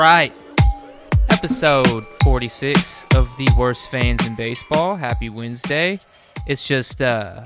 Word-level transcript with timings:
right. 0.00 0.32
Episode 1.28 2.06
46 2.22 3.04
of 3.16 3.28
the 3.36 3.46
worst 3.58 3.90
fans 3.90 4.26
in 4.26 4.34
baseball. 4.34 4.96
Happy 4.96 5.28
Wednesday. 5.28 6.00
It's 6.46 6.66
just 6.66 7.02
uh, 7.02 7.44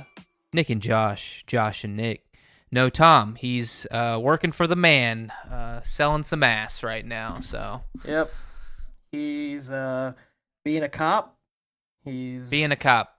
Nick 0.52 0.70
and 0.70 0.80
Josh, 0.80 1.42
Josh 1.48 1.82
and 1.82 1.96
Nick. 1.96 2.22
No 2.70 2.90
Tom. 2.90 3.34
He's 3.34 3.88
uh, 3.90 4.20
working 4.22 4.52
for 4.52 4.68
the 4.68 4.76
man, 4.76 5.32
uh, 5.50 5.80
selling 5.82 6.22
some 6.22 6.44
ass 6.44 6.84
right 6.84 7.04
now. 7.04 7.40
So 7.40 7.80
Yep. 8.04 8.32
He's 9.10 9.68
uh 9.72 10.12
being 10.64 10.84
a 10.84 10.88
cop. 10.88 11.36
He's 12.04 12.50
being 12.50 12.70
a 12.70 12.76
cop. 12.76 13.16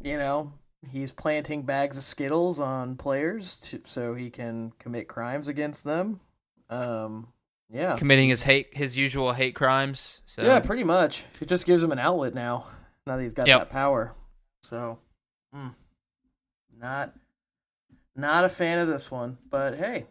you 0.00 0.16
know, 0.18 0.52
he's 0.88 1.10
planting 1.10 1.62
bags 1.62 1.96
of 1.96 2.04
Skittles 2.04 2.60
on 2.60 2.94
players 2.94 3.58
to, 3.60 3.80
so 3.84 4.14
he 4.14 4.30
can 4.30 4.72
commit 4.78 5.08
crimes 5.08 5.48
against 5.48 5.82
them. 5.82 6.20
Um 6.70 7.28
yeah. 7.70 7.96
committing 7.96 8.28
his 8.28 8.42
hate, 8.42 8.76
his 8.76 8.96
usual 8.96 9.32
hate 9.32 9.54
crimes. 9.54 10.20
So 10.26 10.42
Yeah, 10.42 10.60
pretty 10.60 10.84
much. 10.84 11.24
It 11.40 11.48
just 11.48 11.66
gives 11.66 11.82
him 11.82 11.92
an 11.92 11.98
outlet 11.98 12.34
now. 12.34 12.66
Now 13.06 13.16
that 13.16 13.22
he's 13.22 13.34
got 13.34 13.46
Yep. 13.46 13.60
that 13.60 13.70
power. 13.70 14.14
So, 14.62 14.98
mm, 15.54 15.74
not 16.78 17.14
not 18.14 18.44
a 18.44 18.48
fan 18.48 18.80
of 18.80 18.88
this 18.88 19.10
one, 19.10 19.38
but 19.48 19.76
hey, 19.76 20.06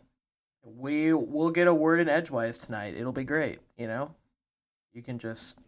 we 0.64 1.14
will 1.14 1.52
get 1.52 1.68
a 1.68 1.74
word 1.74 2.00
in 2.00 2.10
edgewise 2.10 2.58
tonight. 2.58 2.96
It'll 2.96 3.12
be 3.12 3.24
great, 3.24 3.60
you 3.78 3.88
know. 3.88 4.16
You 4.94 5.04
can 5.04 5.20
just 5.20 5.60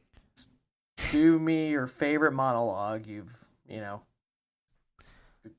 do 1.12 1.38
me 1.38 1.70
your 1.70 1.88
favorite 1.88 2.32
monologue. 2.32 3.06
You've, 3.06 3.46
you 3.68 3.82
know, 3.82 4.02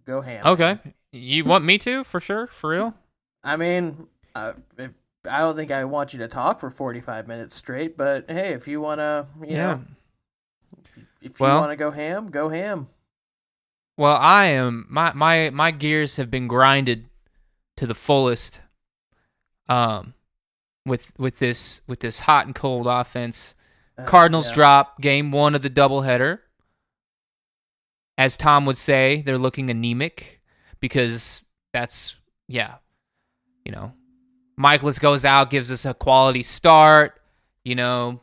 go 0.07 0.21
ham. 0.21 0.47
okay. 0.47 0.79
You 1.13 1.45
want 1.45 1.65
me 1.65 1.77
to 1.79 2.05
for 2.05 2.21
sure, 2.21 2.47
for 2.49 2.71
real? 2.71 2.95
I 3.43 3.57
mean, 3.57 4.07
uh, 4.35 4.53
if, 4.79 4.91
I 5.29 5.41
don't 5.41 5.57
think 5.57 5.71
I 5.71 5.85
want 5.85 6.13
you 6.13 6.19
to 6.21 6.29
talk 6.29 6.61
for 6.61 6.71
forty-five 6.71 7.29
minutes 7.29 7.55
straight, 7.55 7.97
but 7.97 8.31
hey, 8.31 8.53
if 8.53 8.67
you 8.67 8.81
wanna, 8.81 9.27
you 9.43 9.57
yeah. 9.57 9.57
know, 9.57 9.85
if 11.21 11.39
you 11.41 11.47
Well- 11.47 11.61
want 11.61 11.73
to 11.73 11.77
go 11.77 11.91
ham, 11.91 12.31
go 12.31 12.49
ham. 12.49 12.89
Well, 13.97 14.17
I 14.17 14.47
am 14.47 14.87
my 14.89 15.13
my 15.13 15.51
my 15.51 15.71
gears 15.73 16.17
have 16.17 16.31
been 16.31 16.49
grinded 16.49 17.07
to 17.77 17.87
the 17.87 17.95
fullest. 17.95 18.61
Um, 19.69 20.15
with 20.87 21.13
with 21.19 21.39
this 21.39 21.83
with 21.87 22.01
this 22.01 22.21
hot 22.21 22.47
and 22.47 22.55
cold 22.55 22.87
offense. 22.87 23.55
Uh, 23.99 24.05
Cardinals 24.05 24.49
yeah. 24.49 24.55
drop 24.55 25.01
game 25.01 25.31
one 25.33 25.55
of 25.55 25.63
the 25.63 25.71
doubleheader. 25.71 26.39
As 28.17 28.37
Tom 28.37 28.67
would 28.67 28.79
say, 28.79 29.23
they're 29.23 29.39
looking 29.39 29.71
anemic 29.71 30.41
because 30.81 31.43
that's 31.73 32.17
yeah, 32.49 32.77
you 33.65 33.73
know, 33.73 33.93
Mikolas 34.61 35.01
goes 35.01 35.25
out, 35.25 35.51
gives 35.51 35.73
us 35.73 35.87
a 35.87 35.95
quality 35.95 36.43
start. 36.43 37.21
You 37.65 37.75
know, 37.75 38.21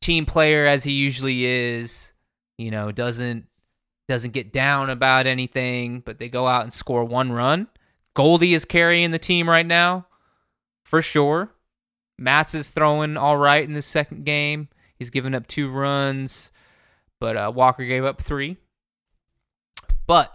team 0.00 0.26
player 0.26 0.66
as 0.66 0.84
he 0.84 0.92
usually 0.92 1.44
is. 1.44 2.12
You 2.58 2.70
know, 2.70 2.92
doesn't 2.92 3.46
doesn't 4.08 4.32
get 4.32 4.52
down 4.52 4.90
about 4.90 5.26
anything, 5.26 6.00
but 6.00 6.18
they 6.18 6.28
go 6.28 6.46
out 6.46 6.62
and 6.62 6.72
score 6.72 7.04
one 7.04 7.32
run. 7.32 7.66
Goldie 8.14 8.54
is 8.54 8.64
carrying 8.64 9.10
the 9.10 9.18
team 9.18 9.48
right 9.48 9.66
now, 9.66 10.06
for 10.84 11.00
sure. 11.00 11.50
Matz 12.18 12.54
is 12.54 12.70
throwing 12.70 13.16
all 13.16 13.36
right 13.36 13.64
in 13.64 13.72
the 13.72 13.82
second 13.82 14.24
game. 14.24 14.68
He's 14.98 15.10
given 15.10 15.34
up 15.34 15.46
two 15.46 15.70
runs, 15.70 16.52
but 17.18 17.36
uh, 17.36 17.50
Walker 17.54 17.84
gave 17.84 18.04
up 18.04 18.22
three. 18.22 18.58
But 20.06 20.32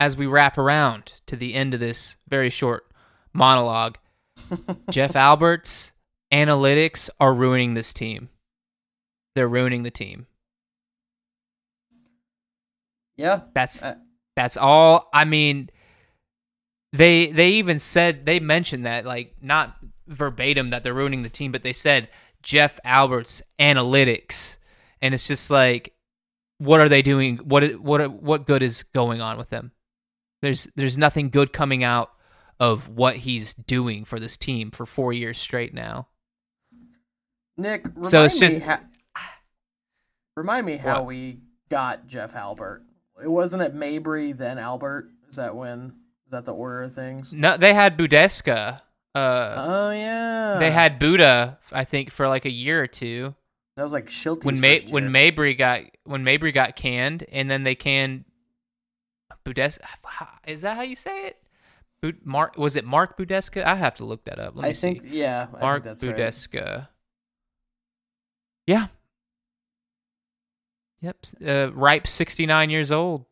as 0.00 0.16
we 0.16 0.26
wrap 0.26 0.58
around 0.58 1.12
to 1.26 1.36
the 1.36 1.54
end 1.54 1.72
of 1.72 1.80
this 1.80 2.16
very 2.28 2.50
short 2.50 2.86
monologue, 3.32 3.96
Jeff 4.90 5.16
Albert's 5.16 5.92
analytics 6.32 7.10
are 7.20 7.34
ruining 7.34 7.74
this 7.74 7.92
team. 7.92 8.28
They're 9.34 9.48
ruining 9.48 9.82
the 9.82 9.90
team. 9.90 10.26
Yeah, 13.16 13.42
That's 13.54 13.82
Uh, 13.82 13.96
that's 14.34 14.56
all. 14.56 15.08
I 15.12 15.24
mean, 15.24 15.70
they 16.92 17.26
they 17.26 17.50
even 17.52 17.78
said 17.78 18.26
they 18.26 18.40
mentioned 18.40 18.86
that 18.86 19.04
like 19.04 19.34
not 19.40 19.76
verbatim 20.08 20.70
that 20.70 20.82
they're 20.82 20.94
ruining 20.94 21.22
the 21.22 21.28
team, 21.28 21.52
but 21.52 21.62
they 21.62 21.72
said 21.72 22.08
Jeff 22.42 22.80
Albert's 22.84 23.42
analytics, 23.60 24.56
and 25.00 25.14
it's 25.14 25.26
just 25.26 25.50
like, 25.50 25.92
what 26.58 26.80
are 26.80 26.88
they 26.88 27.02
doing? 27.02 27.36
What 27.38 27.80
what 27.80 28.10
what 28.12 28.46
good 28.46 28.62
is 28.62 28.82
going 28.94 29.20
on 29.20 29.38
with 29.38 29.50
them? 29.50 29.70
There's 30.42 30.68
there's 30.74 30.98
nothing 30.98 31.30
good 31.30 31.52
coming 31.52 31.84
out 31.84 32.10
of 32.60 32.88
what 32.88 33.16
he's 33.18 33.52
doing 33.54 34.04
for 34.04 34.18
this 34.20 34.36
team 34.36 34.70
for 34.70 34.86
four 34.86 35.12
years 35.12 35.38
straight 35.38 35.74
now. 35.74 36.08
Nick. 37.56 37.84
Remind 37.86 38.06
So 38.10 38.24
it's 38.24 38.34
me 38.40 38.40
just- 38.48 38.60
ha- 38.60 38.80
remind 40.36 40.66
me 40.66 40.76
how 40.76 41.00
What? 41.00 41.06
we 41.06 41.40
got 41.68 42.06
Jeff 42.06 42.34
Albert. 42.34 42.82
It 43.22 43.28
wasn't 43.28 43.62
it 43.62 43.74
Mabry 43.74 44.32
then 44.32 44.58
Albert. 44.58 45.10
Is 45.28 45.36
that 45.36 45.54
when? 45.54 45.94
Is 46.26 46.30
that 46.32 46.44
the 46.44 46.54
order 46.54 46.82
of 46.82 46.94
things? 46.94 47.32
No, 47.32 47.56
they 47.56 47.74
had 47.74 47.96
Budaska. 47.96 48.80
Uh, 49.14 49.54
Oh 49.56 49.90
yeah, 49.92 50.56
they 50.58 50.72
had 50.72 50.98
Buddha, 50.98 51.58
I 51.70 51.84
think, 51.84 52.10
for 52.10 52.26
like 52.26 52.44
a 52.44 52.50
year 52.50 52.82
or 52.82 52.88
two. 52.88 53.34
that 53.76 53.82
was 53.84 53.92
like 53.92 54.06
Shildt's 54.08 54.44
when 54.44 54.58
May 54.58 54.80
when. 54.90 55.12
Mabry 55.12 55.54
got 55.54 55.82
when 56.04 56.24
Mabry 56.24 56.50
got 56.50 56.74
canned, 56.74 57.24
and 57.30 57.48
then 57.48 57.62
they 57.62 57.76
canned 57.76 58.24
Budes. 59.44 59.78
Is 60.48 60.62
that 60.62 60.74
how 60.76 60.82
you 60.82 60.96
say 60.96 61.26
it? 61.28 61.36
Mark 62.24 62.56
was 62.56 62.76
it 62.76 62.84
Mark 62.84 63.18
Budaska? 63.18 63.64
I 63.64 63.74
have 63.74 63.94
to 63.96 64.04
look 64.04 64.24
that 64.24 64.38
up. 64.38 64.54
Let 64.56 64.64
me 64.64 64.70
I 64.70 64.72
think 64.72 65.02
see. 65.02 65.18
yeah, 65.18 65.46
I 65.54 65.60
Mark 65.60 65.84
think 65.84 65.98
that's 65.98 66.04
right. 66.04 66.16
Budaska. 66.16 66.88
Yeah. 68.66 68.86
Yep. 71.00 71.16
Uh, 71.46 71.70
ripe, 71.74 72.06
sixty 72.06 72.46
nine 72.46 72.70
years 72.70 72.90
old. 72.90 73.26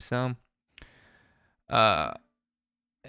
So. 0.00 0.36
Uh, 1.70 2.12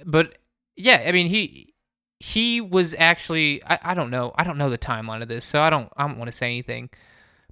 but 0.06 0.38
yeah, 0.76 1.04
I 1.06 1.12
mean 1.12 1.28
he 1.28 1.74
he 2.20 2.62
was 2.62 2.96
actually 2.98 3.64
I, 3.66 3.80
I 3.84 3.94
don't 3.94 4.10
know 4.10 4.34
I 4.36 4.44
don't 4.44 4.58
know 4.58 4.70
the 4.70 4.78
timeline 4.78 5.22
of 5.22 5.28
this, 5.28 5.46
so 5.46 5.62
I 5.62 5.70
don't 5.70 5.90
I 5.98 6.08
don't 6.08 6.18
want 6.18 6.30
to 6.30 6.36
say 6.36 6.48
anything. 6.48 6.90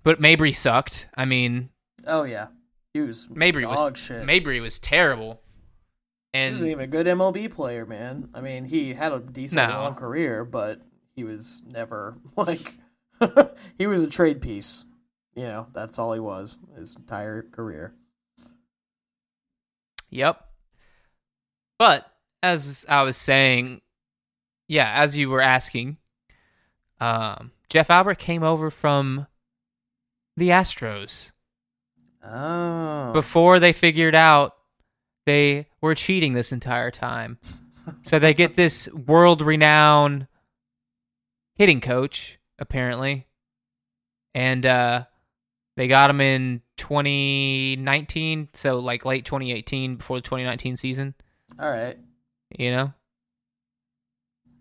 But 0.03 0.19
Mabry 0.19 0.51
sucked. 0.51 1.07
I 1.15 1.25
mean, 1.25 1.69
Oh 2.07 2.23
yeah, 2.23 2.47
he 2.93 3.01
was 3.01 3.29
Mabry 3.29 3.65
was 3.65 3.97
shit. 3.97 4.25
Mabry 4.25 4.59
was 4.59 4.79
terrible. 4.79 5.41
He 6.33 6.51
wasn't 6.51 6.71
even 6.71 6.83
a 6.83 6.87
good 6.87 7.05
MLB 7.07 7.51
player, 7.51 7.85
man. 7.85 8.29
I 8.33 8.41
mean, 8.41 8.65
he 8.65 8.93
had 8.93 9.11
a 9.11 9.19
decent 9.19 9.69
No. 9.69 9.77
long 9.81 9.95
career, 9.95 10.43
but 10.43 10.81
he 11.15 11.23
was 11.23 11.61
never 11.65 12.17
like 12.35 12.73
he 13.77 13.87
was 13.87 14.01
a 14.01 14.07
trade 14.07 14.41
piece. 14.41 14.85
You 15.35 15.43
know, 15.43 15.67
that's 15.73 15.97
all 15.97 16.13
he 16.13 16.19
was 16.19 16.57
his 16.77 16.95
entire 16.95 17.41
career. 17.43 17.93
Yep. 20.11 20.43
But 21.79 22.05
as 22.43 22.85
I 22.87 23.01
was 23.01 23.17
saying, 23.17 23.81
yeah, 24.67 24.91
as 25.01 25.17
you 25.17 25.29
were 25.29 25.41
asking, 25.41 25.97
um, 26.99 27.51
Jeff 27.69 27.89
Albert 27.89 28.19
came 28.19 28.43
over 28.43 28.69
from 28.69 29.25
the 30.37 30.49
Astros 30.49 31.31
Oh, 32.23 33.11
before 33.11 33.59
they 33.59 33.73
figured 33.73 34.15
out 34.15 34.53
they 35.25 35.67
were 35.81 35.95
cheating 35.95 36.33
this 36.33 36.51
entire 36.51 36.91
time. 36.91 37.37
so 38.01 38.19
they 38.19 38.33
get 38.33 38.55
this 38.55 38.87
world-renowned 38.93 40.27
hitting 41.55 41.81
coach, 41.81 42.39
apparently, 42.59 43.27
and 44.33 44.65
uh, 44.65 45.05
they 45.77 45.87
got 45.87 46.09
him 46.09 46.21
in 46.21 46.61
2019, 46.77 48.49
so 48.53 48.79
like 48.79 49.05
late 49.05 49.25
2018, 49.25 49.95
before 49.97 50.17
the 50.17 50.21
2019 50.21 50.77
season. 50.77 51.13
all 51.59 51.69
right. 51.69 51.97
You 52.57 52.71
know, 52.71 52.93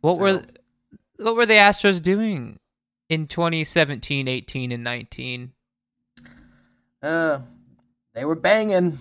what 0.01 0.19
were 0.19 0.41
So- 0.41 0.47
what 1.25 1.37
were 1.37 1.47
the 1.47 1.55
Astros 1.55 2.03
doing 2.03 2.59
in 3.09 3.27
2017, 3.29 4.27
18, 4.29 4.73
and 4.73 4.83
19? 4.83 5.53
Uh, 7.03 7.41
they 8.15 8.25
were 8.25 8.35
banging. 8.35 8.99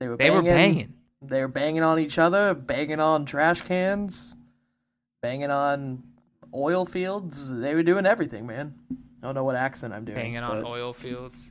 They 0.00 0.08
were 0.08 0.16
They 0.16 0.30
were 0.30 0.42
banging. 0.42 0.94
They 1.22 1.40
were 1.40 1.48
banging 1.48 1.82
on 1.82 1.98
each 1.98 2.18
other, 2.18 2.54
banging 2.54 3.00
on 3.00 3.24
trash 3.24 3.62
cans, 3.62 4.34
banging 5.22 5.50
on 5.50 6.02
oil 6.54 6.84
fields. 6.84 7.52
They 7.52 7.74
were 7.74 7.82
doing 7.82 8.06
everything, 8.06 8.46
man. 8.46 8.74
I 9.22 9.26
don't 9.26 9.34
know 9.34 9.44
what 9.44 9.56
accent 9.56 9.94
I'm 9.94 10.04
doing. 10.04 10.16
Banging 10.18 10.38
on 10.38 10.62
but- 10.62 10.68
oil 10.68 10.92
fields. 10.94 11.50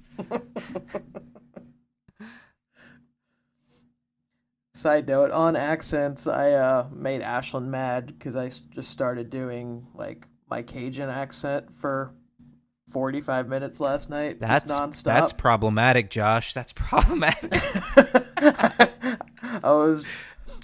Side 4.73 5.07
note 5.07 5.31
on 5.31 5.55
accents, 5.55 6.27
I 6.27 6.51
uh, 6.51 6.87
made 6.91 7.21
Ashlyn 7.21 7.67
mad 7.67 8.07
because 8.07 8.35
I 8.35 8.49
just 8.49 8.89
started 8.89 9.29
doing 9.29 9.87
like 9.95 10.27
my 10.49 10.61
Cajun 10.63 11.09
accent 11.09 11.73
for 11.73 12.13
45 12.91 13.47
minutes 13.47 13.79
last 13.79 14.09
night. 14.09 14.39
That's 14.41 14.69
nonstop. 14.71 15.03
that's 15.03 15.31
problematic, 15.31 16.09
Josh. 16.09 16.53
That's 16.53 16.73
problematic. 16.75 17.53
I 19.63 19.71
was 19.71 20.05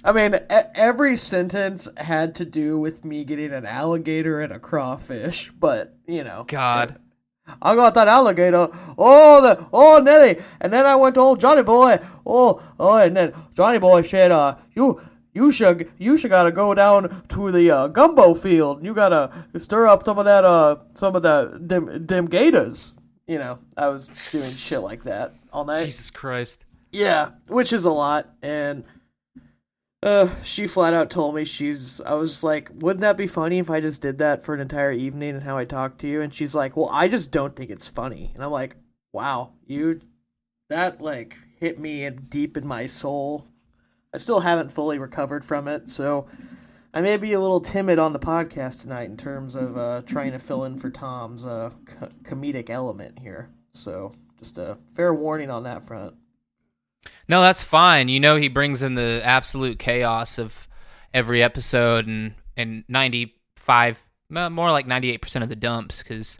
I 0.04 0.12
mean, 0.12 0.38
every 0.50 1.16
sentence 1.16 1.88
had 1.96 2.34
to 2.36 2.44
do 2.44 2.78
with 2.78 3.04
me 3.04 3.24
getting 3.24 3.52
an 3.52 3.64
alligator 3.64 4.40
and 4.40 4.52
a 4.52 4.58
crawfish, 4.58 5.52
but 5.58 5.96
you 6.06 6.24
know, 6.24 6.44
God. 6.48 6.98
I 7.60 7.74
got 7.74 7.94
that 7.94 8.08
alligator. 8.08 8.68
Oh, 8.96 9.40
the 9.42 9.66
oh 9.72 9.98
Nelly, 9.98 10.40
and 10.60 10.72
then 10.72 10.86
I 10.86 10.94
went 10.96 11.16
to 11.16 11.20
old 11.20 11.40
Johnny 11.40 11.62
Boy. 11.62 11.98
Oh, 12.24 12.62
oh, 12.78 12.96
and 12.98 13.16
then 13.16 13.34
Johnny 13.54 13.78
Boy 13.78 14.02
said, 14.02 14.30
"Uh, 14.30 14.56
you." 14.74 15.00
You 15.34 15.50
should 15.50 15.90
you 15.96 16.18
should 16.18 16.30
gotta 16.30 16.52
go 16.52 16.74
down 16.74 17.24
to 17.30 17.50
the 17.50 17.70
uh, 17.70 17.86
gumbo 17.88 18.34
field. 18.34 18.84
You 18.84 18.92
gotta 18.92 19.46
stir 19.56 19.86
up 19.86 20.04
some 20.04 20.18
of 20.18 20.26
that 20.26 20.44
uh 20.44 20.76
some 20.92 21.16
of 21.16 21.22
the 21.22 21.56
them 21.58 22.06
them 22.06 22.26
gators. 22.26 22.92
You 23.26 23.38
know, 23.38 23.58
I 23.74 23.88
was 23.88 24.08
doing 24.30 24.50
shit 24.50 24.80
like 24.80 25.04
that 25.04 25.34
all 25.50 25.64
night. 25.64 25.86
Jesus 25.86 26.10
Christ. 26.10 26.66
Yeah, 26.92 27.30
which 27.48 27.72
is 27.72 27.86
a 27.86 27.90
lot, 27.90 28.28
and 28.42 28.84
uh, 30.02 30.28
she 30.44 30.66
flat 30.66 30.92
out 30.92 31.10
told 31.10 31.34
me 31.34 31.44
she's. 31.44 32.00
I 32.02 32.14
was 32.14 32.44
like, 32.44 32.70
wouldn't 32.74 33.00
that 33.00 33.16
be 33.16 33.26
funny 33.26 33.58
if 33.58 33.70
I 33.70 33.80
just 33.80 34.02
did 34.02 34.18
that 34.18 34.44
for 34.44 34.54
an 34.54 34.60
entire 34.60 34.92
evening 34.92 35.36
and 35.36 35.44
how 35.44 35.56
I 35.56 35.64
talked 35.64 36.00
to 36.00 36.06
you? 36.06 36.20
And 36.20 36.34
she's 36.34 36.54
like, 36.54 36.76
well, 36.76 36.90
I 36.92 37.08
just 37.08 37.30
don't 37.30 37.56
think 37.56 37.70
it's 37.70 37.88
funny. 37.88 38.32
And 38.34 38.44
I'm 38.44 38.50
like, 38.50 38.76
wow, 39.12 39.52
you, 39.66 40.00
that 40.68 41.00
like 41.00 41.36
hit 41.58 41.78
me 41.78 42.08
deep 42.10 42.56
in 42.56 42.66
my 42.66 42.86
soul. 42.86 43.48
I 44.14 44.18
still 44.18 44.40
haven't 44.40 44.72
fully 44.72 44.98
recovered 44.98 45.44
from 45.44 45.68
it, 45.68 45.88
so 45.88 46.26
I 46.92 47.00
may 47.00 47.16
be 47.16 47.32
a 47.32 47.40
little 47.40 47.60
timid 47.60 47.98
on 47.98 48.12
the 48.12 48.18
podcast 48.18 48.82
tonight 48.82 49.08
in 49.08 49.16
terms 49.16 49.54
of 49.54 49.78
uh, 49.78 50.02
trying 50.04 50.32
to 50.32 50.38
fill 50.38 50.64
in 50.64 50.76
for 50.76 50.90
Tom's 50.90 51.46
uh, 51.46 51.70
co- 51.86 52.10
comedic 52.24 52.68
element 52.68 53.20
here. 53.20 53.48
So 53.72 54.12
just 54.38 54.58
a 54.58 54.76
fair 54.94 55.14
warning 55.14 55.48
on 55.48 55.62
that 55.62 55.86
front. 55.86 56.16
No, 57.28 57.40
that's 57.40 57.62
fine. 57.62 58.08
You 58.08 58.20
know 58.20 58.36
he 58.36 58.48
brings 58.48 58.82
in 58.82 58.94
the 58.94 59.20
absolute 59.24 59.78
chaos 59.78 60.38
of 60.38 60.68
every 61.14 61.42
episode 61.42 62.06
and 62.06 62.34
and 62.56 62.84
95 62.88 63.98
uh, 64.34 64.48
more 64.50 64.70
like 64.70 64.86
98% 64.86 65.42
of 65.42 65.48
the 65.48 65.56
dumps 65.56 66.02
cuz 66.02 66.38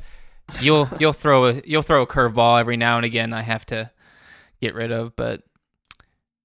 you'll 0.61 0.89
you'll 1.01 1.13
throw 1.13 1.47
a 1.47 1.63
you'll 1.65 1.83
throw 1.83 2.03
a 2.03 2.07
curveball 2.07 2.59
every 2.61 2.77
now 2.77 2.97
and 2.97 3.05
again 3.07 3.33
I 3.33 3.43
have 3.43 3.65
to 3.67 3.91
get 4.61 4.75
rid 4.75 4.93
of, 4.93 5.17
but 5.17 5.43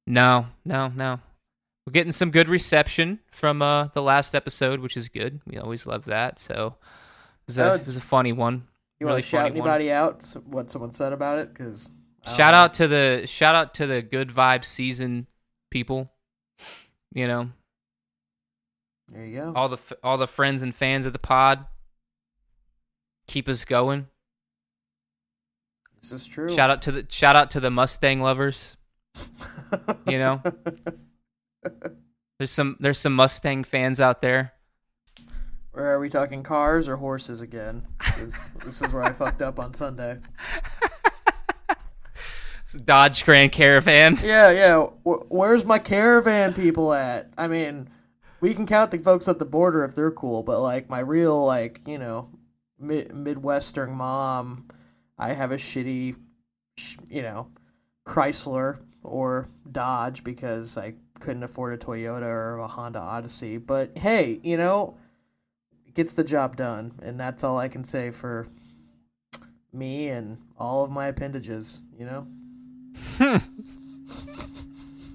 no, 0.05 0.47
no, 0.65 0.87
no. 0.89 1.19
We're 1.85 1.91
getting 1.93 2.11
some 2.11 2.31
good 2.31 2.49
reception 2.49 3.19
from 3.31 3.61
uh 3.61 3.87
the 3.87 4.01
last 4.01 4.35
episode, 4.35 4.79
which 4.79 4.97
is 4.97 5.09
good. 5.09 5.39
We 5.45 5.57
always 5.57 5.85
love 5.85 6.05
that. 6.05 6.39
So 6.39 6.75
it 6.77 7.47
was 7.47 7.57
a, 7.57 7.71
Oh. 7.71 7.75
it 7.75 7.85
was 7.85 7.97
a 7.97 8.01
funny 8.01 8.31
one. 8.33 8.67
You 8.99 9.05
Really 9.07 9.15
want 9.17 9.23
to 9.23 9.29
shout 9.29 9.41
funny 9.49 9.59
one. 9.61 9.69
anybody 9.69 9.91
out? 9.91 10.23
What 10.45 10.69
someone 10.71 10.91
said 10.91 11.13
about 11.13 11.39
it? 11.39 11.53
Because 11.53 11.89
Shout 12.25 12.53
um, 12.53 12.59
out 12.59 12.73
to 12.75 12.87
the 12.87 13.23
shout 13.25 13.55
out 13.55 13.75
to 13.75 13.87
the 13.87 14.01
good 14.01 14.29
vibe 14.29 14.65
season 14.65 15.27
people. 15.71 16.11
You 17.13 17.27
know, 17.27 17.49
There 19.09 19.25
you 19.25 19.39
go. 19.39 19.53
all 19.55 19.69
the 19.69 19.77
all 20.03 20.17
the 20.17 20.27
friends 20.27 20.61
and 20.61 20.75
fans 20.75 21.05
of 21.05 21.13
the 21.13 21.19
pod. 21.19 21.65
Keep 23.27 23.47
us 23.49 23.63
going. 23.65 24.07
This 26.01 26.11
is 26.11 26.27
true. 26.27 26.49
Shout 26.53 26.69
out 26.69 26.81
to 26.83 26.91
the 26.91 27.05
shout 27.09 27.35
out 27.35 27.51
to 27.51 27.59
the 27.59 27.69
Mustang 27.71 28.21
lovers. 28.21 28.75
you 30.07 30.17
know. 30.19 30.41
There's 32.39 32.51
some 32.51 32.77
there's 32.79 32.99
some 32.99 33.15
Mustang 33.15 33.63
fans 33.63 33.99
out 34.01 34.21
there. 34.21 34.53
Where 35.71 35.85
are 35.93 35.99
we 35.99 36.09
talking 36.09 36.43
cars 36.43 36.87
or 36.87 36.97
horses 36.97 37.41
again? 37.41 37.87
'Cause 37.99 38.49
this 38.65 38.81
is 38.81 38.91
where 38.91 39.03
I 39.03 39.13
fucked 39.13 39.41
up 39.41 39.59
on 39.59 39.73
Sunday. 39.73 40.17
Dodge 42.73 43.23
Grand 43.23 43.51
Caravan. 43.51 44.17
Yeah, 44.23 44.51
yeah. 44.51 44.83
Wh- 45.05 45.31
where's 45.31 45.65
my 45.65 45.79
caravan 45.79 46.53
people 46.53 46.93
at? 46.93 47.31
I 47.37 47.47
mean, 47.47 47.89
we 48.41 48.53
can 48.53 48.65
count 48.65 48.91
the 48.91 48.97
folks 48.97 49.27
at 49.27 49.39
the 49.39 49.45
border 49.45 49.83
if 49.85 49.95
they're 49.95 50.11
cool, 50.11 50.43
but 50.43 50.61
like 50.61 50.89
my 50.89 50.99
real, 50.99 51.45
like 51.45 51.81
you 51.87 51.97
know, 51.97 52.29
mid- 52.77 53.15
midwestern 53.15 53.91
mom, 53.91 54.67
I 55.17 55.33
have 55.33 55.51
a 55.51 55.57
shitty, 55.57 56.15
sh- 56.77 56.97
you 57.09 57.21
know, 57.21 57.47
Chrysler 58.05 58.79
or 59.03 59.47
Dodge 59.71 60.23
because 60.23 60.77
I 60.77 60.95
couldn't 61.19 61.43
afford 61.43 61.73
a 61.73 61.83
Toyota 61.83 62.23
or 62.23 62.57
a 62.57 62.67
Honda 62.67 62.99
Odyssey. 62.99 63.57
But 63.57 63.97
hey, 63.97 64.39
you 64.43 64.57
know, 64.57 64.97
gets 65.93 66.13
the 66.13 66.23
job 66.23 66.57
done, 66.57 66.99
and 67.01 67.19
that's 67.19 67.43
all 67.43 67.57
I 67.57 67.69
can 67.69 67.83
say 67.83 68.11
for 68.11 68.47
me 69.71 70.09
and 70.09 70.37
all 70.57 70.83
of 70.83 70.91
my 70.91 71.07
appendages. 71.07 71.81
You 71.97 72.05
know 72.05 72.27
Hmm. 73.17 73.37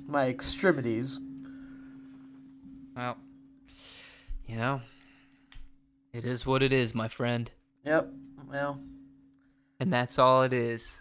my 0.07 0.29
extremities. 0.29 1.21
well, 2.97 3.17
you 4.47 4.57
know, 4.57 4.81
it 6.13 6.25
is 6.25 6.45
what 6.45 6.63
it 6.63 6.73
is, 6.73 6.95
my 6.95 7.09
friend, 7.09 7.51
Yep. 7.85 8.09
Well. 8.49 8.79
and 9.81 9.93
that's 9.93 10.19
all 10.19 10.43
it 10.43 10.53
is. 10.53 11.01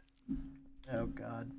Oh 0.92 1.06
God. 1.08 1.52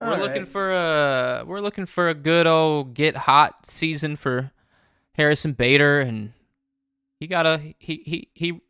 We're 0.00 0.14
All 0.14 0.18
looking 0.18 0.46
for 0.46 0.72
a 0.72 1.44
we're 1.46 1.60
looking 1.60 1.86
for 1.86 2.08
a 2.08 2.14
good 2.14 2.46
old 2.46 2.94
get 2.94 3.16
hot 3.16 3.66
season 3.66 4.16
for 4.16 4.50
Harrison 5.14 5.52
Bader, 5.52 6.00
and 6.00 6.32
he 7.20 7.26
got 7.26 7.46
a 7.46 7.74
he 7.78 8.02
he 8.04 8.28
he 8.34 8.60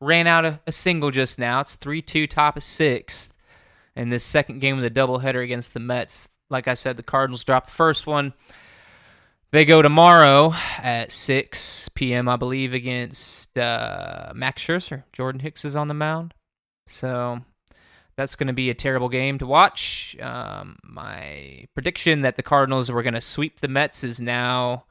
ran 0.00 0.26
out 0.26 0.44
a, 0.44 0.60
a 0.66 0.72
single 0.72 1.10
just 1.10 1.38
now. 1.38 1.60
It's 1.60 1.76
three 1.76 2.02
two 2.02 2.26
top 2.26 2.56
of 2.58 2.62
sixth, 2.64 3.31
and 3.96 4.12
this 4.12 4.24
second 4.24 4.60
game 4.60 4.76
of 4.76 4.82
the 4.82 4.90
doubleheader 4.90 5.42
against 5.42 5.74
the 5.74 5.80
Mets. 5.80 6.28
Like 6.50 6.68
I 6.68 6.74
said, 6.74 6.96
the 6.96 7.02
Cardinals 7.02 7.44
dropped 7.44 7.66
the 7.66 7.72
first 7.72 8.06
one. 8.06 8.34
They 9.52 9.64
go 9.66 9.82
tomorrow 9.82 10.54
at 10.78 11.12
6 11.12 11.90
p.m. 11.90 12.28
I 12.28 12.36
believe 12.36 12.72
against 12.72 13.56
uh, 13.58 14.32
Max 14.34 14.62
Scherzer. 14.62 15.04
Jordan 15.12 15.40
Hicks 15.40 15.64
is 15.64 15.76
on 15.76 15.88
the 15.88 15.94
mound, 15.94 16.32
so 16.86 17.40
that's 18.16 18.36
going 18.36 18.46
to 18.46 18.54
be 18.54 18.70
a 18.70 18.74
terrible 18.74 19.08
game 19.08 19.38
to 19.38 19.46
watch. 19.46 20.16
Um, 20.20 20.76
my 20.82 21.66
prediction 21.74 22.22
that 22.22 22.36
the 22.36 22.42
Cardinals 22.42 22.90
were 22.90 23.02
going 23.02 23.14
to 23.14 23.20
sweep 23.20 23.60
the 23.60 23.68
Mets 23.68 24.04
is 24.04 24.20
now 24.20 24.84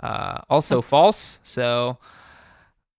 uh, 0.00 0.40
also 0.50 0.82
false. 0.82 1.38
So 1.44 1.98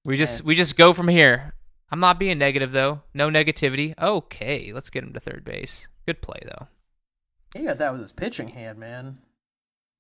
we 0.06 0.16
just 0.16 0.44
we 0.44 0.56
just 0.56 0.78
go 0.78 0.94
from 0.94 1.10
here. 1.10 1.54
I'm 1.92 2.00
not 2.00 2.20
being 2.20 2.38
negative 2.38 2.72
though. 2.72 3.02
No 3.14 3.30
negativity. 3.30 3.98
Okay, 4.00 4.72
let's 4.74 4.90
get 4.90 5.04
him 5.04 5.14
to 5.14 5.20
third 5.20 5.44
base. 5.44 5.88
Good 6.06 6.22
play 6.22 6.40
though. 6.46 6.68
He 7.56 7.66
got 7.66 7.80
that 7.80 7.92
with 7.92 8.02
his 8.02 8.12
pitching 8.12 8.50
hand, 8.50 8.78
man. 8.80 9.18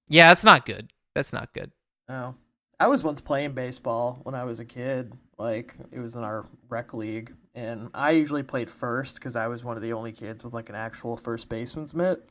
Yeah, 0.07 0.29
that's 0.29 0.43
not 0.43 0.65
good. 0.65 0.91
That's 1.15 1.33
not 1.33 1.53
good. 1.53 1.71
Oh. 2.07 2.35
I 2.81 2.87
was 2.87 3.03
once 3.03 3.19
playing 3.19 3.51
baseball 3.53 4.21
when 4.23 4.35
I 4.35 4.45
was 4.45 4.59
a 4.59 4.65
kid. 4.65 5.13
Like 5.37 5.75
it 5.91 5.99
was 5.99 6.15
in 6.15 6.23
our 6.23 6.45
rec 6.69 6.93
league, 6.93 7.33
and 7.55 7.89
I 7.93 8.11
usually 8.11 8.43
played 8.43 8.69
first 8.69 9.15
because 9.15 9.35
I 9.35 9.47
was 9.47 9.63
one 9.63 9.75
of 9.77 9.83
the 9.83 9.93
only 9.93 10.11
kids 10.11 10.43
with 10.43 10.53
like 10.53 10.69
an 10.69 10.75
actual 10.75 11.17
first 11.17 11.49
baseman's 11.49 11.93
mitt. 11.93 12.29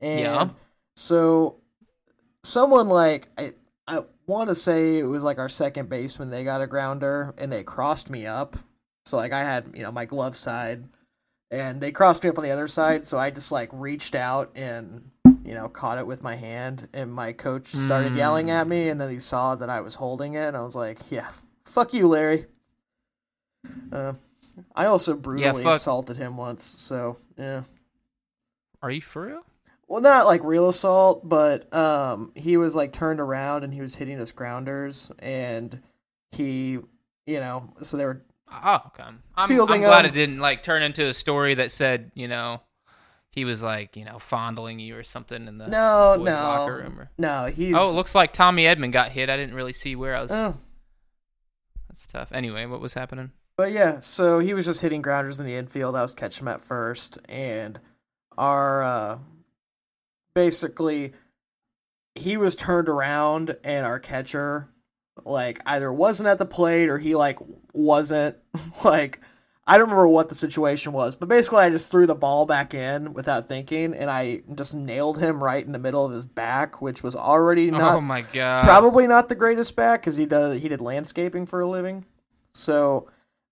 And 0.00 0.20
Yeah. 0.20 0.48
so 0.96 1.56
someone 2.42 2.88
like 2.88 3.28
I 3.38 3.52
I 3.86 4.04
want 4.26 4.48
to 4.48 4.54
say 4.54 4.98
it 4.98 5.04
was 5.04 5.22
like 5.22 5.38
our 5.38 5.48
second 5.48 5.88
baseman. 5.88 6.30
They 6.30 6.44
got 6.44 6.62
a 6.62 6.66
grounder 6.66 7.34
and 7.38 7.52
they 7.52 7.62
crossed 7.62 8.10
me 8.10 8.26
up. 8.26 8.56
So 9.06 9.16
like 9.16 9.32
I 9.32 9.40
had 9.44 9.70
you 9.74 9.82
know 9.82 9.92
my 9.92 10.04
glove 10.06 10.36
side, 10.36 10.84
and 11.50 11.80
they 11.80 11.92
crossed 11.92 12.22
me 12.22 12.30
up 12.30 12.38
on 12.38 12.44
the 12.44 12.50
other 12.50 12.68
side. 12.68 13.06
So 13.06 13.18
I 13.18 13.30
just 13.30 13.52
like 13.52 13.68
reached 13.72 14.14
out 14.14 14.50
and 14.54 15.10
you 15.44 15.54
know 15.54 15.68
caught 15.68 15.98
it 15.98 16.06
with 16.06 16.22
my 16.22 16.36
hand. 16.36 16.88
And 16.94 17.12
my 17.12 17.32
coach 17.32 17.68
started 17.68 18.14
yelling 18.16 18.50
at 18.50 18.66
me, 18.66 18.88
and 18.88 19.00
then 19.00 19.10
he 19.10 19.20
saw 19.20 19.54
that 19.56 19.68
I 19.68 19.80
was 19.82 19.96
holding 19.96 20.34
it. 20.34 20.46
And 20.46 20.56
I 20.56 20.62
was 20.62 20.74
like, 20.74 20.98
yeah, 21.10 21.28
fuck 21.64 21.92
you, 21.92 22.06
Larry. 22.08 22.46
Uh, 23.92 24.14
I 24.74 24.86
also 24.86 25.14
brutally 25.14 25.64
fuck- 25.64 25.76
assaulted 25.76 26.16
him 26.16 26.36
once. 26.36 26.64
So 26.64 27.16
yeah. 27.38 27.62
Are 28.82 28.90
you 28.90 29.00
for 29.00 29.26
real? 29.26 29.44
Well, 29.86 30.00
not 30.00 30.26
like 30.26 30.42
real 30.42 30.68
assault, 30.68 31.28
but 31.28 31.72
um, 31.74 32.32
he 32.34 32.56
was 32.56 32.74
like 32.74 32.92
turned 32.92 33.20
around 33.20 33.64
and 33.64 33.74
he 33.74 33.80
was 33.80 33.96
hitting 33.96 34.18
us 34.20 34.32
grounders, 34.32 35.10
and 35.18 35.80
he, 36.32 36.78
you 37.26 37.40
know, 37.40 37.72
so 37.82 37.96
they 37.96 38.06
were. 38.06 38.22
Oh, 38.50 38.80
okay. 38.88 39.02
I'm, 39.02 39.18
I'm 39.36 39.80
glad 39.80 40.04
him. 40.04 40.10
it 40.10 40.14
didn't 40.14 40.38
like 40.38 40.62
turn 40.62 40.82
into 40.82 41.04
a 41.06 41.14
story 41.14 41.54
that 41.56 41.72
said, 41.72 42.12
you 42.14 42.28
know, 42.28 42.60
he 43.30 43.44
was 43.44 43.62
like, 43.62 43.96
you 43.96 44.04
know, 44.04 44.18
fondling 44.20 44.78
you 44.78 44.96
or 44.96 45.02
something 45.02 45.48
in 45.48 45.58
the 45.58 45.66
No, 45.66 46.14
no, 46.16 46.32
locker 46.32 46.76
room. 46.76 47.00
Or... 47.00 47.10
no. 47.18 47.46
He's. 47.46 47.74
Oh, 47.76 47.90
it 47.90 47.94
looks 47.94 48.14
like 48.14 48.32
Tommy 48.32 48.64
Edman 48.64 48.92
got 48.92 49.10
hit. 49.10 49.28
I 49.28 49.36
didn't 49.36 49.54
really 49.56 49.72
see 49.72 49.96
where 49.96 50.14
I 50.14 50.22
was. 50.22 50.30
Oh, 50.30 50.54
That's 51.88 52.06
tough. 52.06 52.28
Anyway, 52.32 52.64
what 52.66 52.80
was 52.80 52.94
happening? 52.94 53.32
but 53.56 53.70
yeah, 53.72 54.00
so 54.00 54.40
he 54.40 54.52
was 54.54 54.66
just 54.66 54.80
hitting 54.80 55.02
grounders 55.02 55.38
in 55.38 55.46
the 55.46 55.54
infield. 55.54 55.94
I 55.94 56.02
was 56.02 56.14
catching 56.14 56.44
him 56.44 56.48
at 56.48 56.60
first, 56.60 57.18
and 57.28 57.78
our 58.38 58.82
uh, 58.82 59.18
basically 60.34 61.12
he 62.14 62.36
was 62.36 62.54
turned 62.54 62.88
around, 62.88 63.56
and 63.64 63.86
our 63.86 63.98
catcher 63.98 64.68
like 65.24 65.60
either 65.64 65.92
wasn't 65.92 66.28
at 66.28 66.38
the 66.38 66.44
plate 66.44 66.88
or 66.88 66.98
he 66.98 67.14
like 67.14 67.38
wasn't 67.72 68.36
like 68.84 69.20
I 69.66 69.78
don't 69.78 69.88
remember 69.88 70.08
what 70.08 70.28
the 70.28 70.34
situation 70.34 70.92
was, 70.92 71.16
but 71.16 71.28
basically 71.28 71.60
I 71.60 71.70
just 71.70 71.90
threw 71.90 72.06
the 72.06 72.14
ball 72.14 72.44
back 72.44 72.74
in 72.74 73.14
without 73.14 73.48
thinking, 73.48 73.94
and 73.94 74.10
I 74.10 74.42
just 74.54 74.74
nailed 74.74 75.18
him 75.18 75.42
right 75.42 75.64
in 75.64 75.72
the 75.72 75.78
middle 75.78 76.04
of 76.04 76.12
his 76.12 76.26
back, 76.26 76.82
which 76.82 77.02
was 77.02 77.16
already 77.16 77.70
not 77.70 77.94
oh 77.94 78.00
my 78.00 78.20
god. 78.20 78.64
probably 78.64 79.06
not 79.06 79.28
the 79.28 79.34
greatest 79.34 79.74
back 79.74 80.02
because 80.02 80.16
he 80.16 80.26
does 80.26 80.60
he 80.60 80.68
did 80.68 80.80
landscaping 80.80 81.46
for 81.46 81.60
a 81.60 81.66
living. 81.66 82.04
So, 82.52 83.08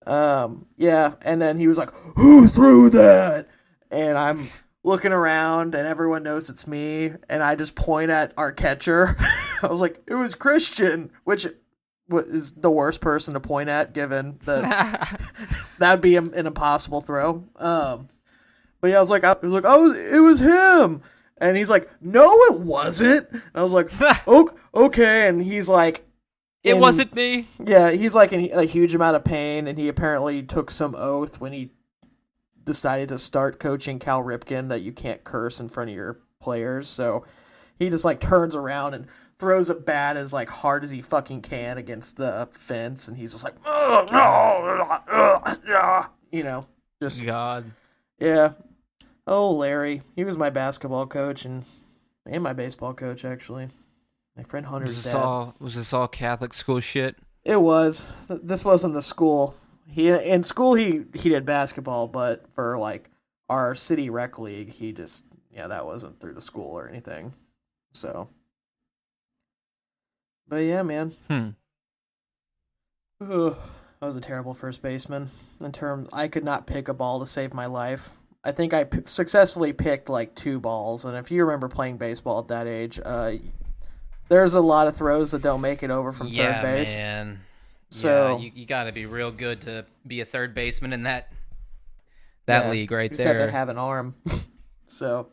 um, 0.06 0.66
yeah, 0.76 1.14
and 1.22 1.40
then 1.40 1.56
he 1.56 1.66
was 1.66 1.78
like, 1.78 1.90
"Who 2.16 2.46
threw 2.46 2.90
that?" 2.90 3.48
And 3.90 4.18
I'm 4.18 4.50
looking 4.84 5.12
around, 5.12 5.74
and 5.74 5.86
everyone 5.86 6.22
knows 6.22 6.50
it's 6.50 6.66
me, 6.66 7.12
and 7.28 7.42
I 7.42 7.54
just 7.54 7.74
point 7.74 8.10
at 8.10 8.32
our 8.36 8.52
catcher. 8.52 9.16
I 9.62 9.66
was 9.68 9.80
like, 9.80 10.02
"It 10.06 10.14
was 10.14 10.34
Christian," 10.34 11.10
which 11.24 11.46
is 12.10 12.52
the 12.52 12.70
worst 12.70 13.00
person 13.00 13.34
to 13.34 13.40
point 13.40 13.68
at, 13.68 13.92
given 13.92 14.38
that 14.44 15.20
that'd 15.78 16.00
be 16.02 16.16
an 16.16 16.34
impossible 16.34 17.00
throw. 17.00 17.44
Um, 17.56 18.08
but 18.80 18.90
yeah, 18.90 18.98
I 18.98 19.00
was 19.00 19.10
like, 19.10 19.24
I 19.24 19.36
was 19.40 19.52
like, 19.52 19.64
oh, 19.66 19.92
it 19.92 20.18
was 20.20 20.40
him, 20.40 21.02
and 21.38 21.56
he's 21.56 21.70
like, 21.70 21.88
no, 22.00 22.26
it 22.50 22.60
wasn't. 22.62 23.30
And 23.30 23.42
I 23.54 23.62
was 23.62 23.72
like, 23.72 23.90
okay, 24.74 25.28
and 25.28 25.42
he's 25.42 25.68
like, 25.68 26.04
it 26.64 26.74
in- 26.74 26.80
wasn't 26.80 27.14
me. 27.14 27.46
yeah, 27.64 27.90
he's 27.92 28.14
like 28.14 28.32
in 28.32 28.50
a 28.52 28.64
huge 28.64 28.94
amount 28.94 29.16
of 29.16 29.24
pain, 29.24 29.68
and 29.68 29.78
he 29.78 29.86
apparently 29.88 30.42
took 30.42 30.70
some 30.70 30.94
oath 30.96 31.40
when 31.40 31.52
he 31.52 31.70
decided 32.64 33.09
to 33.11 33.19
start 33.19 33.59
coaching 33.59 33.99
Cal 33.99 34.23
Ripken 34.23 34.69
that 34.69 34.83
you 34.83 34.92
can't 34.92 35.25
curse 35.25 35.61
in 35.61 35.69
front 35.69 35.90
of 35.90 35.97
your 35.97 36.21
players. 36.40 36.88
So 36.88 37.25
he 37.78 37.90
just 37.90 38.04
like 38.04 38.21
turns 38.21 38.54
around 38.54 38.95
and 38.95 39.07
throws 39.38 39.69
a 39.69 39.75
bat 39.75 40.16
as 40.16 40.33
like 40.33 40.49
hard 40.49 40.85
as 40.85 40.90
he 40.90 41.02
fucking 41.02 41.42
can 41.42 41.78
against 41.78 42.16
the 42.16 42.49
fence, 42.52 43.09
and 43.09 43.16
he's 43.16 43.33
just 43.33 43.42
like, 43.45 43.54
"Ugh, 43.66 44.09
no, 44.12 45.00
ugh, 45.11 45.59
yeah," 45.66 46.07
you 46.31 46.42
know, 46.45 46.66
just 47.00 47.25
God. 47.25 47.73
yeah. 48.19 48.52
Oh, 49.26 49.50
Larry, 49.52 50.02
he 50.16 50.25
was 50.25 50.37
my 50.37 50.50
basketball 50.50 51.07
coach 51.07 51.45
and 51.45 51.64
and 52.26 52.42
my 52.42 52.52
baseball 52.52 52.95
coach 52.95 53.25
actually. 53.25 53.69
My 54.37 54.42
friend 54.45 54.64
Was 54.66 54.71
Hunter's 54.73 54.95
this 55.02 55.12
dad. 55.12 55.16
all 55.23 55.54
was 55.59 55.75
this 55.75 55.92
all 55.92 56.09
Catholic 56.09 56.54
school 56.54 56.81
shit? 56.81 57.16
It 57.45 57.61
was. 57.61 58.12
This 58.28 58.64
wasn't 58.64 58.95
the 58.95 59.02
school. 59.02 59.54
He 59.86 60.08
in 60.08 60.42
school 60.42 60.74
he 60.74 61.02
he 61.14 61.28
did 61.28 61.44
basketball, 61.44 62.08
but 62.08 62.46
for 62.54 62.78
like 62.78 63.10
our 63.48 63.74
city 63.74 64.08
rec 64.10 64.38
league, 64.38 64.70
he 64.70 64.92
just 64.92 65.24
yeah 65.54 65.66
that 65.66 65.84
wasn't 65.84 66.20
through 66.20 66.34
the 66.34 66.40
school 66.40 66.70
or 66.78 66.88
anything. 66.88 67.34
So, 67.92 68.28
but 70.48 70.56
yeah, 70.56 70.82
man, 70.82 71.12
Hmm. 71.28 71.48
Ugh, 73.20 73.56
I 74.00 74.06
was 74.06 74.16
a 74.16 74.20
terrible 74.20 74.54
first 74.54 74.82
baseman. 74.82 75.30
In 75.60 75.72
terms, 75.72 76.08
I 76.12 76.28
could 76.28 76.44
not 76.44 76.66
pick 76.66 76.88
a 76.88 76.94
ball 76.94 77.20
to 77.20 77.26
save 77.26 77.52
my 77.54 77.66
life. 77.66 78.14
I 78.44 78.50
think 78.50 78.74
I 78.74 78.84
p- 78.84 79.02
successfully 79.06 79.72
picked 79.72 80.08
like 80.08 80.34
two 80.34 80.58
balls, 80.58 81.04
and 81.04 81.16
if 81.16 81.30
you 81.30 81.44
remember 81.44 81.68
playing 81.68 81.98
baseball 81.98 82.40
at 82.40 82.48
that 82.48 82.66
age, 82.66 82.98
uh, 83.04 83.34
there's 84.28 84.54
a 84.54 84.60
lot 84.60 84.88
of 84.88 84.96
throws 84.96 85.30
that 85.30 85.42
don't 85.42 85.60
make 85.60 85.82
it 85.82 85.90
over 85.90 86.12
from 86.12 86.26
yeah, 86.28 86.54
third 86.54 86.62
base. 86.62 86.98
man. 86.98 87.40
So- 87.92 88.37
yeah, 88.38 88.44
you, 88.44 88.52
you 88.54 88.66
got 88.66 88.84
to 88.84 88.92
be 88.92 89.06
real 89.06 89.30
good 89.30 89.61
to 89.62 89.84
be 90.06 90.20
a 90.20 90.25
third 90.25 90.54
baseman 90.54 90.92
in 90.92 91.02
that 91.04 91.28
that 92.46 92.64
Yeah, 92.64 92.70
league 92.70 92.90
right 92.90 93.11
You 93.11 93.16
just 93.16 93.26
have 93.26 93.37
there. 93.37 93.46
to 93.46 93.52
have 93.52 93.68
an 93.68 93.78
arm. 93.78 94.14
so, 94.87 95.28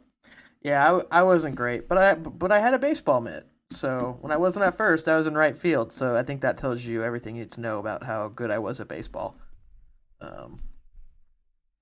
yeah, 0.62 1.00
I, 1.12 1.20
I 1.20 1.24
wasn't 1.24 1.56
great, 1.56 1.88
but 1.88 1.98
I 1.98 2.16
but 2.16 2.52
I 2.52 2.60
had 2.60 2.74
a 2.74 2.80
baseball 2.80 3.22
mitt. 3.22 3.48
So 3.72 4.18
when 4.22 4.32
I 4.32 4.38
wasn't 4.38 4.66
at 4.66 4.76
first, 4.78 5.08
I 5.08 5.16
was 5.18 5.26
in 5.28 5.36
right 5.36 5.56
field. 5.58 5.92
So 5.94 6.16
I 6.16 6.24
think 6.24 6.42
that 6.42 6.58
tells 6.58 6.84
you 6.86 7.04
everything 7.04 7.36
you 7.36 7.44
need 7.44 7.52
to 7.54 7.62
know 7.62 7.80
about 7.80 8.04
how 8.04 8.28
good 8.28 8.52
I 8.52 8.58
was 8.60 8.80
at 8.80 8.88
baseball. 8.88 9.38
Um. 10.22 10.60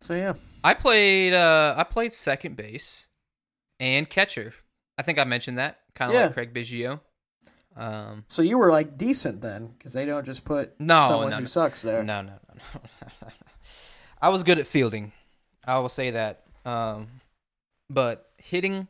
So 0.01 0.13
yeah, 0.13 0.33
I 0.63 0.73
played 0.75 1.33
uh 1.33 1.73
I 1.77 1.83
played 1.83 2.13
second 2.13 2.55
base 2.55 3.07
and 3.79 4.07
catcher. 4.09 4.53
I 4.97 5.01
think 5.03 5.17
I 5.17 5.23
mentioned 5.23 5.57
that. 5.57 5.79
Kind 5.95 6.11
of 6.11 6.15
Yeah. 6.15 6.23
like 6.25 6.33
Craig 6.33 6.53
Biggio. 6.53 6.99
Um 7.77 8.25
so 8.27 8.41
you 8.41 8.57
were 8.57 8.71
like 8.71 8.97
decent 8.97 9.41
then, 9.41 9.67
because 9.77 9.93
they 9.93 10.05
don't 10.05 10.25
just 10.25 10.43
put 10.43 10.79
No, 10.79 11.07
someone 11.07 11.29
no, 11.29 11.35
who 11.37 11.41
no. 11.43 11.47
sucks 11.47 11.81
there. 11.83 12.03
No, 12.03 12.21
no, 12.23 12.33
no, 12.49 12.55
no. 12.73 13.29
I 14.21 14.29
was 14.29 14.43
good 14.43 14.57
at 14.57 14.65
fielding. 14.67 15.11
I 15.63 15.77
will 15.79 15.89
say 15.89 16.11
that. 16.11 16.43
Um, 16.65 17.07
but 17.89 18.31
hitting, 18.37 18.87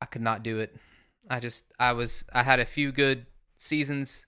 I 0.00 0.06
could 0.06 0.22
not 0.22 0.42
do 0.42 0.60
it. 0.60 0.76
I 1.28 1.40
just, 1.40 1.64
I 1.80 1.92
was, 1.92 2.24
I 2.32 2.42
had 2.42 2.60
a 2.60 2.64
few 2.64 2.92
good 2.92 3.26
seasons 3.58 4.26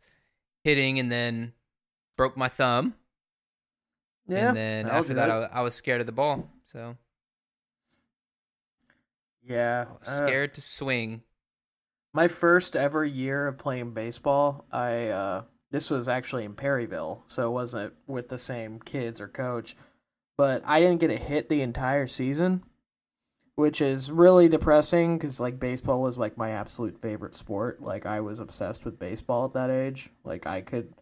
hitting, 0.65 0.99
and 0.99 1.13
then 1.13 1.53
broke 2.17 2.37
my 2.37 2.49
thumb. 2.49 2.95
Yeah, 4.27 4.49
and 4.49 4.57
then 4.57 4.89
after 4.89 5.15
that. 5.15 5.31
I, 5.31 5.45
I 5.53 5.61
was 5.61 5.75
scared 5.75 6.01
of 6.01 6.07
the 6.07 6.13
ball. 6.13 6.51
So 6.67 6.97
yeah, 9.47 9.85
uh, 10.05 10.27
scared 10.27 10.55
to 10.55 10.63
swing. 10.63 11.23
My 12.17 12.29
first 12.29 12.75
ever 12.75 13.05
year 13.05 13.47
of 13.47 13.59
playing 13.59 13.91
baseball, 13.93 14.65
I 14.73 15.09
uh 15.09 15.43
this 15.71 15.91
was 15.91 16.09
actually 16.09 16.47
in 16.47 16.55
Perryville, 16.55 17.25
so 17.27 17.47
it 17.47 17.53
wasn't 17.53 17.93
with 18.07 18.31
the 18.31 18.39
same 18.39 18.81
kids 18.81 19.21
or 19.21 19.29
coach, 19.29 19.77
but 20.39 20.63
I 20.65 20.81
didn't 20.81 21.01
get 21.01 21.11
a 21.11 21.19
hit 21.19 21.51
the 21.51 21.61
entire 21.61 22.07
season, 22.07 22.65
which 23.55 23.83
is 23.83 24.11
really 24.11 24.49
depressing 24.49 25.19
cuz 25.19 25.41
like 25.41 25.61
baseball 25.61 26.01
was 26.01 26.17
like 26.17 26.39
my 26.39 26.53
absolute 26.53 27.03
favorite 27.03 27.35
sport. 27.35 27.83
Like 27.83 28.07
I 28.07 28.21
was 28.21 28.41
obsessed 28.41 28.87
with 28.87 28.99
baseball 28.99 29.45
at 29.45 29.53
that 29.53 29.69
age. 29.69 30.09
Like 30.25 30.47
I 30.47 30.63
could 30.63 30.95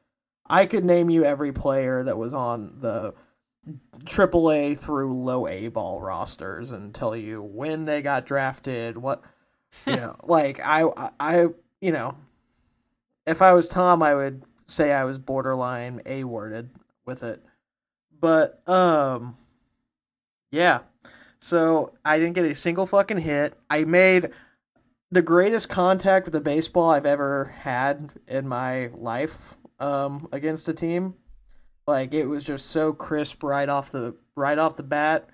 I 0.46 0.66
could 0.66 0.84
name 0.84 1.10
you 1.10 1.24
every 1.24 1.52
player 1.52 2.02
that 2.02 2.18
was 2.18 2.34
on 2.34 2.80
the 2.80 3.14
AAA 4.04 4.76
through 4.80 5.14
low 5.14 5.46
A 5.46 5.68
ball 5.68 6.00
rosters 6.00 6.72
and 6.72 6.92
tell 6.92 7.14
you 7.14 7.40
when 7.40 7.84
they 7.84 8.02
got 8.02 8.26
drafted, 8.26 8.98
what 8.98 9.22
you 9.86 9.96
know, 9.96 10.16
like 10.24 10.60
I, 10.64 10.84
I, 11.20 11.48
you 11.80 11.92
know, 11.92 12.16
if 13.26 13.42
I 13.42 13.52
was 13.52 13.68
Tom, 13.68 14.02
I 14.02 14.14
would 14.14 14.42
say 14.66 14.92
I 14.92 15.04
was 15.04 15.18
borderline 15.18 16.02
a 16.06 16.24
worded 16.24 16.70
with 17.04 17.22
it, 17.22 17.42
but 18.20 18.66
um, 18.68 19.36
yeah. 20.50 20.80
So 21.38 21.92
I 22.04 22.18
didn't 22.18 22.34
get 22.34 22.46
a 22.46 22.54
single 22.54 22.86
fucking 22.86 23.18
hit. 23.18 23.54
I 23.68 23.84
made 23.84 24.30
the 25.10 25.22
greatest 25.22 25.68
contact 25.68 26.24
with 26.24 26.34
a 26.34 26.40
baseball 26.40 26.90
I've 26.90 27.06
ever 27.06 27.54
had 27.60 28.12
in 28.26 28.48
my 28.48 28.88
life 28.94 29.56
um 29.78 30.28
against 30.32 30.68
a 30.68 30.74
team. 30.74 31.14
Like 31.86 32.14
it 32.14 32.26
was 32.26 32.44
just 32.44 32.66
so 32.66 32.92
crisp 32.92 33.42
right 33.42 33.68
off 33.68 33.92
the 33.92 34.14
right 34.34 34.58
off 34.58 34.76
the 34.76 34.82
bat 34.82 35.28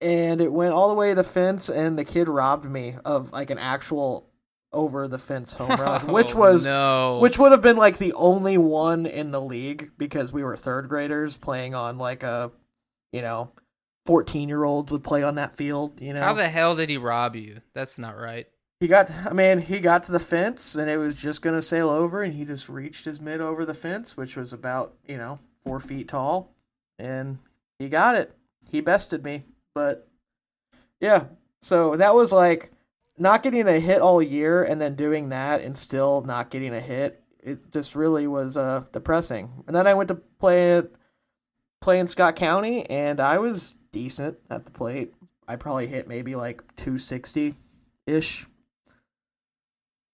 and 0.00 0.40
it 0.40 0.52
went 0.52 0.72
all 0.72 0.88
the 0.88 0.94
way 0.94 1.10
to 1.10 1.14
the 1.14 1.24
fence 1.24 1.68
and 1.68 1.98
the 1.98 2.04
kid 2.04 2.28
robbed 2.28 2.64
me 2.64 2.96
of 3.04 3.32
like 3.32 3.50
an 3.50 3.58
actual 3.58 4.26
over 4.72 5.08
the 5.08 5.18
fence 5.18 5.54
home 5.54 5.80
run 5.80 6.06
which 6.12 6.34
oh, 6.34 6.38
was 6.38 6.66
no. 6.66 7.18
which 7.18 7.38
would 7.38 7.52
have 7.52 7.62
been 7.62 7.76
like 7.76 7.98
the 7.98 8.12
only 8.12 8.56
one 8.56 9.04
in 9.04 9.32
the 9.32 9.40
league 9.40 9.90
because 9.98 10.32
we 10.32 10.42
were 10.42 10.56
third 10.56 10.88
graders 10.88 11.36
playing 11.36 11.74
on 11.74 11.98
like 11.98 12.22
a 12.22 12.50
you 13.12 13.20
know 13.20 13.50
14 14.06 14.48
year 14.48 14.64
olds 14.64 14.90
would 14.92 15.02
play 15.02 15.22
on 15.22 15.34
that 15.34 15.56
field 15.56 16.00
you 16.00 16.14
know 16.14 16.22
How 16.22 16.32
the 16.32 16.48
hell 16.48 16.76
did 16.76 16.88
he 16.88 16.96
rob 16.96 17.36
you? 17.36 17.60
That's 17.74 17.98
not 17.98 18.16
right. 18.16 18.46
he 18.78 18.86
got 18.86 19.10
i 19.26 19.32
mean 19.32 19.58
he 19.58 19.80
got 19.80 20.04
to 20.04 20.12
the 20.12 20.20
fence 20.20 20.76
and 20.76 20.88
it 20.88 20.98
was 20.98 21.16
just 21.16 21.42
gonna 21.42 21.62
sail 21.62 21.90
over 21.90 22.22
and 22.22 22.34
he 22.34 22.44
just 22.44 22.68
reached 22.68 23.04
his 23.04 23.20
mid 23.20 23.40
over 23.40 23.64
the 23.64 23.74
fence 23.74 24.16
which 24.16 24.36
was 24.36 24.52
about 24.52 24.94
you 25.06 25.18
know 25.18 25.40
four 25.64 25.80
feet 25.80 26.06
tall 26.08 26.54
and 26.96 27.38
he 27.78 27.88
got 27.88 28.14
it 28.14 28.36
he 28.70 28.80
bested 28.80 29.24
me 29.24 29.44
but 29.74 30.08
yeah 31.00 31.24
so 31.60 31.96
that 31.96 32.14
was 32.14 32.32
like 32.32 32.72
not 33.18 33.42
getting 33.42 33.68
a 33.68 33.80
hit 33.80 34.00
all 34.00 34.22
year 34.22 34.62
and 34.62 34.80
then 34.80 34.94
doing 34.94 35.28
that 35.28 35.60
and 35.60 35.76
still 35.76 36.22
not 36.22 36.50
getting 36.50 36.74
a 36.74 36.80
hit 36.80 37.22
it 37.38 37.72
just 37.72 37.94
really 37.94 38.26
was 38.26 38.56
uh 38.56 38.82
depressing 38.92 39.62
and 39.66 39.74
then 39.76 39.86
i 39.86 39.94
went 39.94 40.08
to 40.08 40.14
play 40.14 40.76
it 40.78 40.94
play 41.80 41.98
in 41.98 42.06
scott 42.06 42.36
county 42.36 42.84
and 42.90 43.20
i 43.20 43.38
was 43.38 43.74
decent 43.92 44.38
at 44.50 44.64
the 44.64 44.70
plate 44.72 45.14
i 45.48 45.56
probably 45.56 45.86
hit 45.86 46.06
maybe 46.08 46.34
like 46.34 46.62
260 46.76 47.54
ish 48.06 48.46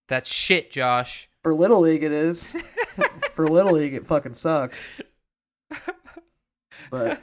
That's 0.09 0.31
shit, 0.31 0.71
Josh. 0.71 1.29
For 1.43 1.55
Little 1.55 1.81
League, 1.81 2.05
it 2.05 2.13
is. 2.13 2.47
For 3.35 3.49
Little 3.49 3.73
League, 3.73 3.95
it 3.95 4.07
fucking 4.07 4.35
sucks. 4.35 4.83
But 6.89 7.23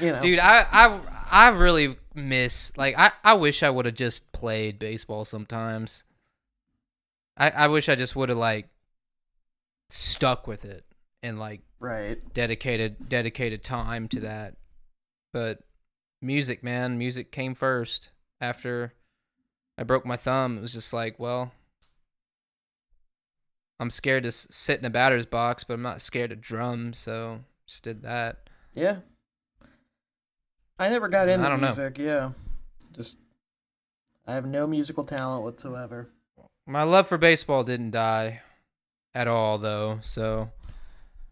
you 0.00 0.10
know, 0.10 0.22
Dude, 0.22 0.38
I 0.38 0.64
I 0.72 0.98
I 1.34 1.48
really 1.48 1.96
miss 2.14 2.72
like 2.76 2.96
I 2.96 3.10
I 3.24 3.34
wish 3.34 3.64
I 3.64 3.70
would 3.70 3.86
have 3.86 3.96
just 3.96 4.30
played 4.30 4.78
baseball 4.78 5.24
sometimes. 5.24 6.04
I 7.36 7.50
I 7.50 7.66
wish 7.66 7.88
I 7.88 7.96
just 7.96 8.14
would 8.14 8.28
have 8.28 8.38
like 8.38 8.68
stuck 9.90 10.46
with 10.46 10.64
it 10.64 10.84
and 11.24 11.40
like 11.40 11.62
right? 11.80 12.20
dedicated 12.32 13.08
dedicated 13.08 13.64
time 13.64 14.06
to 14.08 14.20
that. 14.20 14.54
But 15.32 15.58
music, 16.22 16.62
man, 16.62 16.98
music 16.98 17.32
came 17.32 17.56
first. 17.56 18.10
After 18.40 18.94
I 19.76 19.82
broke 19.82 20.06
my 20.06 20.16
thumb, 20.16 20.58
it 20.58 20.60
was 20.60 20.72
just 20.72 20.92
like, 20.92 21.18
well, 21.18 21.52
I'm 23.80 23.90
scared 23.90 24.22
to 24.22 24.30
sit 24.30 24.78
in 24.78 24.84
a 24.84 24.90
batter's 24.90 25.26
box, 25.26 25.64
but 25.64 25.74
I'm 25.74 25.82
not 25.82 26.00
scared 26.00 26.30
to 26.30 26.36
drum, 26.36 26.94
so 26.94 27.40
just 27.66 27.82
did 27.82 28.02
that. 28.02 28.48
Yeah. 28.72 28.98
I 30.78 30.88
never 30.88 31.08
got 31.08 31.28
into 31.28 31.46
I 31.46 31.50
don't 31.50 31.60
know. 31.60 31.68
music. 31.68 31.98
Yeah. 31.98 32.32
Just 32.92 33.16
I 34.26 34.34
have 34.34 34.46
no 34.46 34.66
musical 34.66 35.04
talent 35.04 35.44
whatsoever. 35.44 36.08
My 36.66 36.82
love 36.82 37.06
for 37.08 37.18
baseball 37.18 37.62
didn't 37.64 37.90
die 37.90 38.40
at 39.14 39.28
all, 39.28 39.58
though. 39.58 40.00
So, 40.02 40.50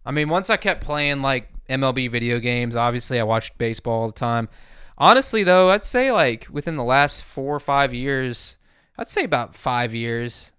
I 0.05 0.11
mean, 0.13 0.29
once 0.29 0.51
I 0.51 0.57
kept 0.57 0.85
playing 0.85 1.23
like 1.23 1.49
MLB 1.69 2.11
video 2.11 2.39
games, 2.39 2.77
obviously 2.77 3.19
I 3.19 3.23
watched 3.25 3.57
baseball 3.59 4.03
all 4.03 4.07
the 4.09 4.13
time. 4.13 4.49
Honestly, 4.99 5.43
though, 5.43 5.71
I'd 5.71 5.83
say 5.83 6.13
like 6.13 6.47
within 6.51 6.77
the 6.77 6.85
last 6.85 7.25
four 7.25 7.57
or 7.57 7.61
five 7.61 7.95
years, 7.95 8.57
I'd 8.99 9.09
say 9.09 9.25
about 9.25 9.57
five 9.57 9.95
years, 9.95 10.53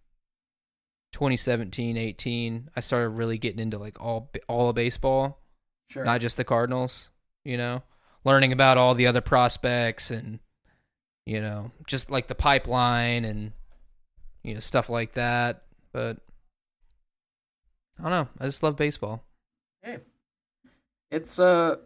2017, 1.13 1.95
18, 1.97 2.69
I 2.75 2.79
started 2.79 3.09
really 3.09 3.37
getting 3.37 3.59
into 3.59 3.77
like 3.77 4.01
all 4.01 4.31
all 4.49 4.69
of 4.69 4.75
baseball, 4.75 5.39
Sure. 5.89 6.03
not 6.03 6.19
just 6.21 6.35
the 6.37 6.43
Cardinals. 6.43 7.09
You 7.45 7.57
know, 7.57 7.83
learning 8.23 8.51
about 8.51 8.77
all 8.77 8.95
the 8.95 9.07
other 9.07 9.21
prospects 9.21 10.11
and 10.11 10.39
you 11.25 11.41
know 11.41 11.71
just 11.87 12.11
like 12.11 12.27
the 12.27 12.35
pipeline 12.35 13.25
and 13.25 13.51
you 14.43 14.53
know 14.53 14.59
stuff 14.59 14.89
like 14.89 15.13
that. 15.13 15.63
But 15.91 16.17
I 17.99 18.03
don't 18.03 18.11
know. 18.11 18.27
I 18.39 18.45
just 18.45 18.63
love 18.63 18.75
baseball. 18.75 19.23
Hey. 19.81 19.99
It's 21.11 21.39
uh 21.39 21.77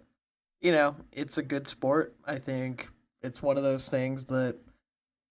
you 0.62 0.72
know, 0.72 0.96
it's 1.12 1.38
a 1.38 1.44
good 1.44 1.68
sport. 1.68 2.16
I 2.26 2.40
think 2.40 2.90
it's 3.22 3.42
one 3.42 3.58
of 3.58 3.64
those 3.64 3.88
things 3.90 4.26
that 4.26 4.56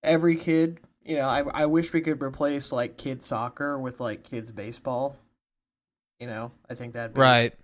every 0.02 0.36
kid, 0.36 0.80
you 1.04 1.16
know, 1.16 1.26
I 1.28 1.42
I 1.52 1.66
wish 1.66 1.92
we 1.92 2.00
could 2.00 2.22
replace 2.22 2.72
like 2.72 2.96
kids 2.96 3.26
soccer 3.26 3.78
with 3.78 4.00
like 4.00 4.22
kids 4.22 4.52
baseball. 4.52 5.16
You 6.20 6.26
know, 6.26 6.52
I 6.70 6.75
think 6.75 6.94
that'd 6.94 7.14
be 7.14 7.20
Right. 7.20 7.54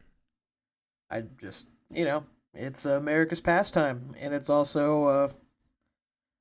I 1.10 1.24
just, 1.38 1.68
you 1.90 2.04
know, 2.04 2.24
it's 2.54 2.84
America's 2.84 3.40
pastime, 3.40 4.14
and 4.20 4.34
it's 4.34 4.50
also, 4.50 5.04
uh, 5.04 5.28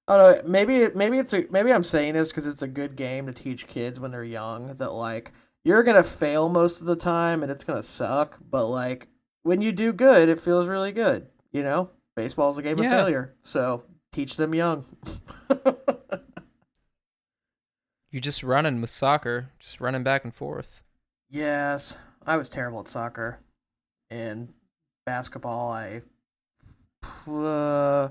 I 0.07 0.17
don't 0.17 0.45
know, 0.45 0.49
maybe 0.49 0.89
maybe 0.95 1.19
it's 1.19 1.33
a 1.33 1.45
maybe 1.49 1.71
I'm 1.71 1.83
saying 1.83 2.13
this 2.13 2.29
because 2.29 2.47
it's 2.47 2.61
a 2.61 2.67
good 2.67 2.95
game 2.95 3.27
to 3.27 3.33
teach 3.33 3.67
kids 3.67 3.99
when 3.99 4.11
they're 4.11 4.23
young 4.23 4.75
that 4.75 4.93
like 4.93 5.31
you're 5.63 5.83
gonna 5.83 6.03
fail 6.03 6.49
most 6.49 6.81
of 6.81 6.87
the 6.87 6.95
time 6.95 7.43
and 7.43 7.51
it's 7.51 7.63
gonna 7.63 7.83
suck, 7.83 8.37
but 8.49 8.65
like 8.67 9.07
when 9.43 9.61
you 9.61 9.71
do 9.71 9.93
good, 9.93 10.29
it 10.29 10.39
feels 10.39 10.67
really 10.67 10.91
good. 10.91 11.27
You 11.51 11.63
know, 11.63 11.89
baseball's 12.15 12.57
a 12.57 12.61
game 12.61 12.79
of 12.79 12.85
failure, 12.85 13.35
so 13.43 13.83
teach 14.11 14.35
them 14.35 14.53
young. 14.55 14.83
You're 18.11 18.19
just 18.19 18.43
running 18.43 18.81
with 18.81 18.89
soccer, 18.89 19.51
just 19.59 19.79
running 19.79 20.03
back 20.03 20.25
and 20.25 20.35
forth. 20.35 20.81
Yes, 21.29 21.97
I 22.25 22.35
was 22.35 22.49
terrible 22.49 22.81
at 22.81 22.89
soccer. 22.89 23.39
And 24.09 24.49
basketball, 25.11 25.71
I 25.73 26.01
uh, 27.29 28.09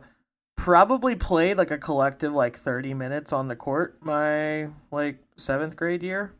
probably 0.57 1.16
played 1.16 1.57
like 1.57 1.71
a 1.71 1.78
collective 1.78 2.33
like 2.33 2.59
30 2.59 2.92
minutes 2.92 3.33
on 3.33 3.49
the 3.49 3.57
court 3.57 3.97
my 4.02 4.69
like 4.90 5.19
7th 5.37 5.76
grade 5.76 6.02
year. 6.02 6.35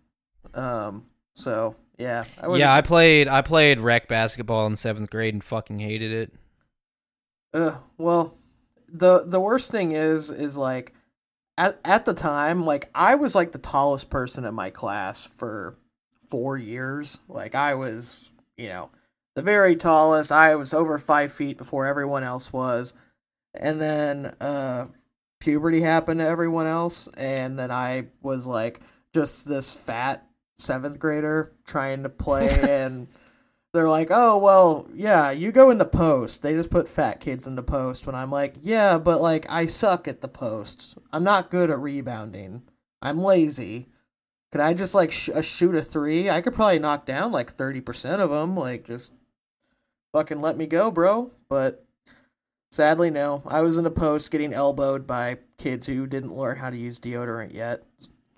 Um 0.53 1.07
so 1.35 1.77
yeah, 1.99 2.25
I 2.41 2.49
was 2.49 2.61
yeah, 2.61 2.75
I 2.75 2.81
played. 2.81 3.29
I 3.29 3.43
played 3.43 3.79
rec 3.79 4.09
basketball 4.09 4.67
in 4.67 4.77
seventh 4.77 5.11
grade 5.11 5.35
and 5.35 5.45
fucking 5.45 5.81
hated 5.81 6.13
it. 6.13 6.33
Uh, 7.53 7.77
well, 7.99 8.39
the 8.89 9.25
the 9.27 9.39
worst 9.39 9.71
thing 9.71 9.93
is 9.93 10.31
is 10.31 10.57
like 10.57 10.95
at 11.59 11.79
at 11.85 12.07
the 12.07 12.15
time, 12.15 12.65
like 12.65 12.89
I 12.95 13.17
was 13.17 13.35
like 13.35 13.53
the 13.53 13.59
tallest 13.59 14.09
person 14.09 14.47
in 14.47 14.55
my 14.55 14.71
class 14.71 15.27
for 15.27 15.77
four 16.31 16.57
years. 16.57 17.21
Like 17.29 17.55
I 17.55 17.75
was, 17.75 18.31
you 18.57 18.69
know, 18.69 18.91
the 19.41 19.45
very 19.53 19.77
tallest. 19.77 20.31
I 20.31 20.55
was 20.55 20.75
over 20.75 20.99
five 20.99 21.33
feet 21.33 21.57
before 21.57 21.87
everyone 21.87 22.25
else 22.25 22.53
was, 22.53 22.95
and 23.55 23.81
then 23.81 24.35
uh, 24.41 24.87
puberty 25.41 25.81
happened 25.81 26.21
to 26.21 26.27
everyone 26.27 26.67
else, 26.67 27.09
and 27.17 27.59
then 27.59 27.71
I 27.71 28.09
was 28.23 28.47
like 28.47 28.81
just 29.15 29.49
this 29.49 29.73
fat 29.73 30.27
seventh 30.59 30.99
grader 30.99 31.53
trying 31.65 32.03
to 32.03 32.09
play 32.09 32.49
and 32.61 33.09
they're 33.73 33.89
like, 33.89 34.09
oh 34.11 34.37
well, 34.37 34.89
yeah, 34.93 35.31
you 35.31 35.53
go 35.53 35.71
into 35.71 35.85
post. 35.85 36.43
They 36.43 36.55
just 36.55 36.71
put 36.71 36.89
fat 36.89 37.21
kids 37.21 37.47
into 37.47 37.63
post. 37.63 38.05
When 38.05 38.17
I'm 38.17 38.31
like, 38.31 38.57
yeah, 38.61 38.99
but 38.99 39.21
like 39.21 39.47
I 39.49 39.67
suck 39.67 40.09
at 40.09 40.21
the 40.21 40.29
post. 40.29 40.99
I'm 41.13 41.25
not 41.25 41.51
good 41.51 41.71
at 41.71 41.79
rebounding. 41.79 42.63
I'm 43.01 43.19
lazy. 43.19 43.87
Could 44.53 44.61
I 44.61 44.75
just 44.75 44.95
like 44.95 45.13
sh- 45.13 45.31
uh, 45.33 45.43
shoot 45.43 45.77
a 45.77 45.83
three? 45.83 46.29
I 46.29 46.41
could 46.41 46.55
probably 46.55 46.81
knock 46.81 47.07
down 47.07 47.31
like 47.31 47.55
thirty 47.55 47.81
percent 47.81 48.21
of 48.21 48.31
them. 48.31 48.57
Like 48.57 48.85
just 48.85 49.13
fucking 50.13 50.41
let 50.41 50.57
me 50.57 50.67
go, 50.67 50.91
bro. 50.91 51.31
But 51.49 51.85
sadly, 52.71 53.11
no. 53.11 53.43
I 53.47 53.61
was 53.63 53.79
in 53.79 53.87
a 53.87 53.91
post 53.91 54.31
getting 54.31 54.53
elbowed 54.53 55.07
by 55.07 55.39
kids 55.59 55.87
who 55.87 56.07
didn't 56.07 56.37
learn 56.37 56.59
how 56.59 56.71
to 56.71 56.77
use 56.77 56.99
deodorant 56.99 57.53
yet, 57.55 57.83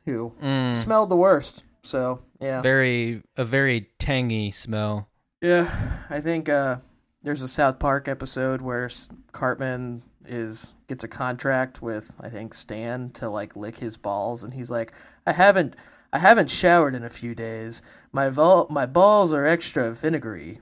who 0.05 0.33
Mm, 0.43 0.75
smelled 0.75 1.11
the 1.11 1.17
worst. 1.17 1.65
So 1.83 2.23
yeah. 2.41 2.63
very 2.63 3.23
a 3.37 3.45
very 3.45 3.89
tangy 3.99 4.51
smell. 4.51 5.09
Yeah, 5.41 5.99
I 6.09 6.21
think 6.21 6.49
uh, 6.49 6.77
there's 7.23 7.43
a 7.43 7.49
South 7.49 7.79
Park 7.81 8.07
episode 8.07 8.63
where 8.63 8.89
Cartman 9.33 10.03
is 10.25 10.75
gets 10.87 11.03
a 11.03 11.09
contract 11.09 11.83
with 11.83 12.13
I 12.21 12.29
think 12.29 12.55
Stan 12.55 13.11
to 13.15 13.29
like 13.29 13.57
lick 13.57 13.79
his 13.79 13.97
balls, 13.97 14.45
and 14.45 14.55
he's 14.55 14.71
like, 14.71 14.93
I 15.27 15.33
haven't 15.33 15.75
I 16.13 16.19
haven't 16.21 16.51
showered 16.51 16.95
in 16.95 17.03
a 17.03 17.11
few 17.11 17.35
days. 17.35 17.83
My 18.13 18.29
vol- 18.29 18.69
my 18.71 18.87
balls 18.87 19.33
are 19.33 19.45
extra 19.47 19.91
vinegary, 19.93 20.61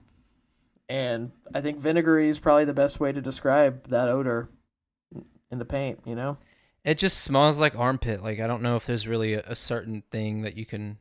and 0.90 1.30
I 1.54 1.60
think 1.60 1.78
vinegary 1.78 2.28
is 2.28 2.40
probably 2.40 2.64
the 2.64 2.74
best 2.74 2.98
way 2.98 3.12
to 3.12 3.22
describe 3.22 3.88
that 3.88 4.08
odor 4.08 4.50
in 5.50 5.60
the 5.60 5.64
paint. 5.64 6.00
You 6.04 6.16
know? 6.16 6.36
It 6.84 6.98
just 6.98 7.22
smells 7.22 7.60
like 7.60 7.76
armpit. 7.76 8.22
Like 8.22 8.40
I 8.40 8.48
don't 8.48 8.62
know 8.62 8.76
if 8.76 8.84
there's 8.84 9.06
really 9.06 9.34
a, 9.34 9.44
a 9.46 9.54
certain 9.56 10.02
thing 10.10 10.42
that 10.42 10.56
you 10.56 10.66
can 10.66 10.98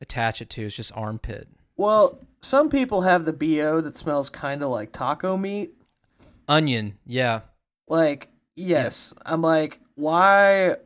attach 0.00 0.40
it 0.40 0.48
to. 0.50 0.64
It's 0.64 0.74
just 0.74 0.90
armpit. 0.96 1.48
Well, 1.76 2.18
some 2.40 2.70
people 2.70 3.02
have 3.02 3.26
the 3.26 3.34
bo 3.34 3.82
that 3.82 3.94
smells 3.94 4.30
kind 4.30 4.62
of 4.62 4.70
like 4.70 4.92
taco 4.92 5.36
meat. 5.36 5.74
Onion, 6.48 6.96
yeah. 7.04 7.40
Like, 7.86 8.28
yes. 8.54 9.12
I'm 9.26 9.42
like, 9.42 9.80
why 9.96 10.76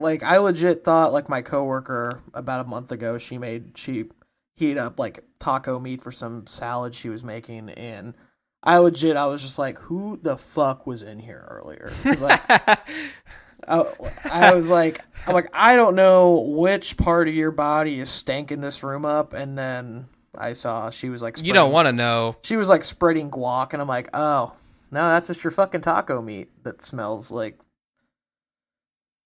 like 0.00 0.24
I 0.24 0.38
legit 0.38 0.82
thought 0.82 1.12
like 1.12 1.28
my 1.28 1.42
coworker 1.42 2.22
about 2.34 2.66
a 2.66 2.68
month 2.68 2.90
ago 2.90 3.16
she 3.16 3.38
made 3.38 3.78
she 3.78 4.06
heat 4.56 4.78
up 4.78 4.98
like 4.98 5.24
taco 5.38 5.78
meat 5.78 6.02
for 6.02 6.12
some 6.12 6.46
salad 6.46 6.94
she 6.94 7.08
was 7.08 7.24
making 7.24 7.70
and 7.70 8.14
I 8.62 8.78
legit 8.78 9.16
I 9.16 9.26
was 9.26 9.42
just 9.42 9.58
like 9.58 9.78
who 9.78 10.18
the 10.22 10.36
fuck 10.36 10.86
was 10.86 11.02
in 11.02 11.18
here 11.18 11.46
earlier 11.50 11.92
like 12.20 12.42
I, 13.68 13.84
I 14.24 14.54
was 14.54 14.68
like 14.68 15.00
I'm 15.26 15.34
like 15.34 15.48
I 15.52 15.76
don't 15.76 15.94
know 15.94 16.40
which 16.40 16.96
part 16.96 17.28
of 17.28 17.34
your 17.34 17.50
body 17.50 17.98
is 17.98 18.08
stanking 18.08 18.60
this 18.60 18.82
room 18.82 19.04
up 19.04 19.32
and 19.32 19.58
then 19.58 20.06
I 20.36 20.52
saw 20.52 20.90
she 20.90 21.08
was 21.08 21.22
like 21.22 21.42
you 21.42 21.52
don't 21.52 21.72
want 21.72 21.86
to 21.86 21.92
know. 21.92 22.36
she 22.42 22.56
was 22.56 22.68
like 22.68 22.84
spreading 22.84 23.30
guac 23.30 23.72
and 23.72 23.80
I'm 23.80 23.88
like, 23.88 24.08
"Oh, 24.12 24.54
no, 24.90 25.08
that's 25.08 25.28
just 25.28 25.44
your 25.44 25.50
fucking 25.50 25.82
taco 25.82 26.20
meat 26.22 26.50
that 26.64 26.82
smells 26.82 27.30
like 27.30 27.58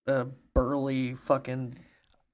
a 0.07 0.27
burly 0.55 1.15
fucking 1.15 1.79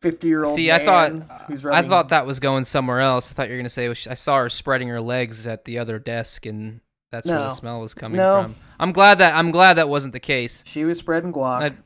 50-year-old 0.05 0.55
See, 0.55 0.71
I 0.71 0.85
thought 0.85 1.13
uh, 1.13 1.39
who's 1.47 1.65
I 1.67 1.83
thought 1.83 2.09
that 2.11 2.27
was 2.27 2.39
going 2.41 2.65
somewhere 2.65 3.01
else. 3.01 3.31
I 3.31 3.35
thought 3.35 3.49
you 3.49 3.55
were 3.55 3.59
gonna 3.59 3.71
say 3.71 3.89
I 3.89 4.15
saw 4.15 4.39
her 4.39 4.51
spreading 4.51 4.89
her 4.89 5.01
legs 5.01 5.47
at 5.47 5.65
the 5.65 5.79
other 5.79 5.99
desk, 5.99 6.47
and 6.47 6.81
that's 7.11 7.27
where 7.27 7.39
the 7.39 7.55
smell 7.55 7.81
was 7.81 7.95
coming 7.95 8.17
No. 8.17 8.43
from. 8.45 8.55
I'm 8.81 8.93
glad 8.93 9.19
that 9.19 9.35
I'm 9.35 9.51
glad 9.51 9.75
that 9.75 9.89
wasn't 9.89 10.13
the 10.13 10.21
case. 10.21 10.63
she 10.67 10.85
was 10.85 10.99
spreading 10.99 11.33
guac. 11.33 11.61
That'd- 11.61 11.79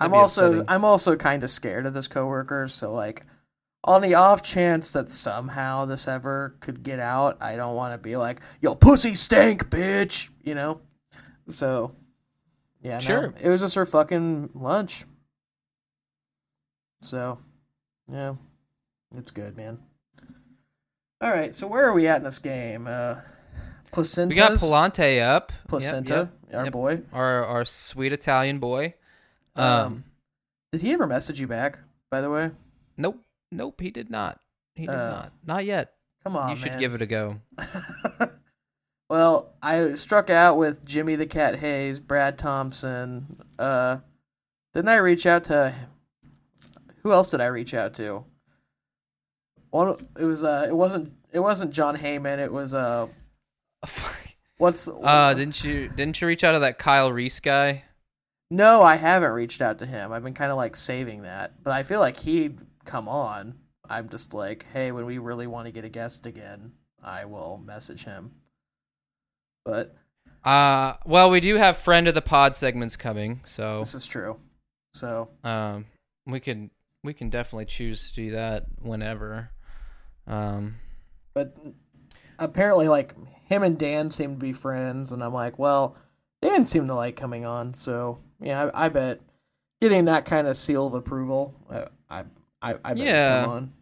I'm 0.00 0.14
also 0.14 0.46
upsetting. 0.46 0.64
I'm 0.68 0.84
also 0.84 1.16
kind 1.16 1.42
of 1.42 1.50
scared 1.50 1.84
of 1.86 1.92
this 1.94 2.06
coworker, 2.06 2.68
so 2.68 2.92
like 2.92 3.24
on 3.84 4.02
the 4.02 4.14
off 4.14 4.42
chance 4.42 4.92
that 4.92 5.10
somehow 5.10 5.84
this 5.86 6.06
ever 6.08 6.54
could 6.60 6.82
get 6.82 6.98
out, 7.00 7.36
I 7.40 7.56
don't 7.56 7.74
want 7.76 7.94
to 7.94 7.98
be 7.98 8.16
like, 8.16 8.40
"Yo, 8.60 8.74
pussy 8.74 9.14
stank, 9.14 9.70
bitch," 9.70 10.28
you 10.42 10.54
know. 10.54 10.80
So, 11.48 11.94
yeah, 12.82 12.94
no, 12.96 13.00
Sure. 13.00 13.34
it 13.40 13.48
was 13.48 13.60
just 13.60 13.74
her 13.74 13.86
fucking 13.86 14.50
lunch. 14.54 15.04
So, 17.00 17.38
yeah, 18.10 18.34
it's 19.16 19.30
good, 19.30 19.56
man. 19.56 19.78
All 21.20 21.30
right, 21.30 21.54
so 21.54 21.66
where 21.66 21.84
are 21.84 21.92
we 21.92 22.06
at 22.06 22.18
in 22.18 22.24
this 22.24 22.38
game? 22.38 22.86
Uh, 22.86 23.16
placenta. 23.92 24.28
We 24.28 24.34
got 24.36 24.52
Pallante 24.52 25.20
up. 25.22 25.52
Yep, 25.52 25.68
Placenta, 25.68 26.30
yep, 26.50 26.54
our 26.56 26.64
yep. 26.64 26.72
boy. 26.72 27.00
our 27.12 27.44
our 27.44 27.64
sweet 27.64 28.12
Italian 28.12 28.58
boy. 28.58 28.94
Um, 29.56 29.64
Um, 29.64 30.04
Did 30.72 30.82
he 30.82 30.92
ever 30.92 31.06
message 31.06 31.40
you 31.40 31.46
back? 31.48 31.78
By 32.10 32.20
the 32.20 32.30
way, 32.30 32.50
nope, 32.96 33.18
nope, 33.50 33.80
he 33.80 33.90
did 33.90 34.10
not. 34.10 34.40
He 34.76 34.86
did 34.86 34.94
Uh, 34.94 35.10
not. 35.10 35.32
Not 35.46 35.64
yet. 35.64 35.94
come 36.24 36.36
on, 36.36 36.50
you 36.50 36.56
should 36.56 36.72
man. 36.72 36.80
give 36.80 36.94
it 36.94 37.02
a 37.02 37.06
go. 37.06 37.40
well, 39.10 39.54
I 39.62 39.94
struck 39.94 40.30
out 40.30 40.56
with 40.56 40.84
Jimmy 40.84 41.16
the 41.16 41.26
Cat 41.26 41.56
Hayes, 41.58 41.98
Brad 42.00 42.38
Thompson. 42.38 43.36
Uh, 43.58 43.98
didn't 44.74 44.88
I 44.88 44.96
reach 44.96 45.26
out 45.26 45.44
to? 45.44 45.74
Who 47.02 47.12
else 47.12 47.30
did 47.30 47.40
I 47.40 47.46
reach 47.46 47.74
out 47.74 47.94
to? 47.94 48.24
One. 49.70 49.96
It 50.18 50.24
was. 50.24 50.44
Uh. 50.44 50.66
It 50.68 50.74
wasn't. 50.74 51.12
It 51.32 51.40
wasn't 51.40 51.72
Jon 51.72 51.96
Heyman. 51.96 52.38
It 52.38 52.52
was. 52.52 52.74
Uh. 52.74 53.08
What's 54.58 54.88
Uh, 54.88 55.34
didn't 55.34 55.62
you 55.62 55.88
didn't 55.88 56.20
you 56.20 56.26
reach 56.26 56.42
out 56.42 56.52
to 56.52 56.58
that 56.58 56.78
Kyle 56.78 57.12
Reis 57.12 57.38
guy? 57.38 57.84
No, 58.50 58.82
I 58.82 58.96
haven't 58.96 59.30
reached 59.30 59.60
out 59.60 59.78
to 59.78 59.86
him. 59.86 60.10
I've 60.10 60.24
been 60.24 60.34
kind 60.34 60.50
of 60.50 60.56
like 60.56 60.74
saving 60.74 61.22
that, 61.22 61.62
but 61.62 61.72
I 61.72 61.84
feel 61.84 62.00
like 62.00 62.16
he'd 62.16 62.58
come 62.84 63.06
on. 63.08 63.54
I'm 63.88 64.08
just 64.08 64.34
like, 64.34 64.66
hey, 64.72 64.90
when 64.90 65.06
we 65.06 65.18
really 65.18 65.46
want 65.46 65.66
to 65.66 65.72
get 65.72 65.84
a 65.84 65.88
guest 65.88 66.26
again, 66.26 66.72
I 67.02 67.24
will 67.26 67.62
message 67.64 68.04
him. 68.04 68.32
But 69.64 69.94
Uh, 70.44 70.94
well, 71.06 71.30
we 71.30 71.40
do 71.40 71.54
have 71.56 71.76
friend 71.76 72.08
of 72.08 72.14
the 72.14 72.22
pod 72.22 72.54
segments 72.56 72.96
coming, 72.96 73.40
so 73.46 73.78
this 73.78 73.94
is 73.94 74.06
true. 74.06 74.40
So 74.92 75.28
um, 75.44 75.86
we 76.26 76.40
can 76.40 76.70
we 77.04 77.12
can 77.14 77.30
definitely 77.30 77.66
choose 77.66 78.08
to 78.10 78.14
do 78.14 78.30
that 78.32 78.64
whenever. 78.80 79.50
Um, 80.26 80.76
but 81.34 81.56
apparently 82.38 82.88
like 82.88 83.14
him 83.46 83.62
and 83.62 83.78
Dan 83.78 84.10
seem 84.10 84.34
to 84.34 84.38
be 84.38 84.52
friends 84.52 85.12
and 85.12 85.22
I'm 85.22 85.32
like, 85.32 85.58
well, 85.58 85.96
Dan 86.42 86.64
seemed 86.64 86.88
to 86.88 86.94
like 86.94 87.16
coming 87.16 87.44
on, 87.44 87.74
so 87.74 88.18
yeah, 88.40 88.70
I, 88.74 88.86
I 88.86 88.88
bet 88.88 89.20
getting 89.80 90.04
that 90.04 90.24
kind 90.24 90.46
of 90.46 90.56
seal 90.56 90.86
of 90.86 90.94
approval, 90.94 91.54
uh, 91.70 91.86
I 92.10 92.24
I 92.62 92.74
I 92.84 92.94
bet 92.94 93.06
Yeah. 93.06 93.40
come 93.40 93.48
on. 93.50 93.72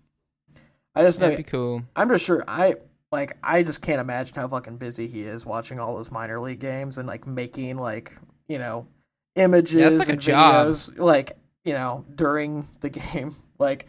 I 0.94 1.02
just 1.02 1.20
know 1.20 1.26
that'd 1.26 1.36
be 1.36 1.50
cool. 1.50 1.82
I'm 1.94 2.08
just 2.08 2.24
sure 2.24 2.42
I 2.48 2.76
like 3.12 3.36
I 3.42 3.62
just 3.62 3.82
can't 3.82 4.00
imagine 4.00 4.34
how 4.34 4.48
fucking 4.48 4.78
busy 4.78 5.06
he 5.08 5.22
is 5.22 5.44
watching 5.44 5.78
all 5.78 5.96
those 5.96 6.10
minor 6.10 6.40
league 6.40 6.60
games 6.60 6.96
and 6.98 7.06
like 7.06 7.26
making 7.26 7.76
like, 7.76 8.16
you 8.48 8.58
know, 8.58 8.86
images 9.34 9.98
like 9.98 10.08
a 10.08 10.12
and 10.12 10.20
job. 10.20 10.66
videos 10.68 10.98
like, 10.98 11.36
you 11.66 11.74
know, 11.74 12.06
during 12.14 12.66
the 12.80 12.88
game. 12.90 13.34
Like, 13.58 13.86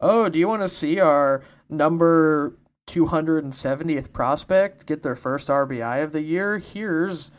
oh, 0.00 0.28
do 0.28 0.38
you 0.38 0.48
want 0.48 0.62
to 0.62 0.68
see 0.68 1.00
our 1.00 1.42
number 1.70 2.58
270th 2.88 4.12
prospect 4.12 4.84
get 4.84 5.02
their 5.02 5.16
first 5.16 5.48
RBI 5.48 6.02
of 6.02 6.12
the 6.12 6.22
year? 6.22 6.58
Here's 6.58 7.30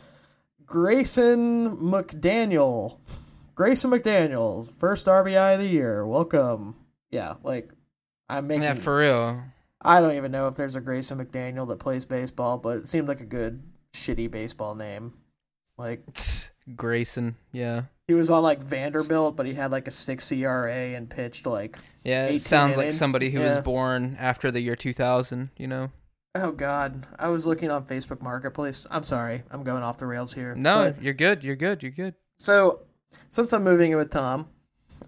Grayson 0.64 1.76
McDaniel. 1.76 2.98
Grayson 3.54 3.90
McDaniels, 3.90 4.72
first 4.72 5.06
RBI 5.06 5.54
of 5.54 5.60
the 5.60 5.68
year. 5.68 6.06
Welcome. 6.06 6.74
Yeah, 7.10 7.34
like 7.42 7.70
I'm 8.28 8.46
making 8.46 8.62
Yeah, 8.62 8.74
for 8.74 8.96
real. 8.96 9.42
I 9.82 10.00
don't 10.00 10.14
even 10.14 10.32
know 10.32 10.48
if 10.48 10.56
there's 10.56 10.76
a 10.76 10.80
Grayson 10.80 11.22
McDaniel 11.22 11.68
that 11.68 11.80
plays 11.80 12.06
baseball, 12.06 12.56
but 12.56 12.78
it 12.78 12.88
seemed 12.88 13.08
like 13.08 13.20
a 13.20 13.26
good 13.26 13.62
shitty 13.92 14.30
baseball 14.30 14.74
name. 14.74 15.12
Like 15.76 16.02
Grayson, 16.76 17.36
yeah, 17.52 17.82
he 18.08 18.14
was 18.14 18.30
on 18.30 18.42
like 18.42 18.62
Vanderbilt, 18.62 19.36
but 19.36 19.46
he 19.46 19.54
had 19.54 19.70
like 19.70 19.88
a 19.88 19.90
six 19.90 20.30
ERA 20.30 20.94
and 20.94 21.08
pitched 21.08 21.46
like 21.46 21.78
yeah. 22.04 22.24
18 22.26 22.36
It 22.36 22.42
sounds 22.42 22.76
like 22.76 22.92
somebody 22.92 23.30
who 23.30 23.40
yeah. 23.40 23.56
was 23.56 23.64
born 23.64 24.16
after 24.20 24.50
the 24.50 24.60
year 24.60 24.76
2000. 24.76 25.50
You 25.56 25.66
know. 25.66 25.90
oh 26.34 26.52
god. 26.52 27.06
I 27.18 27.28
was 27.28 27.46
looking 27.46 27.70
on 27.70 27.84
Facebook 27.84 28.20
Marketplace. 28.22 28.86
I'm 28.90 29.04
sorry, 29.04 29.44
I'm 29.50 29.62
going 29.62 29.82
off 29.82 29.98
the 29.98 30.06
rails 30.06 30.34
here. 30.34 30.54
No, 30.54 30.92
But- 30.92 31.02
you're 31.02 31.14
good. 31.14 31.42
You're 31.42 31.56
good. 31.56 31.82
You're 31.82 31.92
good. 31.92 32.14
so 32.38 32.82
since 33.30 33.52
I'm 33.52 33.64
moving 33.64 33.92
in 33.92 33.98
with 33.98 34.10
Tom, 34.10 34.48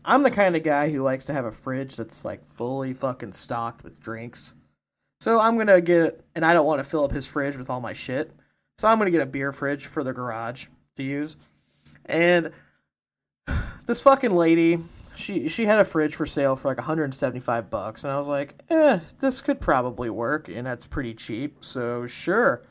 I'm 0.04 0.22
the 0.22 0.30
kind 0.30 0.56
of 0.56 0.62
guy 0.62 0.90
who 0.90 1.02
likes 1.02 1.24
to 1.26 1.32
have 1.32 1.44
a 1.44 1.52
fridge 1.52 1.96
that's 1.96 2.24
like 2.24 2.46
fully 2.46 2.94
fucking 2.94 3.32
stocked 3.32 3.82
with 3.84 4.00
drinks. 4.00 4.54
So 5.20 5.40
I'm 5.40 5.56
gonna 5.56 5.80
get, 5.80 6.24
and 6.34 6.44
I 6.44 6.52
don't 6.52 6.66
want 6.66 6.80
to 6.80 6.84
fill 6.84 7.04
up 7.04 7.12
his 7.12 7.26
fridge 7.26 7.56
with 7.56 7.70
all 7.70 7.80
my 7.80 7.92
shit. 7.92 8.32
So 8.78 8.88
I'm 8.88 8.98
gonna 8.98 9.10
get 9.10 9.22
a 9.22 9.26
beer 9.26 9.52
fridge 9.52 9.86
for 9.86 10.02
the 10.04 10.12
garage 10.12 10.66
to 10.96 11.02
use. 11.02 11.37
And 12.07 12.52
this 13.87 14.00
fucking 14.00 14.35
lady, 14.35 14.78
she 15.16 15.48
she 15.48 15.66
had 15.66 15.78
a 15.78 15.85
fridge 15.85 16.14
for 16.14 16.26
sale 16.26 16.57
for 16.57 16.68
like 16.68 16.78
175 16.78 17.70
bucks, 17.70 18.04
and 18.04 18.12
I 18.12 18.18
was 18.18 18.28
like, 18.28 18.62
eh, 18.70 19.00
this 19.20 19.40
could 19.40 19.61
probably 19.61 20.11
work, 20.11 20.48
and 20.48 20.66
that's 20.66 20.87
pretty 20.87 21.14
cheap. 21.14 21.64
So 21.64 22.07
sure. 22.07 22.62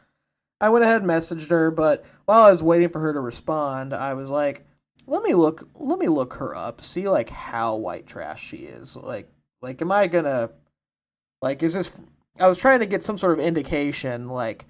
I 0.61 0.69
went 0.69 0.85
ahead 0.85 1.01
and 1.01 1.11
messaged 1.11 1.49
her, 1.49 1.71
but 1.71 2.05
while 2.25 2.43
I 2.43 2.51
was 2.51 2.63
waiting 2.63 2.87
for 2.87 3.01
her 3.01 3.11
to 3.11 3.19
respond, 3.19 3.93
I 3.93 4.13
was 4.13 4.29
like, 4.29 4.65
let 5.05 5.23
me 5.23 5.33
look 5.33 5.67
let 5.75 5.99
me 5.99 6.07
look 6.07 6.35
her 6.35 6.55
up, 6.55 6.81
see 6.81 7.09
like 7.09 7.29
how 7.29 7.75
white 7.75 8.07
trash 8.07 8.43
she 8.43 8.57
is. 8.57 8.95
Like 8.95 9.29
like 9.61 9.81
am 9.81 9.91
I 9.91 10.07
gonna 10.07 10.51
like 11.41 11.63
is 11.63 11.73
this 11.73 11.99
I 12.39 12.47
was 12.47 12.57
trying 12.57 12.79
to 12.79 12.85
get 12.85 13.03
some 13.03 13.17
sort 13.17 13.37
of 13.37 13.45
indication 13.45 14.29
like 14.29 14.65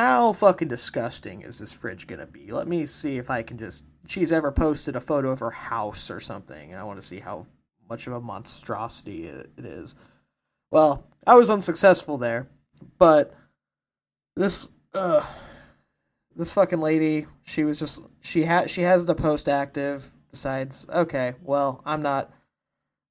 how 0.00 0.32
fucking 0.32 0.68
disgusting 0.68 1.42
is 1.42 1.58
this 1.58 1.72
fridge 1.72 2.06
gonna 2.06 2.26
be? 2.26 2.50
Let 2.50 2.68
me 2.68 2.86
see 2.86 3.18
if 3.18 3.30
I 3.30 3.42
can 3.42 3.58
just 3.58 3.84
she's 4.06 4.32
ever 4.32 4.50
posted 4.50 4.96
a 4.96 5.00
photo 5.00 5.30
of 5.30 5.40
her 5.40 5.50
house 5.50 6.10
or 6.10 6.20
something, 6.20 6.70
and 6.70 6.80
I 6.80 6.84
want 6.84 7.00
to 7.00 7.06
see 7.06 7.20
how 7.20 7.46
much 7.88 8.06
of 8.06 8.14
a 8.14 8.20
monstrosity 8.20 9.26
it, 9.26 9.50
is. 9.58 9.94
Well, 10.70 11.06
I 11.26 11.34
was 11.34 11.50
unsuccessful 11.50 12.16
there, 12.16 12.48
but 12.98 13.32
this 14.36 14.68
uh 14.94 15.26
this 16.34 16.52
fucking 16.52 16.80
lady, 16.80 17.26
she 17.42 17.64
was 17.64 17.78
just 17.78 18.00
she 18.20 18.44
had 18.44 18.70
she 18.70 18.82
has 18.82 19.04
the 19.04 19.14
post 19.14 19.48
active. 19.48 20.12
Besides, 20.30 20.86
okay, 20.88 21.34
well, 21.42 21.82
I'm 21.84 22.02
not. 22.02 22.32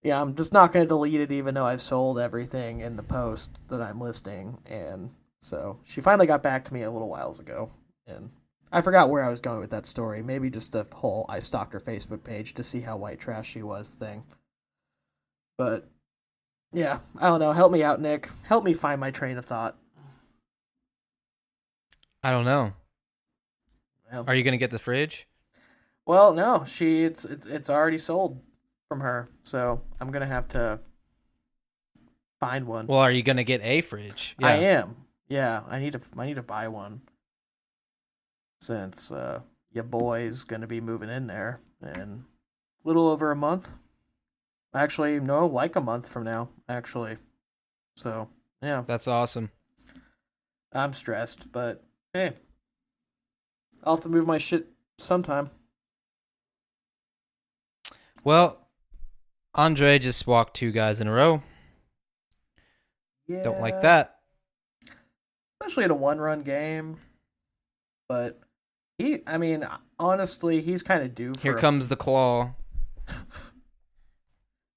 Yeah, 0.01 0.21
I'm 0.21 0.33
just 0.35 0.53
not 0.53 0.71
to 0.71 0.85
delete 0.85 1.19
it, 1.19 1.31
even 1.31 1.53
though 1.53 1.65
I've 1.65 1.81
sold 1.81 2.17
everything 2.17 2.79
in 2.79 2.95
the 2.95 3.03
post 3.03 3.59
that 3.67 3.81
I'm 3.81 3.99
listing. 3.99 4.59
And 4.65 5.11
so 5.41 5.79
she 5.85 6.01
finally 6.01 6.27
got 6.27 6.43
back 6.43 6.65
to 6.65 6.73
me 6.73 6.83
a 6.83 6.91
little 6.91 7.09
whiles 7.09 7.39
ago, 7.39 7.71
and 8.07 8.31
I 8.71 8.81
forgot 8.81 9.09
where 9.09 9.23
I 9.23 9.29
was 9.29 9.39
going 9.41 9.59
with 9.59 9.71
that 9.71 9.85
story. 9.85 10.21
Maybe 10.21 10.49
just 10.49 10.71
the 10.71 10.85
whole 10.93 11.25
I 11.29 11.39
stalked 11.39 11.73
her 11.73 11.79
Facebook 11.79 12.23
page 12.23 12.53
to 12.55 12.63
see 12.63 12.81
how 12.81 12.97
white 12.97 13.19
trash 13.19 13.49
she 13.49 13.63
was 13.63 13.89
thing. 13.89 14.23
But 15.57 15.89
yeah, 16.71 16.99
I 17.17 17.27
don't 17.29 17.39
know. 17.39 17.53
Help 17.53 17.71
me 17.71 17.83
out, 17.83 17.99
Nick. 17.99 18.29
Help 18.43 18.63
me 18.63 18.73
find 18.73 18.99
my 18.99 19.11
train 19.11 19.37
of 19.37 19.45
thought. 19.45 19.77
I 22.23 22.31
don't 22.31 22.45
know. 22.45 22.73
Well, 24.11 24.25
Are 24.27 24.35
you 24.35 24.43
gonna 24.43 24.57
get 24.57 24.71
the 24.71 24.79
fridge? 24.79 25.27
Well, 26.05 26.33
no, 26.33 26.63
she 26.65 27.03
it's 27.03 27.23
it's 27.25 27.45
it's 27.45 27.69
already 27.69 27.97
sold 27.97 28.41
from 28.87 29.01
her, 29.01 29.27
so 29.43 29.81
I'm 29.99 30.11
gonna 30.11 30.25
have 30.25 30.47
to 30.49 30.79
find 32.39 32.65
one. 32.65 32.87
Well, 32.87 32.99
are 32.99 33.11
you 33.11 33.21
gonna 33.23 33.43
get 33.43 33.61
a 33.63 33.81
fridge? 33.81 34.35
I 34.41 34.55
am. 34.55 34.95
Yeah, 35.29 35.61
I 35.69 35.79
need 35.79 35.93
to 35.93 36.01
I 36.17 36.25
need 36.25 36.35
to 36.35 36.43
buy 36.43 36.67
one 36.67 37.01
since 38.59 39.11
uh, 39.11 39.41
your 39.71 39.83
boy's 39.83 40.43
gonna 40.43 40.67
be 40.67 40.81
moving 40.81 41.09
in 41.09 41.27
there 41.27 41.61
in 41.81 42.25
a 42.83 42.87
little 42.87 43.07
over 43.07 43.31
a 43.31 43.35
month. 43.35 43.69
Actually, 44.73 45.19
no, 45.19 45.45
like 45.45 45.75
a 45.75 45.81
month 45.81 46.07
from 46.09 46.23
now. 46.23 46.49
Actually, 46.67 47.17
so 47.95 48.29
yeah, 48.61 48.83
That's 48.85 49.07
awesome. 49.07 49.51
I'm 50.73 50.93
stressed, 50.93 51.51
but 51.51 51.83
hey, 52.13 52.33
I'll 53.83 53.95
have 53.95 54.03
to 54.03 54.09
move 54.09 54.27
my 54.27 54.37
shit 54.37 54.67
sometime. 54.97 55.51
Well, 58.23 58.67
Andre 59.55 59.97
just 59.99 60.27
walked 60.27 60.55
two 60.55 60.71
guys 60.71 60.99
in 60.99 61.07
a 61.07 61.11
row. 61.11 61.41
Yeah, 63.27 63.43
Don't 63.43 63.61
like 63.61 63.81
that. 63.81 64.18
Especially 65.61 65.85
in 65.85 65.91
a 65.91 65.95
one-run 65.95 66.43
game. 66.43 66.97
But 68.07 68.39
he, 68.97 69.19
I 69.27 69.37
mean, 69.37 69.67
honestly, 69.99 70.61
he's 70.61 70.83
kind 70.83 71.03
of 71.03 71.13
due 71.13 71.35
for. 71.35 71.41
Here 71.41 71.55
comes 71.55 71.87
the 71.87 71.95
claw. 71.95 72.51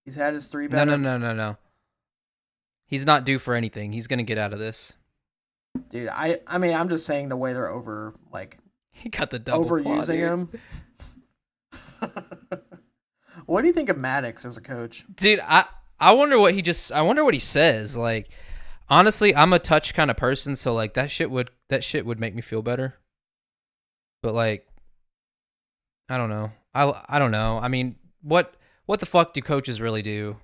He's 0.05 0.17
had 0.17 0.35
his 0.35 0.49
three. 0.49 0.67
No, 0.67 0.83
no, 0.85 0.97
no, 0.97 1.17
no, 1.17 1.33
no. 1.33 1.57
He's 2.87 3.07
not 3.07 3.25
due 3.25 3.39
for 3.39 3.55
anything. 3.55 3.93
He's 3.93 4.09
gonna 4.09 4.25
get 4.25 4.37
out 4.37 4.53
of 4.53 4.59
this. 4.59 4.95
dude. 5.91 6.09
I, 6.09 6.41
I 6.47 6.59
mean, 6.59 6.75
I'm 6.75 6.89
just 6.89 7.07
saying 7.07 7.29
the 7.29 7.37
way 7.37 7.53
they're 7.53 7.71
over, 7.71 8.15
like 8.33 8.59
He 8.91 9.09
got 9.11 9.31
the 9.31 9.39
double 9.39 9.65
claw, 9.65 9.79
overusing 9.79 10.07
dude. 10.07 10.61
him. 12.11 12.13
what 13.47 13.61
do 13.61 13.69
you 13.69 13.73
think 13.73 13.89
of 13.89 13.97
Maddux 13.97 14.45
as 14.45 14.57
a 14.57 14.61
coach? 14.61 15.05
Dude, 15.15 15.41
I 15.41 15.67
I 16.01 16.13
wonder 16.13 16.39
what 16.39 16.55
he 16.55 16.63
just. 16.63 16.91
I 16.91 17.03
wonder 17.03 17.25
what 17.25 17.35
he 17.35 17.41
says. 17.41 17.97
Like, 17.97 18.29
honestly, 18.89 19.35
I'm 19.35 19.53
a 19.53 19.59
touch 19.59 19.95
kind 19.95 20.11
of 20.11 20.17
person, 20.17 20.57
so 20.57 20.75
like 20.75 20.95
that 20.95 21.11
shit 21.11 21.31
would 21.31 21.51
that 21.69 21.83
shit 21.85 22.05
would 22.07 22.19
make 22.21 22.35
me 22.35 22.43
feel 22.43 22.63
better. 22.63 22.95
But 24.23 24.35
like, 24.35 24.67
I 26.09 26.17
don't 26.17 26.31
know. 26.31 26.53
I 26.75 27.03
I 27.09 27.19
don't 27.19 27.31
know. 27.33 27.59
I 27.63 27.69
mean, 27.69 27.97
what 28.23 28.55
what 28.87 29.01
the 29.01 29.07
fuck 29.07 29.35
do 29.35 29.41
coaches 29.43 29.81
really 29.81 30.03
do? 30.03 30.37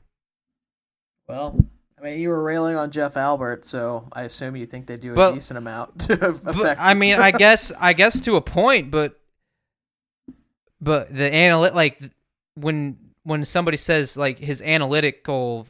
Well, 1.28 1.62
I 1.98 2.02
mean, 2.04 2.20
you 2.20 2.28
were 2.30 2.42
railing 2.42 2.76
on 2.76 2.90
Jeff 2.90 3.16
Albert, 3.16 3.64
so 3.64 4.08
I 4.12 4.22
assume 4.22 4.56
you 4.56 4.66
think 4.66 4.86
they 4.86 4.96
do 4.96 5.12
a 5.12 5.16
But- 5.16 5.34
decent 5.34 5.58
amount 5.58 6.00
to 6.08 6.28
affect. 6.28 6.80
I 6.80 6.94
mean, 6.94 7.16
I 7.20 7.30
guess 7.30 7.72
I 7.78 7.92
guess 7.92 8.18
to 8.20 8.36
a 8.36 8.40
point, 8.40 8.90
but 8.90 9.18
but 10.80 11.14
the 11.14 11.24
analyt 11.30 11.74
like 11.74 12.00
when 12.54 12.96
when 13.24 13.44
somebody 13.44 13.76
says 13.76 14.16
like 14.16 14.38
his 14.38 14.62
analytical 14.62 15.66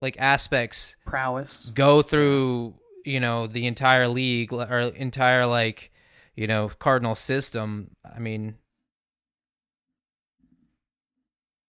like 0.00 0.16
aspects 0.18 0.96
prowess. 1.06 1.70
go 1.74 2.02
through 2.02 2.74
you 3.04 3.20
know 3.20 3.46
the 3.46 3.66
entire 3.66 4.08
league 4.08 4.52
or 4.52 4.80
entire 4.80 5.46
like 5.46 5.90
you 6.34 6.46
know 6.46 6.70
cardinal 6.78 7.14
system 7.14 7.90
i 8.14 8.18
mean 8.18 8.54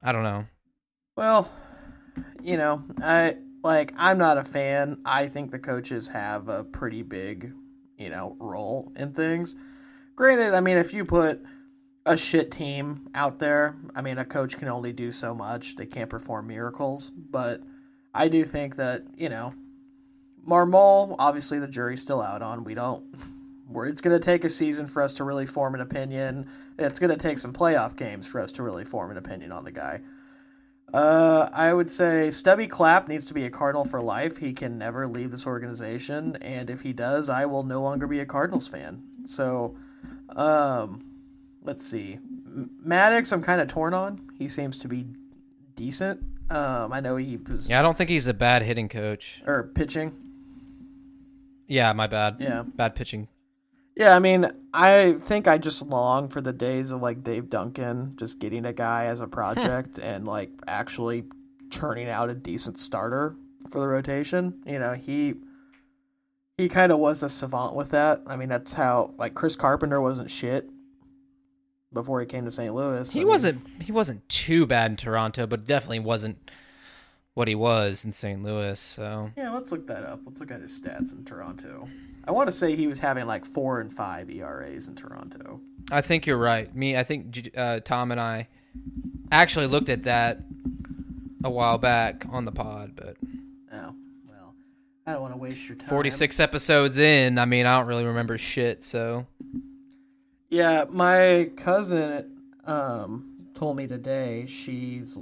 i 0.01 0.11
don't 0.11 0.23
know 0.23 0.45
Well, 1.15 1.49
you 2.41 2.57
know, 2.57 2.83
I 3.01 3.37
like 3.63 3.93
I'm 3.97 4.17
not 4.17 4.37
a 4.37 4.43
fan. 4.43 5.01
I 5.05 5.27
think 5.27 5.51
the 5.51 5.59
coaches 5.59 6.07
have 6.09 6.47
a 6.47 6.63
pretty 6.63 7.03
big 7.03 7.53
you 8.01 8.09
know, 8.09 8.35
role 8.39 8.91
in 8.95 9.13
things. 9.13 9.55
Granted, 10.15 10.55
I 10.55 10.59
mean, 10.59 10.77
if 10.77 10.91
you 10.91 11.05
put 11.05 11.41
a 12.05 12.17
shit 12.17 12.51
team 12.51 13.07
out 13.13 13.37
there, 13.37 13.75
I 13.95 14.01
mean, 14.01 14.17
a 14.17 14.25
coach 14.25 14.57
can 14.57 14.67
only 14.67 14.91
do 14.91 15.11
so 15.11 15.35
much. 15.35 15.75
They 15.75 15.85
can't 15.85 16.09
perform 16.09 16.47
miracles, 16.47 17.11
but 17.15 17.61
I 18.13 18.27
do 18.27 18.43
think 18.43 18.75
that, 18.75 19.03
you 19.15 19.29
know, 19.29 19.53
Marmol, 20.47 21.15
obviously 21.19 21.59
the 21.59 21.67
jury's 21.67 22.01
still 22.01 22.21
out 22.21 22.41
on. 22.41 22.63
We 22.63 22.73
don't 22.73 23.03
where 23.71 23.87
it's 23.87 24.01
going 24.01 24.17
to 24.17 24.23
take 24.23 24.43
a 24.43 24.49
season 24.49 24.85
for 24.87 25.01
us 25.01 25.13
to 25.15 25.23
really 25.23 25.45
form 25.45 25.75
an 25.75 25.81
opinion. 25.81 26.49
It's 26.77 26.99
going 26.99 27.09
to 27.09 27.17
take 27.17 27.39
some 27.39 27.53
playoff 27.53 27.95
games 27.95 28.27
for 28.27 28.41
us 28.41 28.51
to 28.53 28.63
really 28.63 28.83
form 28.83 29.11
an 29.11 29.17
opinion 29.17 29.51
on 29.51 29.63
the 29.63 29.71
guy. 29.71 30.01
Uh, 30.93 31.49
I 31.53 31.73
would 31.73 31.89
say 31.89 32.31
Stubby 32.31 32.67
Clapp 32.67 33.07
needs 33.07 33.23
to 33.25 33.33
be 33.33 33.45
a 33.45 33.49
Cardinal 33.49 33.85
for 33.85 34.01
life. 34.01 34.37
He 34.39 34.51
can 34.51 34.77
never 34.77 35.07
leave 35.07 35.31
this 35.31 35.47
organization, 35.47 36.35
and 36.41 36.69
if 36.69 36.81
he 36.81 36.91
does, 36.91 37.29
I 37.29 37.45
will 37.45 37.63
no 37.63 37.81
longer 37.81 38.07
be 38.07 38.19
a 38.19 38.25
Cardinals 38.25 38.67
fan. 38.67 39.03
So, 39.25 39.77
um, 40.35 41.05
let's 41.63 41.85
see. 41.85 42.19
Maddux, 42.85 43.31
I'm 43.31 43.41
kind 43.41 43.61
of 43.61 43.69
torn 43.69 43.93
on. 43.93 44.19
He 44.37 44.49
seems 44.49 44.77
to 44.79 44.89
be 44.89 45.05
decent. 45.77 46.21
Um, 46.51 46.91
I 46.91 46.99
know 46.99 47.15
he 47.15 47.37
was 47.37 47.69
Yeah, 47.69 47.79
I 47.79 47.81
don't 47.81 47.97
think 47.97 48.09
he's 48.09 48.27
a 48.27 48.33
bad 48.33 48.61
hitting 48.63 48.89
coach. 48.89 49.41
or 49.47 49.71
pitching. 49.73 50.11
Yeah, 51.67 51.93
my 51.93 52.07
bad. 52.07 52.37
Yeah. 52.39 52.63
Bad 52.63 52.95
pitching. 52.95 53.29
Yeah, 53.95 54.15
I 54.15 54.19
mean, 54.19 54.47
I 54.73 55.13
think 55.13 55.47
I 55.47 55.57
just 55.57 55.81
long 55.81 56.27
for 56.27 56.41
the 56.41 56.51
days 56.53 56.91
of 56.91 57.01
like 57.01 57.23
Dave 57.23 57.49
Duncan 57.49 58.13
just 58.17 58.39
getting 58.39 58.65
a 58.65 58.73
guy 58.73 59.05
as 59.05 59.21
a 59.21 59.27
project 59.39 59.97
and 59.97 60.25
like 60.25 60.49
actually 60.67 61.23
churning 61.69 62.09
out 62.09 62.29
a 62.29 62.33
decent 62.33 62.77
starter 62.77 63.35
for 63.69 63.79
the 63.79 63.87
rotation. 63.87 64.61
You 64.65 64.79
know, 64.79 64.93
he 64.93 65.35
he 66.57 66.67
kind 66.67 66.91
of 66.91 66.99
was 66.99 67.23
a 67.23 67.29
savant 67.29 67.75
with 67.75 67.91
that. 67.91 68.21
I 68.27 68.35
mean, 68.35 68.49
that's 68.49 68.73
how 68.73 69.13
like 69.17 69.33
Chris 69.33 69.55
Carpenter 69.55 70.01
wasn't 70.01 70.29
shit 70.29 70.69
before 71.93 72.19
he 72.21 72.25
came 72.25 72.45
to 72.45 72.51
St. 72.51 72.73
Louis. 72.73 73.11
He 73.11 73.19
I 73.19 73.23
mean, 73.23 73.27
wasn't 73.29 73.81
he 73.81 73.91
wasn't 73.91 74.27
too 74.29 74.65
bad 74.65 74.91
in 74.91 74.97
Toronto, 74.97 75.47
but 75.47 75.65
definitely 75.65 75.99
wasn't 75.99 76.51
what 77.33 77.47
he 77.47 77.55
was 77.55 78.03
in 78.03 78.11
St. 78.11 78.43
Louis. 78.43 78.79
So 78.79 79.31
Yeah, 79.37 79.51
let's 79.51 79.71
look 79.71 79.87
that 79.87 80.03
up. 80.03 80.21
Let's 80.25 80.39
look 80.39 80.51
at 80.51 80.61
his 80.61 80.79
stats 80.79 81.13
in 81.13 81.23
Toronto. 81.23 81.87
I 82.25 82.31
want 82.31 82.47
to 82.47 82.51
say 82.51 82.75
he 82.75 82.87
was 82.87 82.99
having 82.99 83.25
like 83.25 83.45
four 83.45 83.79
and 83.79 83.91
five 83.91 84.29
ERAs 84.29 84.87
in 84.87 84.95
Toronto. 84.95 85.59
I 85.91 86.01
think 86.01 86.27
you're 86.27 86.37
right. 86.37 86.73
Me, 86.75 86.95
I 86.95 87.03
think 87.03 87.49
uh, 87.57 87.79
Tom 87.79 88.11
and 88.11 88.21
I 88.21 88.47
actually 89.31 89.67
looked 89.67 89.89
at 89.89 90.03
that 90.03 90.39
a 91.43 91.49
while 91.49 91.77
back 91.77 92.25
on 92.29 92.45
the 92.45 92.51
pod, 92.51 92.91
but 92.95 93.17
Oh 93.73 93.95
well, 94.29 94.53
I 95.07 95.13
don't 95.13 95.21
want 95.21 95.33
to 95.33 95.39
waste 95.39 95.67
your 95.67 95.77
time. 95.77 95.89
46 95.89 96.39
episodes 96.39 96.97
in, 96.97 97.39
I 97.39 97.45
mean, 97.45 97.65
I 97.65 97.79
don't 97.79 97.87
really 97.87 98.05
remember 98.05 98.37
shit. 98.37 98.83
So 98.83 99.25
Yeah, 100.51 100.83
my 100.89 101.49
cousin 101.55 102.25
um 102.65 103.25
told 103.53 103.77
me 103.77 103.87
today 103.87 104.45
she's 104.47 105.17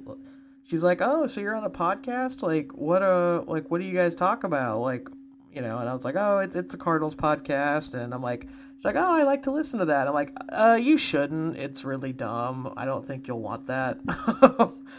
she's 0.64 0.84
like, 0.84 1.02
"Oh, 1.02 1.28
so 1.28 1.40
you're 1.40 1.56
on 1.56 1.64
a 1.64 1.70
podcast? 1.70 2.42
Like 2.42 2.72
what 2.76 3.04
uh 3.04 3.44
like 3.46 3.70
what 3.70 3.80
do 3.80 3.86
you 3.86 3.94
guys 3.94 4.16
talk 4.16 4.44
about?" 4.44 4.80
Like, 4.80 5.08
you 5.54 5.62
know, 5.62 5.78
and 5.78 5.88
I 5.88 5.94
was 5.94 6.04
like, 6.04 6.16
"Oh, 6.18 6.40
it's 6.40 6.56
it's 6.56 6.74
a 6.74 6.80
Cardinals 6.80 7.14
podcast." 7.14 7.94
And 7.94 8.12
I'm 8.12 8.24
like 8.24 8.48
she's 8.78 8.86
like, 8.86 8.96
"Oh, 8.96 9.14
I 9.14 9.22
like 9.22 9.44
to 9.44 9.52
listen 9.52 9.78
to 9.78 9.86
that." 9.86 10.08
I'm 10.08 10.16
like, 10.16 10.36
"Uh, 10.50 10.80
you 10.82 10.98
shouldn't. 10.98 11.58
It's 11.58 11.86
really 11.86 12.12
dumb. 12.12 12.74
I 12.76 12.86
don't 12.86 13.06
think 13.06 13.28
you'll 13.28 13.40
want 13.40 13.68
that." 13.68 14.00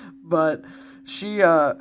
but 0.22 0.62
she 1.02 1.42
uh 1.42 1.74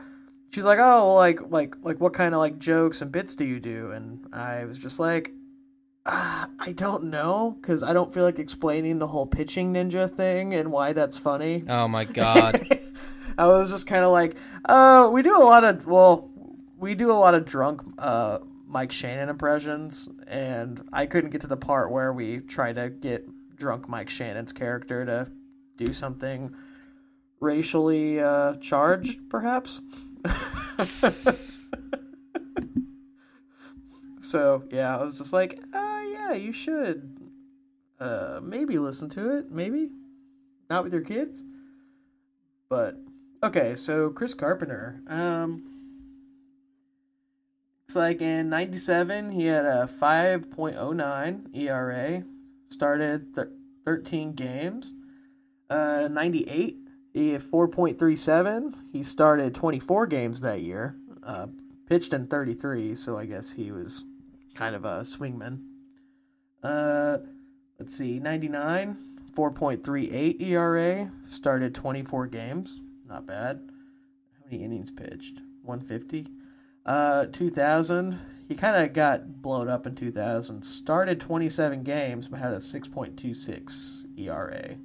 she's 0.50 0.66
like, 0.66 0.80
"Oh, 0.80 1.06
well, 1.06 1.16
like 1.16 1.40
like 1.52 1.76
like 1.84 2.02
what 2.02 2.14
kind 2.14 2.34
of 2.34 2.40
like 2.40 2.58
jokes 2.58 3.00
and 3.04 3.12
bits 3.12 3.36
do 3.36 3.46
you 3.46 3.60
do?" 3.60 3.92
And 3.92 4.26
I 4.34 4.66
was 4.66 4.80
just 4.80 5.00
like, 5.00 5.34
uh, 6.10 6.46
I 6.60 6.72
don't 6.74 7.06
know 7.06 7.58
because 7.62 7.84
I 7.84 7.94
don't 7.94 8.14
feel 8.14 8.24
like 8.24 8.40
explaining 8.40 9.00
the 9.00 9.08
whole 9.08 9.26
pitching 9.26 9.74
ninja 9.74 10.10
thing 10.10 10.54
and 10.54 10.72
why 10.72 10.94
that's 10.94 11.18
funny. 11.18 11.64
oh 11.68 11.88
my 11.88 12.06
god, 12.06 12.62
I 13.38 13.48
was 13.48 13.72
just 13.72 13.88
kind 13.88 14.04
of 14.04 14.12
like, 14.12 14.36
uh, 14.66 15.10
we 15.12 15.22
do 15.22 15.38
a 15.38 15.44
lot 15.44 15.64
of 15.64 15.88
well, 15.88 16.30
we 16.78 16.96
do 16.96 17.12
a 17.12 17.14
lot 17.14 17.34
of 17.34 17.46
drunk 17.46 17.82
uh 17.98 18.40
Mike 18.68 18.92
Shannon 18.92 19.30
impressions, 19.30 20.10
and 20.28 20.88
I 20.94 21.08
couldn't 21.08 21.32
get 21.32 21.42
to 21.42 21.48
the 21.48 21.58
part 21.58 21.92
where 21.92 22.14
we 22.14 22.38
try 22.40 22.72
to 22.72 22.90
get 22.90 23.28
drunk 23.56 23.90
Mike 23.90 24.10
Shannon's 24.10 24.54
character 24.54 25.06
to 25.06 25.28
do 25.76 25.92
something 25.92 26.54
racially 27.40 28.20
uh, 28.20 28.56
charged, 28.56 29.30
perhaps. 29.30 29.82
so 34.22 34.64
yeah, 34.72 34.98
I 34.98 35.04
was 35.04 35.18
just 35.18 35.34
like, 35.34 35.60
uh, 35.74 35.99
yeah, 36.30 36.36
you 36.36 36.54
should, 36.54 37.20
uh, 38.00 38.40
maybe 38.42 38.78
listen 38.78 39.10
to 39.10 39.38
it, 39.38 39.52
maybe, 39.52 39.90
not 40.70 40.84
with 40.84 40.94
your 40.94 41.02
kids, 41.02 41.44
but 42.70 42.96
okay. 43.44 43.76
So 43.76 44.10
Chris 44.10 44.34
Carpenter, 44.34 45.02
um, 45.08 45.64
it's 47.88 47.96
like 47.96 48.22
in 48.22 48.50
'97 48.50 49.32
he 49.32 49.46
had 49.46 49.66
a 49.66 49.90
5.09 49.92 51.56
ERA, 51.56 52.24
started 52.70 53.36
th- 53.36 53.48
13 53.86 54.34
games. 54.34 54.94
Uh, 55.70 56.08
98 56.10 56.78
he 57.14 57.32
had 57.32 57.42
4.37. 57.42 58.76
He 58.92 59.04
started 59.04 59.56
24 59.56 60.08
games 60.08 60.42
that 60.42 60.62
year. 60.62 60.96
Uh, 61.24 61.48
pitched 61.88 62.14
in 62.14 62.28
33, 62.28 62.94
so 62.96 63.18
I 63.18 63.26
guess 63.26 63.54
he 63.54 63.72
was 63.72 64.04
kind 64.54 64.76
of 64.76 64.86
a 64.86 65.02
swingman. 65.02 65.69
Uh, 66.64 67.20
let's 67.78 67.96
see, 67.96 68.20
99, 68.20 68.98
4.38 69.36 70.42
ERA. 70.42 71.12
Started 71.30 71.74
24 71.74 72.28
games. 72.28 72.82
Not 73.08 73.26
bad. 73.26 73.62
How 74.38 74.50
many 74.50 74.64
innings 74.64 74.92
pitched? 74.92 75.40
150. 75.64 76.28
Uh, 76.86 77.26
2000, 77.28 78.20
he 78.48 78.56
kind 78.56 78.84
of 78.84 78.94
got 78.94 79.42
blown 79.42 79.70
up 79.70 79.86
in 79.86 79.96
2000. 79.96 80.64
Started 80.64 81.20
27 81.20 81.84
games, 81.84 82.28
but 82.28 82.40
had 82.40 82.54
a 82.54 82.58
6.26 82.58 84.06
ERA. 84.18 84.78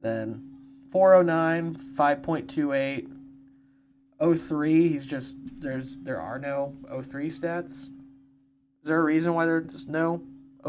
Then 0.00 0.52
409, 0.90 1.74
5.28, 1.74 4.38
03, 4.38 4.88
he's 4.88 5.04
just 5.04 5.36
there's 5.58 5.96
there 5.96 6.20
are 6.20 6.38
no 6.38 6.74
03 6.88 7.28
stats. 7.28 7.88
Is 8.82 8.84
there 8.84 9.00
a 9.00 9.04
reason 9.04 9.34
why 9.34 9.46
there's 9.46 9.86
no 9.86 10.22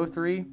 03? 0.06 0.46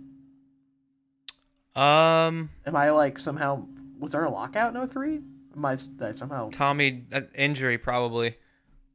um, 1.77 2.51
Am 2.67 2.77
I 2.77 2.91
like 2.91 3.19
somehow 3.19 3.67
was 3.99 4.13
there 4.13 4.25
a 4.25 4.31
lockout 4.31 4.75
in 4.75 4.87
03? 4.89 5.21
Am 5.57 5.65
I, 5.65 5.77
I 6.01 6.13
somehow 6.13 6.51
Tommy 6.51 7.05
uh, 7.13 7.23
injury 7.35 7.79
probably 7.79 8.37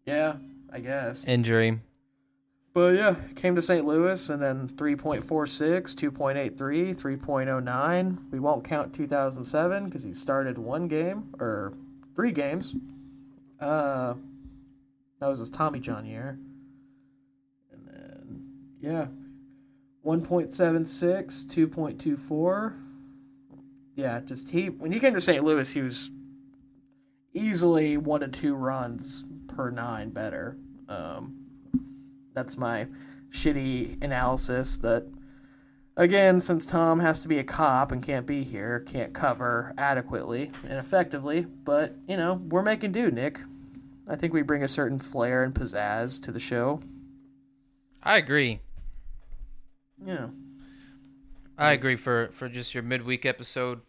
Yeah, 0.06 0.36
I 0.72 0.80
guess. 0.80 1.24
injury. 1.26 1.80
But 2.74 2.96
yeah, 2.96 3.16
came 3.36 3.56
to 3.56 3.62
St. 3.62 3.84
Louis 3.86 4.30
and 4.30 4.42
then 4.42 4.70
3.46, 4.70 5.24
2.83, 5.96 6.96
3.09. 6.96 8.32
We 8.32 8.40
won't 8.40 8.64
count 8.64 8.94
2007 8.94 9.86
because 9.86 10.04
he 10.04 10.14
started 10.14 10.58
one 10.58 10.88
game 10.88 11.34
or 11.40 11.74
three 12.16 12.32
games. 12.32 12.76
Uh, 13.60 14.14
that 15.20 15.28
was 15.28 15.40
his 15.40 15.50
Tommy 15.50 15.80
John 15.80 16.06
year. 16.06 16.38
And 17.72 17.88
then, 17.88 18.44
yeah, 18.80 19.08
1.76, 20.10 21.46
2.24. 21.46 22.74
Yeah, 23.96 24.22
just 24.22 24.50
he, 24.50 24.70
when 24.70 24.92
he 24.92 25.00
came 25.00 25.14
to 25.14 25.22
St. 25.22 25.44
Louis, 25.44 25.72
he 25.72 25.82
was 25.82 26.10
easily 27.32 27.96
one 27.96 28.22
to 28.22 28.28
two 28.28 28.56
runs 28.56 29.24
per 29.48 29.70
nine 29.70 30.10
better. 30.10 30.58
Um, 30.88 31.46
that's 32.34 32.58
my 32.58 32.88
shitty 33.30 34.04
analysis 34.04 34.80
that 34.80 35.06
again 35.96 36.42
since 36.42 36.66
tom 36.66 37.00
has 37.00 37.20
to 37.20 37.28
be 37.28 37.38
a 37.38 37.44
cop 37.44 37.92
and 37.92 38.02
can't 38.02 38.26
be 38.26 38.44
here 38.44 38.80
can't 38.80 39.14
cover 39.14 39.72
adequately 39.78 40.52
and 40.64 40.80
effectively 40.80 41.46
but 41.64 41.96
you 42.08 42.18
know 42.18 42.42
we're 42.50 42.64
making 42.64 42.92
do 42.92 43.12
nick 43.12 43.42
i 44.08 44.16
think 44.16 44.34
we 44.34 44.42
bring 44.42 44.64
a 44.64 44.68
certain 44.68 44.98
flair 44.98 45.44
and 45.44 45.54
pizzazz 45.54 46.20
to 46.20 46.32
the 46.32 46.40
show 46.40 46.80
I 48.02 48.18
agree. 48.18 48.62
Yeah. 50.06 50.28
I 51.58 51.72
agree 51.72 51.98
for 51.98 52.30
for 52.34 52.48
just 52.48 52.74
your 52.74 52.84
midweek 52.84 53.26
episode. 53.26 53.82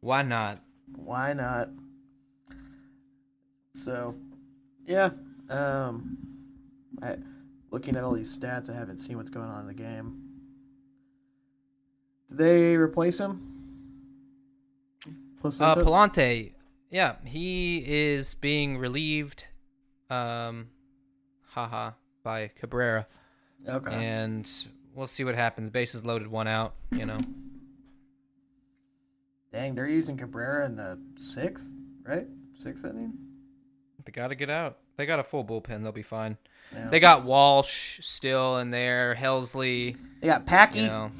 Why 0.00 0.22
not? 0.22 0.62
why 0.94 1.32
not? 1.32 1.68
So 3.74 4.14
yeah 4.86 5.10
um 5.50 6.16
i 7.02 7.16
looking 7.70 7.96
at 7.96 8.04
all 8.04 8.12
these 8.12 8.36
stats 8.36 8.70
i 8.70 8.74
haven't 8.74 8.98
seen 8.98 9.16
what's 9.16 9.30
going 9.30 9.48
on 9.48 9.60
in 9.62 9.66
the 9.66 9.74
game. 9.74 10.22
Did 12.28 12.38
they 12.38 12.76
replace 12.76 13.20
him? 13.20 13.52
Uh, 15.06 15.10
Placenta? 15.40 15.84
Pallante, 15.84 16.52
yeah, 16.90 17.16
he 17.24 17.84
is 17.86 18.34
being 18.34 18.78
relieved, 18.78 19.44
um, 20.10 20.68
haha, 21.50 21.92
by 22.24 22.48
Cabrera, 22.48 23.06
okay. 23.68 23.94
And 23.94 24.50
we'll 24.96 25.06
see 25.06 25.22
what 25.24 25.34
happens. 25.36 25.70
Bases 25.70 26.04
loaded, 26.04 26.26
one 26.28 26.48
out. 26.48 26.74
You 26.90 27.06
know. 27.06 27.18
Dang, 29.52 29.74
they're 29.74 29.88
using 29.88 30.16
Cabrera 30.16 30.66
in 30.66 30.76
the 30.76 30.98
sixth, 31.16 31.72
right? 32.04 32.26
Sixth 32.56 32.84
inning. 32.84 33.12
They 34.04 34.12
got 34.12 34.28
to 34.28 34.34
get 34.34 34.50
out. 34.50 34.78
They 34.96 35.06
got 35.06 35.18
a 35.18 35.24
full 35.24 35.44
bullpen. 35.44 35.82
They'll 35.82 35.92
be 35.92 36.02
fine. 36.02 36.36
Yeah. 36.72 36.88
They 36.90 37.00
got 37.00 37.24
Walsh 37.24 38.00
still 38.02 38.58
in 38.58 38.70
there. 38.70 39.14
Helsley, 39.18 39.96
They 40.20 40.26
got 40.26 40.46
Packy. 40.46 40.80
you 40.80 40.86
know. 40.86 41.10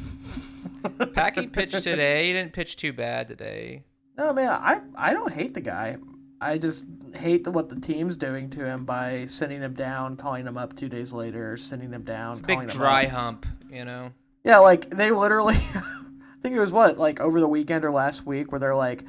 Packy 1.14 1.46
pitched 1.46 1.82
today. 1.82 2.26
He 2.26 2.32
didn't 2.32 2.52
pitch 2.52 2.76
too 2.76 2.92
bad 2.92 3.28
today. 3.28 3.84
No 4.18 4.32
man, 4.32 4.48
I 4.50 4.80
I 4.96 5.12
don't 5.12 5.32
hate 5.32 5.54
the 5.54 5.60
guy. 5.60 5.98
I 6.40 6.58
just 6.58 6.84
hate 7.14 7.44
the, 7.44 7.50
what 7.50 7.68
the 7.70 7.80
team's 7.80 8.16
doing 8.16 8.50
to 8.50 8.64
him 8.64 8.84
by 8.84 9.24
sending 9.26 9.60
him 9.62 9.72
down, 9.74 10.16
calling 10.16 10.46
him 10.46 10.58
up 10.58 10.76
two 10.76 10.88
days 10.88 11.12
later, 11.12 11.56
sending 11.56 11.90
him 11.92 12.02
down, 12.02 12.32
It's 12.32 12.40
a 12.40 12.42
calling 12.44 12.66
big 12.66 12.74
him 12.74 12.78
dry 12.80 13.04
up. 13.06 13.10
hump, 13.12 13.46
you 13.70 13.84
know. 13.84 14.12
Yeah, 14.44 14.58
like 14.58 14.90
they 14.90 15.10
literally. 15.10 15.56
I 15.74 16.48
think 16.48 16.56
it 16.56 16.60
was 16.60 16.72
what 16.72 16.98
like 16.98 17.20
over 17.20 17.40
the 17.40 17.48
weekend 17.48 17.84
or 17.84 17.90
last 17.90 18.24
week 18.24 18.52
where 18.52 18.60
they're 18.60 18.74
like, 18.74 19.04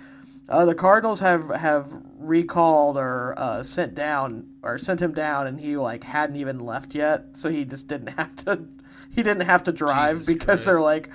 uh, 0.50 0.66
the 0.66 0.76
Cardinals 0.76 1.20
have 1.20 1.50
have 1.52 1.92
recalled 2.18 2.98
or 2.98 3.34
uh, 3.38 3.64
sent 3.64 3.94
down 3.96 4.48
or 4.64 4.78
sent 4.78 5.02
him 5.02 5.14
down, 5.14 5.46
and 5.46 5.60
he 5.60 5.78
like 5.78 6.06
hadn't 6.06 6.38
even 6.38 6.60
left 6.60 6.96
yet, 6.96 7.36
so 7.36 7.50
he 7.50 7.66
just 7.66 7.88
didn't 7.88 8.08
have 8.18 8.36
to. 8.38 8.68
He 9.12 9.24
didn't 9.24 9.46
have 9.46 9.64
to 9.64 9.72
drive 9.72 10.20
Jesus 10.20 10.28
because 10.28 10.46
Christ. 10.46 10.66
they're 10.66 10.82
like, 10.82 11.10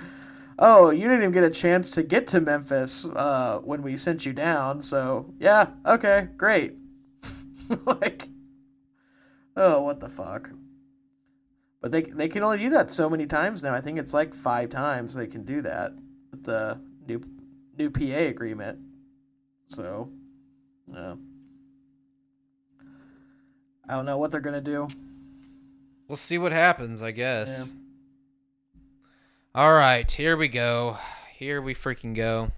oh, 0.59 0.89
you 0.89 1.01
didn't 1.01 1.19
even 1.19 1.31
get 1.31 1.43
a 1.43 1.49
chance 1.49 1.89
to 1.91 2.03
get 2.03 2.27
to 2.27 2.41
Memphis 2.41 3.05
uh, 3.05 3.59
when 3.63 3.81
we 3.81 3.97
sent 3.97 4.25
you 4.25 4.33
down. 4.33 4.81
So 4.81 5.33
yeah, 5.39 5.71
okay, 5.85 6.29
great. 6.37 6.73
like, 7.85 8.29
oh, 9.57 9.81
what 9.81 9.99
the 9.99 10.09
fuck. 10.09 10.51
But 11.83 11.91
they 11.91 12.01
they 12.03 12.29
can 12.29 12.43
only 12.43 12.59
do 12.59 12.69
that 12.69 12.89
so 12.89 13.09
many 13.09 13.25
times 13.25 13.61
now. 13.61 13.73
I 13.73 13.81
think 13.81 13.99
it's 13.99 14.13
like 14.13 14.33
five 14.33 14.69
times 14.69 15.15
they 15.15 15.27
can 15.27 15.43
do 15.43 15.61
that 15.63 15.91
with 16.31 16.45
the 16.45 16.79
new 17.05 17.21
new 17.77 17.89
PA 17.89 18.29
agreement. 18.29 18.79
So, 19.67 20.09
yeah. 20.87 21.15
I 23.89 23.95
don't 23.95 24.05
know 24.05 24.17
what 24.17 24.31
they're 24.31 24.39
gonna 24.39 24.61
do. 24.61 24.87
We'll 26.07 26.15
see 26.15 26.37
what 26.37 26.53
happens. 26.53 27.03
I 27.03 27.11
guess. 27.11 27.49
Yeah. 27.49 28.81
All 29.53 29.73
right, 29.73 30.09
here 30.09 30.37
we 30.37 30.47
go. 30.47 30.97
Here 31.33 31.61
we 31.61 31.75
freaking 31.75 32.15
go. 32.15 32.51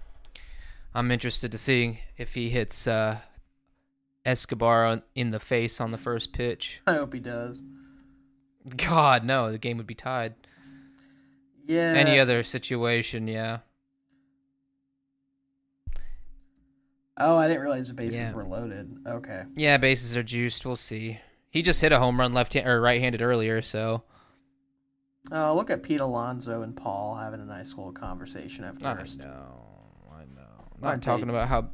I'm 0.94 1.10
interested 1.10 1.50
to 1.50 1.58
see 1.58 1.98
if 2.16 2.34
he 2.34 2.48
hits 2.48 2.86
uh, 2.86 3.18
Escobar 4.24 4.86
on, 4.86 5.02
in 5.16 5.32
the 5.32 5.40
face 5.40 5.80
on 5.80 5.90
the 5.90 5.98
first 5.98 6.32
pitch. 6.32 6.80
I 6.86 6.94
hope 6.94 7.12
he 7.12 7.18
does. 7.18 7.60
God, 8.76 9.24
no, 9.24 9.52
the 9.52 9.58
game 9.58 9.76
would 9.78 9.86
be 9.86 9.94
tied. 9.94 10.34
Yeah. 11.66 11.92
Any 11.96 12.18
other 12.18 12.42
situation, 12.42 13.28
yeah. 13.28 13.58
Oh, 17.18 17.36
I 17.36 17.48
didn't 17.48 17.62
realize 17.62 17.88
the 17.88 17.94
bases 17.94 18.16
Yeah. 18.20 18.32
were 18.34 18.44
loaded. 18.44 18.98
Okay. 19.06 19.44
Yeah, 19.56 19.78
bases 19.78 20.16
are 20.16 20.22
juiced. 20.22 20.66
We'll 20.66 20.76
see. 20.76 21.18
He 21.50 21.62
just 21.62 21.80
hit 21.80 21.92
a 21.92 21.98
home 21.98 22.20
run 22.20 22.34
left 22.34 22.52
hand 22.54 22.68
or 22.68 22.80
right 22.80 23.00
handed 23.00 23.22
earlier, 23.22 23.62
so 23.62 24.02
Oh, 25.32 25.56
look 25.56 25.70
at 25.70 25.82
Pete 25.82 25.98
Alonso 26.00 26.62
and 26.62 26.76
Paul 26.76 27.16
having 27.16 27.40
a 27.40 27.44
nice 27.44 27.70
little 27.74 27.90
conversation 27.92 28.62
at 28.64 28.76
I 28.84 28.94
first. 28.94 29.18
know. 29.18 29.60
I 30.12 30.20
know. 30.36 30.68
Not 30.80 31.02
talking 31.02 31.26
they- 31.26 31.32
about 31.32 31.48
how 31.48 31.70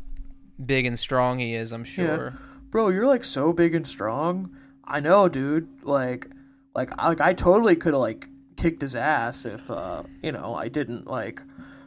big 0.65 0.87
and 0.87 0.99
strong 0.99 1.39
he 1.39 1.55
is, 1.55 1.73
I'm 1.73 1.85
sure. 1.85 2.33
Yeah. 2.35 2.39
bro, 2.71 2.89
you're 2.89 3.07
like 3.07 3.25
so 3.25 3.53
big 3.53 3.75
and 3.75 3.87
strong. 3.87 4.57
I 4.85 5.01
know, 5.01 5.29
dude. 5.29 5.69
Like, 5.83 6.29
like, 6.75 6.97
like 7.03 7.21
I 7.21 7.35
totally 7.35 7.77
could 7.77 7.95
have 7.95 8.01
like 8.01 8.29
kicked 8.57 8.83
his 8.83 8.95
ass 8.95 9.45
if, 9.45 9.71
uh, 9.71 10.03
you 10.23 10.33
know, 10.33 10.55
I 10.55 10.69
didn't 10.69 11.07
like 11.07 11.43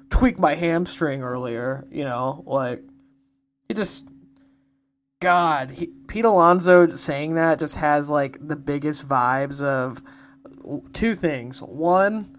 tweak 0.10 0.39
my 0.39 0.56
hamstring 0.56 1.21
earlier. 1.21 1.86
You 1.91 2.04
know, 2.04 2.43
like, 2.45 2.84
he 3.67 3.74
just, 3.74 4.08
God, 5.19 5.71
he, 5.71 5.88
Pete 6.08 6.26
Alonso 6.26 6.89
saying 6.91 7.36
that 7.36 7.60
just 7.60 7.78
has 7.78 8.10
like 8.10 8.38
the 8.45 8.56
biggest 8.56 9.08
vibes 9.08 9.62
of 9.62 10.04
two 10.93 11.15
things. 11.15 11.62
One 11.62 12.38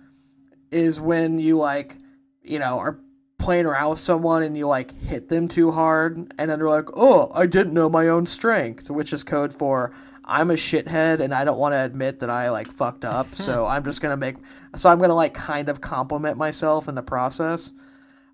is 0.70 1.00
when 1.00 1.38
you 1.38 1.59
like, 1.59 1.96
you 2.42 2.59
know, 2.59 2.78
are 2.78 3.00
playing 3.38 3.66
around 3.66 3.90
with 3.90 4.00
someone 4.00 4.42
and 4.42 4.56
you 4.56 4.66
like 4.66 4.92
hit 5.02 5.28
them 5.28 5.48
too 5.48 5.70
hard 5.72 6.16
and 6.16 6.50
then 6.50 6.59
they're 6.59 6.68
like, 6.68 6.88
"Oh, 6.94 7.30
I 7.35 7.46
didn't 7.46 7.74
know 7.74 7.88
my 7.88 8.09
own 8.09 8.26
strength," 8.26 8.90
which 8.90 9.12
is 9.12 9.22
code 9.22 9.52
for 9.52 9.92
I'm 10.26 10.50
a 10.50 10.54
shithead 10.54 11.20
and 11.20 11.32
I 11.32 11.44
don't 11.44 11.58
want 11.58 11.72
to 11.74 11.84
admit 11.84 12.20
that 12.20 12.30
I 12.30 12.50
like 12.50 12.66
fucked 12.72 13.04
up, 13.04 13.34
so 13.34 13.64
I'm 13.72 13.84
just 13.84 14.00
going 14.00 14.12
to 14.12 14.16
make 14.16 14.36
so 14.74 14.90
I'm 14.90 14.98
going 14.98 15.10
to 15.10 15.14
like 15.14 15.34
kind 15.34 15.68
of 15.68 15.80
compliment 15.80 16.36
myself 16.36 16.88
in 16.88 16.94
the 16.94 17.02
process. 17.02 17.72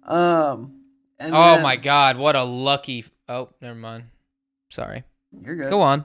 Um 0.05 0.81
and 1.19 1.35
Oh 1.35 1.55
then- 1.55 1.63
my 1.63 1.77
god, 1.77 2.17
what 2.17 2.35
a 2.37 2.43
lucky 2.45 3.05
Oh, 3.29 3.51
never 3.61 3.75
mind. 3.77 4.05
Sorry. 4.71 5.05
You're 5.45 5.55
good. 5.57 5.71
Go 5.71 5.81
on. 5.81 6.05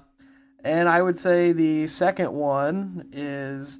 And 0.63 0.87
I 0.89 1.01
would 1.01 1.17
say 1.17 1.51
the 1.53 1.87
second 1.87 2.33
one 2.33 3.09
is 3.11 3.79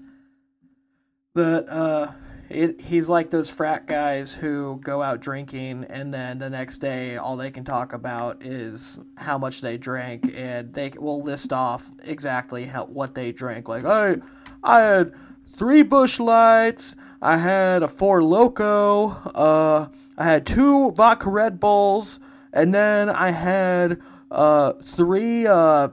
that 1.36 1.68
uh, 1.70 2.12
it, 2.50 2.82
he's 2.82 3.10
like 3.10 3.30
those 3.30 3.50
frat 3.50 3.88
guys 3.88 4.36
who 4.36 4.80
go 4.82 5.02
out 5.02 5.20
drinking 5.20 5.86
and 5.90 6.14
then 6.14 6.40
the 6.40 6.50
next 6.50 6.78
day 6.78 7.18
all 7.18 7.36
they 7.36 7.52
can 7.52 7.66
talk 7.66 7.92
about 7.92 8.42
is 8.44 9.02
how 9.18 9.38
much 9.38 9.62
they 9.62 9.78
drank 9.78 10.34
and 10.36 10.74
they 10.74 10.92
will 10.98 11.22
list 11.22 11.52
off 11.52 11.92
exactly 12.04 12.66
how 12.66 12.86
what 12.86 13.16
they 13.16 13.32
drank. 13.32 13.68
Like 13.68 13.86
I, 13.86 14.18
I 14.64 14.80
had 14.80 15.14
three 15.56 15.84
Busch 15.84 16.20
Lights. 16.20 16.96
I 17.22 17.38
had 17.38 17.84
a 17.84 17.88
four 17.88 18.24
loco. 18.24 19.10
Uh, 19.36 19.88
I 20.18 20.24
had 20.24 20.46
two 20.46 20.92
vodka 20.92 21.30
Red 21.30 21.60
Bulls, 21.60 22.20
and 22.54 22.74
then 22.74 23.10
I 23.10 23.32
had 23.32 24.00
uh 24.30 24.74
three 24.74 25.48
uh 25.48 25.90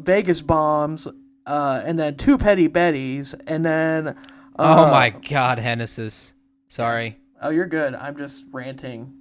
Vegas 0.00 0.42
bombs, 0.42 1.06
uh, 1.46 1.82
and 1.84 1.98
then 1.98 2.16
two 2.16 2.36
Petty 2.36 2.68
Betties, 2.68 3.34
and 3.46 3.64
then. 3.64 4.16
Uh, 4.58 4.86
oh 4.86 4.90
my 4.90 5.10
god, 5.10 5.58
Hennessy's. 5.58 6.32
Sorry. 6.68 7.18
Oh, 7.42 7.50
you're 7.50 7.66
good. 7.66 7.94
I'm 7.94 8.16
just 8.16 8.44
ranting. 8.52 9.12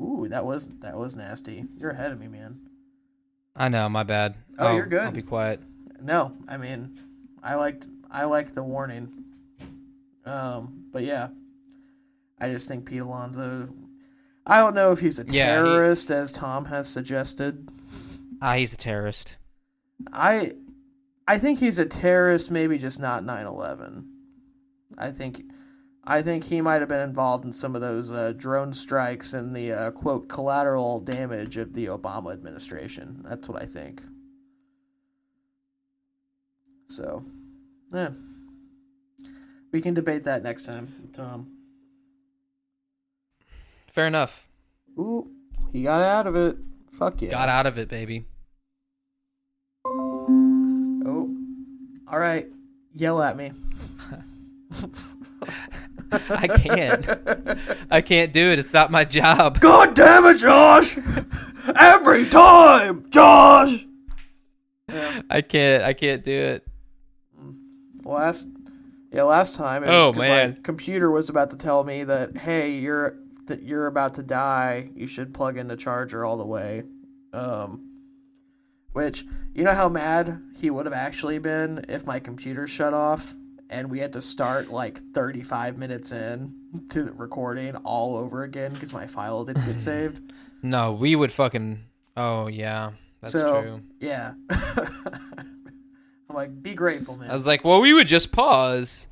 Ooh, 0.00 0.26
that 0.30 0.44
was 0.44 0.68
that 0.80 0.96
was 0.96 1.16
nasty. 1.16 1.64
You're 1.78 1.90
ahead 1.90 2.12
of 2.12 2.18
me, 2.20 2.28
man. 2.28 2.60
I 3.56 3.68
know, 3.68 3.88
my 3.88 4.02
bad. 4.02 4.34
Oh, 4.58 4.74
you're 4.74 4.86
good. 4.86 5.02
I'll 5.02 5.10
be 5.12 5.22
quiet. 5.22 5.60
No, 6.00 6.32
I 6.48 6.56
mean, 6.56 6.98
I 7.42 7.54
liked 7.54 7.86
I 8.10 8.24
liked 8.24 8.54
the 8.54 8.62
warning. 8.62 9.24
Um, 10.24 10.86
but 10.92 11.04
yeah, 11.04 11.28
I 12.40 12.48
just 12.50 12.66
think 12.68 12.86
Pete 12.86 13.00
Alonso. 13.02 13.68
I 14.46 14.58
don't 14.58 14.74
know 14.74 14.92
if 14.92 15.00
he's 15.00 15.18
a 15.18 15.24
Yeah, 15.26 15.58
he- 15.62 15.64
terrorist, 15.68 16.10
as 16.10 16.32
Tom 16.32 16.66
has 16.66 16.88
suggested. 16.88 17.68
Ah, 18.42 18.54
he's 18.54 18.72
a 18.72 18.76
terrorist. 18.76 19.36
I, 20.12 20.52
I 21.26 21.38
think 21.38 21.60
he's 21.60 21.78
a 21.78 21.86
terrorist. 21.86 22.50
Maybe 22.50 22.78
just 22.78 23.00
not 23.00 23.24
9/11. 23.24 24.06
I 24.96 25.10
think, 25.10 25.42
I 26.04 26.22
think 26.22 26.44
he 26.44 26.60
might 26.60 26.80
have 26.80 26.88
been 26.88 27.00
involved 27.00 27.44
in 27.44 27.52
some 27.52 27.74
of 27.74 27.80
those 27.80 28.10
uh, 28.12 28.32
drone 28.36 28.72
strikes 28.72 29.32
and 29.32 29.56
the 29.56 29.72
uh, 29.72 29.90
quote 29.90 30.28
collateral 30.28 31.00
damage 31.00 31.56
of 31.56 31.74
the 31.74 31.86
Obama 31.86 32.32
administration. 32.32 33.24
That's 33.28 33.48
what 33.48 33.60
I 33.60 33.66
think. 33.66 34.02
So, 36.86 37.24
yeah, 37.92 38.10
we 39.72 39.80
can 39.80 39.94
debate 39.94 40.24
that 40.24 40.42
next 40.42 40.62
time, 40.64 41.10
Tom. 41.12 41.50
Fair 43.88 44.06
enough. 44.06 44.46
Ooh, 44.98 45.28
he 45.72 45.82
got 45.82 46.02
out 46.02 46.26
of 46.26 46.36
it. 46.36 46.56
Fuck 46.92 47.22
yeah. 47.22 47.30
Got 47.30 47.48
out 47.48 47.66
of 47.66 47.78
it, 47.78 47.88
baby. 47.88 48.26
All 52.14 52.20
right. 52.20 52.46
Yell 52.94 53.20
at 53.20 53.36
me. 53.36 53.50
I 56.30 56.46
can't. 56.46 57.04
I 57.90 58.00
can't 58.02 58.32
do 58.32 58.52
it. 58.52 58.60
It's 58.60 58.72
not 58.72 58.92
my 58.92 59.04
job. 59.04 59.58
God 59.58 59.96
damn 59.96 60.24
it, 60.26 60.38
Josh! 60.38 60.96
Every 61.74 62.28
time, 62.28 63.10
Josh. 63.10 63.84
Yeah. 64.88 65.22
I 65.28 65.40
can't. 65.40 65.82
I 65.82 65.92
can't 65.92 66.24
do 66.24 66.30
it. 66.30 66.64
Last, 68.04 68.46
yeah, 69.10 69.24
last 69.24 69.56
time. 69.56 69.82
It 69.82 69.88
Oh, 69.88 70.08
was 70.10 70.16
'cause 70.16 70.22
man. 70.24 70.50
my 70.50 70.60
computer 70.62 71.10
was 71.10 71.28
about 71.28 71.50
to 71.50 71.56
tell 71.56 71.82
me 71.82 72.04
that 72.04 72.36
hey, 72.38 72.70
you're 72.76 73.16
that 73.46 73.64
you're 73.64 73.88
about 73.88 74.14
to 74.14 74.22
die. 74.22 74.90
You 74.94 75.08
should 75.08 75.34
plug 75.34 75.58
in 75.58 75.66
the 75.66 75.76
charger 75.76 76.24
all 76.24 76.36
the 76.36 76.46
way. 76.46 76.84
Um, 77.32 77.93
which 78.94 79.26
you 79.54 79.62
know 79.62 79.74
how 79.74 79.88
mad 79.88 80.40
he 80.56 80.70
would 80.70 80.86
have 80.86 80.94
actually 80.94 81.38
been 81.38 81.84
if 81.88 82.06
my 82.06 82.18
computer 82.18 82.66
shut 82.66 82.94
off 82.94 83.34
and 83.68 83.90
we 83.90 83.98
had 83.98 84.12
to 84.14 84.22
start 84.22 84.70
like 84.70 85.00
35 85.12 85.76
minutes 85.78 86.10
in 86.12 86.54
to 86.88 87.02
the 87.02 87.12
recording 87.12 87.76
all 87.76 88.16
over 88.16 88.42
again 88.42 88.72
because 88.72 88.92
my 88.94 89.06
file 89.06 89.44
didn't 89.44 89.66
get 89.66 89.78
saved. 89.90 90.32
No, 90.62 90.92
we 90.92 91.14
would 91.14 91.30
fucking. 91.32 91.80
Oh 92.16 92.46
yeah, 92.46 92.92
that's 93.20 93.32
So- 93.32 93.60
true. 93.62 93.80
Yeah. 94.00 94.32
I'm 96.28 96.36
like, 96.36 96.62
be 96.62 96.74
grateful, 96.74 97.16
man. 97.16 97.30
I 97.30 97.34
was 97.34 97.46
like, 97.46 97.64
well, 97.64 97.80
we 97.80 97.92
would 97.92 98.08
just 98.08 98.32
pause. 98.32 99.08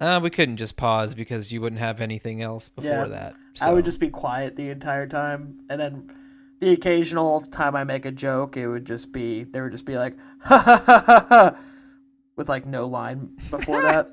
Uh, 0.00 0.18
we 0.22 0.30
couldn't 0.30 0.56
just 0.56 0.76
pause 0.76 1.14
because 1.14 1.52
you 1.52 1.60
wouldn't 1.60 1.78
have 1.80 2.00
anything 2.00 2.42
else 2.42 2.68
before 2.68 2.90
Yeah. 2.90 3.04
that. 3.04 3.34
I 3.60 3.72
would 3.72 3.84
just 3.84 4.00
be 4.00 4.08
quiet 4.08 4.56
the 4.56 4.68
entire 4.70 5.06
time, 5.06 5.60
and 5.70 5.80
then 5.80 6.12
the 6.62 6.72
occasional 6.72 7.40
time 7.40 7.74
I 7.74 7.82
make 7.82 8.04
a 8.04 8.12
joke, 8.12 8.56
it 8.56 8.68
would 8.68 8.84
just 8.84 9.10
be 9.10 9.42
there 9.42 9.64
would 9.64 9.72
just 9.72 9.84
be 9.84 9.96
like 9.98 10.16
ha 10.42 10.58
ha 10.58 10.82
ha 10.86 11.04
ha, 11.04 11.26
ha 11.28 11.56
with 12.36 12.48
like 12.48 12.66
no 12.66 12.86
line 12.86 13.36
before 13.50 13.82
that. 13.82 14.08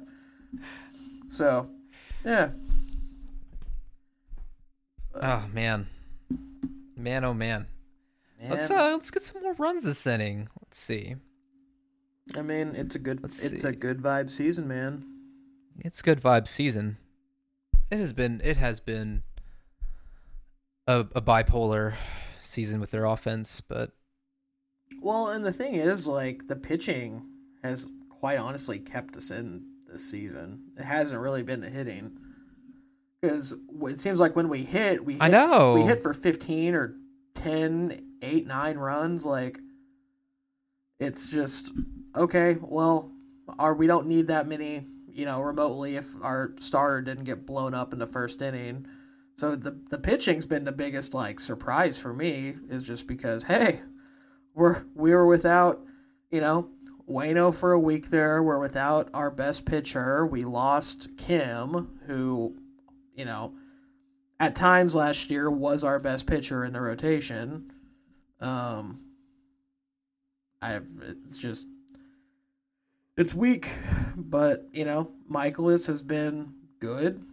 So, 1.30 1.70
yeah, 2.26 2.50
Oh 5.22 5.45
man, 5.54 5.88
man, 6.97 7.24
oh 7.24 7.34
man. 7.36 7.68
man. 8.39 8.50
Let's 8.50 8.72
uh, 8.72 8.91
let's 8.93 9.12
get 9.12 9.22
some 9.22 9.43
more 9.43 9.54
runs 9.54 9.84
this 9.84 10.08
inning. 10.08 10.47
Let's 10.60 10.80
see. 10.80 11.16
I 12.36 12.41
mean, 12.41 12.74
it's 12.76 12.95
a 12.95 13.00
good 13.00 13.22
Let's 13.22 13.43
it's 13.43 13.62
see. 13.62 13.68
a 13.68 13.72
good 13.72 14.02
vibe 14.02 14.32
season, 14.32 14.68
man. 14.68 15.04
It's 15.80 16.02
good 16.02 16.22
vibe 16.22 16.47
season. 16.47 16.97
It 17.91 18.00
has 18.00 18.14
been 18.14 18.41
it 18.43 18.58
has 18.58 18.80
been 18.80 19.22
a, 20.88 21.02
a 21.14 21.22
bipolar 21.22 21.93
season 22.50 22.80
with 22.80 22.91
their 22.91 23.06
offense, 23.06 23.62
but 23.62 23.91
Well, 25.02 25.28
and 25.28 25.45
the 25.45 25.54
thing 25.54 25.76
is, 25.76 26.08
like 26.08 26.47
the 26.47 26.56
pitching 26.56 27.26
has 27.64 27.88
quite 28.10 28.38
honestly 28.38 28.80
kept 28.80 29.16
us 29.16 29.32
in 29.32 29.66
this 29.88 30.10
season. 30.10 30.72
It 30.78 30.84
hasn't 30.84 31.22
really 31.22 31.43
been 31.43 31.62
the 31.62 31.70
hitting 31.70 32.18
because 33.22 33.54
it 33.84 34.00
seems 34.00 34.20
like 34.20 34.36
when 34.36 34.50
we 34.50 34.64
hit, 34.64 35.06
we 35.06 35.14
hit, 35.14 35.24
I 35.24 35.28
know. 35.28 35.74
we 35.74 35.82
hit 35.82 36.02
for 36.02 36.14
fifteen 36.14 36.74
or 36.74 36.95
10, 37.36 38.18
8, 38.22 38.47
9 38.47 38.78
runs. 38.78 39.26
Like 39.26 39.60
it's 41.00 41.30
just 41.30 41.72
okay. 42.16 42.58
Well, 42.62 43.12
our 43.58 43.74
we 43.74 43.88
don't 43.88 44.08
need 44.08 44.28
that 44.28 44.47
many, 44.47 44.84
you 45.08 45.26
know, 45.26 45.41
remotely 45.41 45.95
if 45.95 46.08
our 46.22 46.52
starter 46.60 47.02
didn't 47.02 47.24
get 47.24 47.45
blown 47.45 47.74
up 47.74 47.93
in 47.93 48.00
the 48.00 48.08
first 48.08 48.41
inning. 48.41 48.88
So 49.39 49.55
the 49.55 49.79
the 49.89 49.97
pitching's 49.97 50.45
been 50.45 50.65
the 50.65 50.73
biggest 50.73 51.13
like 51.13 51.39
surprise 51.39 51.97
for 51.97 52.11
me 52.11 52.55
is 52.69 52.83
just 52.83 53.07
because 53.07 53.43
hey, 53.43 53.83
we're 54.53 54.83
we 54.93 55.11
were 55.11 55.25
without, 55.25 55.79
you 56.29 56.41
know, 56.41 56.67
Wayno 57.09 57.55
for 57.55 57.71
a 57.71 57.79
week 57.79 58.09
there. 58.09 58.43
We're 58.43 58.59
without 58.59 59.07
our 59.13 59.31
best 59.31 59.63
pitcher. 59.63 60.25
We 60.25 60.43
lost 60.43 61.17
Kim, 61.17 61.99
who, 62.05 62.57
you 63.15 63.23
know, 63.23 63.53
at 64.41 64.55
times 64.55 64.93
last 64.93 65.29
year 65.29 65.49
was 65.49 65.85
our 65.85 65.99
best 65.99 66.27
pitcher 66.27 66.65
in 66.65 66.73
the 66.73 66.81
rotation. 66.81 67.71
Um, 68.41 68.99
I 70.61 70.81
it's 71.23 71.37
just 71.37 71.65
it's 73.15 73.33
weak, 73.33 73.69
but 74.17 74.65
you 74.73 74.83
know, 74.83 75.13
Mikolas 75.31 75.87
has 75.87 76.03
been 76.03 76.55
good. 76.81 77.23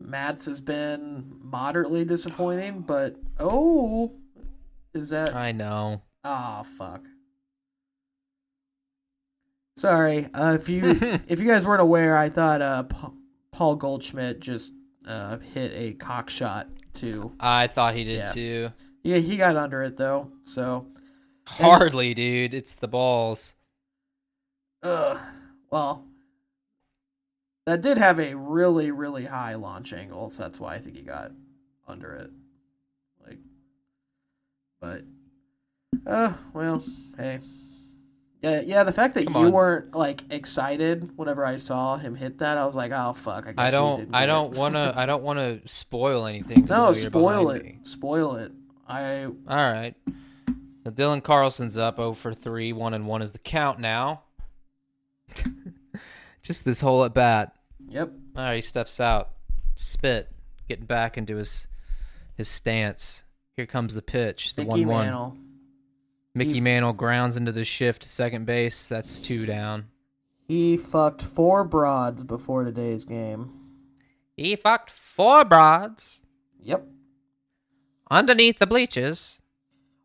Matz 0.00 0.44
has 0.46 0.60
been 0.60 1.38
moderately 1.42 2.04
disappointing, 2.04 2.80
but 2.82 3.16
oh, 3.40 4.12
is 4.94 5.08
that 5.10 5.34
I 5.34 5.52
know. 5.52 6.02
Oh 6.24 6.64
fuck. 6.76 7.04
Sorry. 9.76 10.28
Uh, 10.34 10.54
if 10.60 10.68
you 10.68 10.90
if 11.28 11.40
you 11.40 11.46
guys 11.46 11.66
weren't 11.66 11.80
aware, 11.82 12.16
I 12.16 12.28
thought 12.28 12.62
uh, 12.62 12.82
Pa- 12.84 13.12
Paul 13.52 13.76
Goldschmidt 13.76 14.40
just 14.40 14.72
uh, 15.06 15.38
hit 15.38 15.72
a 15.74 15.92
cock 15.94 16.30
shot 16.30 16.68
too. 16.92 17.32
I 17.40 17.66
thought 17.66 17.94
he 17.94 18.04
did 18.04 18.18
Yeah. 18.18 18.26
too. 18.26 18.68
Yeah, 19.02 19.18
he 19.18 19.36
got 19.36 19.56
under 19.56 19.82
it 19.82 19.96
though. 19.96 20.30
So, 20.44 20.86
Hardly, 21.46 22.12
dude. 22.14 22.52
It's 22.54 22.74
the 22.74 22.88
balls. 22.88 23.54
ugh. 24.82 25.18
Well, 25.70 26.04
that 27.68 27.82
did 27.82 27.98
have 27.98 28.18
a 28.18 28.34
really 28.34 28.90
really 28.90 29.26
high 29.26 29.54
launch 29.54 29.92
angle, 29.92 30.28
so 30.28 30.42
that's 30.42 30.58
why 30.58 30.74
I 30.74 30.78
think 30.78 30.96
he 30.96 31.02
got 31.02 31.32
under 31.86 32.14
it. 32.14 32.30
Like, 33.26 33.38
but, 34.80 35.02
uh, 36.06 36.32
well, 36.52 36.82
hey. 37.16 37.40
Yeah, 38.40 38.60
yeah. 38.60 38.84
The 38.84 38.92
fact 38.92 39.14
that 39.16 39.26
Come 39.26 39.34
you 39.34 39.46
on. 39.48 39.52
weren't 39.52 39.94
like 39.94 40.22
excited 40.30 41.10
whenever 41.16 41.44
I 41.44 41.56
saw 41.56 41.96
him 41.96 42.14
hit 42.14 42.38
that, 42.38 42.56
I 42.56 42.64
was 42.64 42.76
like, 42.76 42.92
"Oh 42.92 43.12
fuck!" 43.12 43.48
I, 43.48 43.52
guess 43.52 43.54
I 43.58 43.70
don't. 43.72 44.14
I 44.14 44.26
don't 44.26 44.54
want 44.54 44.74
to. 44.74 44.92
I 44.94 45.06
don't 45.06 45.24
want 45.24 45.40
to 45.40 45.60
spoil 45.68 46.24
anything. 46.24 46.66
No, 46.66 46.92
spoil 46.92 47.50
it. 47.50 47.64
me. 47.64 47.78
Spoil 47.82 48.36
it. 48.36 48.52
I 48.86 49.24
All 49.24 49.34
right. 49.48 49.94
So 50.84 50.90
Dylan 50.92 51.22
Carlson's 51.22 51.76
up 51.76 51.96
0 51.96 52.14
for 52.14 52.32
3. 52.32 52.72
1 52.72 52.94
and 52.94 53.06
1 53.06 53.22
is 53.22 53.32
the 53.32 53.38
count 53.38 53.78
now. 53.78 54.22
Just 56.42 56.64
this 56.64 56.80
whole 56.80 57.04
at 57.04 57.12
bat. 57.12 57.57
Yep. 57.88 58.10
All 58.36 58.42
right, 58.44 58.56
he 58.56 58.60
steps 58.62 59.00
out. 59.00 59.30
Spit. 59.76 60.30
Getting 60.68 60.86
back 60.86 61.16
into 61.16 61.36
his 61.36 61.66
his 62.36 62.48
stance. 62.48 63.24
Here 63.56 63.66
comes 63.66 63.94
the 63.94 64.02
pitch. 64.02 64.54
The 64.54 64.62
Mickey 64.64 64.84
1 64.84 64.88
1. 64.88 65.04
Mantle. 65.06 65.36
Mickey 66.34 66.52
He- 66.54 66.60
Mantle 66.60 66.92
grounds 66.92 67.36
into 67.36 67.52
the 67.52 67.64
shift 67.64 68.04
second 68.04 68.44
base. 68.46 68.88
That's 68.88 69.18
two 69.18 69.46
down. 69.46 69.86
He 70.46 70.76
fucked 70.76 71.22
four 71.22 71.64
broads 71.64 72.22
before 72.24 72.64
today's 72.64 73.04
game. 73.04 73.50
He 74.36 74.54
fucked 74.56 74.90
four 74.90 75.44
broads 75.44 76.22
Yep. 76.62 76.86
underneath 78.10 78.58
the 78.58 78.66
bleachers. 78.66 79.40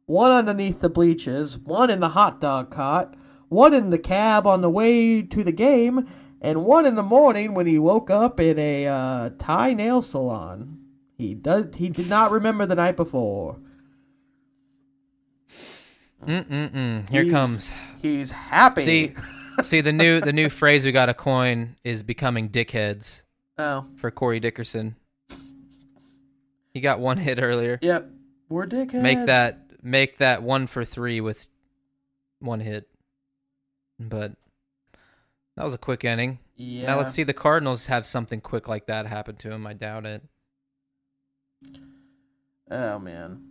One 0.06 0.32
underneath 0.32 0.82
the 0.82 0.90
bleachers, 0.90 1.58
one 1.58 1.90
in 1.90 2.00
the 2.02 2.10
hot 2.10 2.42
dog 2.42 2.70
cart, 2.72 3.16
one 3.48 3.74
in 3.74 3.90
the 3.90 3.98
cab 4.00 4.46
on 4.46 4.62
the 4.62 4.70
way 4.70 5.22
to 5.22 5.44
the 5.44 5.52
game, 5.54 6.08
and 6.44 6.66
one 6.66 6.86
in 6.86 6.96
the 6.96 7.04
morning 7.04 7.54
when 7.54 7.66
he 7.66 7.80
woke 7.80 8.10
up 8.10 8.40
in 8.40 8.60
a 8.60 8.86
uh, 8.86 9.30
Thai 9.40 9.74
nail 9.74 10.02
salon. 10.02 10.80
He 11.18 11.34
did. 11.34 11.76
He 11.76 11.90
did 11.90 12.10
not 12.10 12.32
remember 12.32 12.66
the 12.66 12.76
night 12.76 12.98
before. 12.98 13.58
Mm 16.26 16.46
mm 16.46 16.72
mm. 16.72 17.10
Here 17.10 17.24
He's- 17.24 17.34
comes. 17.34 17.72
He's 18.02 18.32
happy. 18.32 18.84
See, 18.84 19.16
see 19.62 19.80
the 19.80 19.94
new 19.94 20.20
the 20.20 20.34
new 20.34 20.50
phrase 20.50 20.84
we 20.84 20.92
got 20.92 21.06
to 21.06 21.14
coin 21.14 21.78
is 21.86 22.04
becoming 22.04 22.50
dickheads 22.50 23.22
oh, 23.58 23.86
for 23.96 24.12
Corey 24.12 24.42
Dickerson. 24.42 24.98
He 26.74 26.82
got 26.82 27.00
one 27.00 27.18
hit 27.18 27.40
earlier. 27.42 27.80
yep. 27.82 28.10
We're 28.50 28.68
dickheads. 28.68 29.02
Make 29.02 29.26
that 29.28 29.60
make 29.82 30.18
that 30.18 30.44
one 30.44 30.68
for 30.68 30.84
three 30.84 31.22
with 31.22 31.48
one 32.40 32.60
hit. 32.60 32.90
But 34.00 34.34
that 35.56 35.64
was 35.64 35.74
a 35.74 35.78
quick 35.78 36.04
inning. 36.04 36.40
Yeah. 36.56 36.88
Now 36.88 36.98
let's 36.98 37.12
see 37.12 37.24
the 37.24 37.34
Cardinals 37.34 37.86
have 37.88 38.08
something 38.08 38.42
quick 38.42 38.68
like 38.68 38.88
that 38.88 39.06
happen 39.06 39.36
to 39.38 39.52
him. 39.52 39.68
I 39.68 39.74
doubt 39.74 40.06
it. 40.06 40.24
Oh 42.72 43.00
man. 43.00 43.44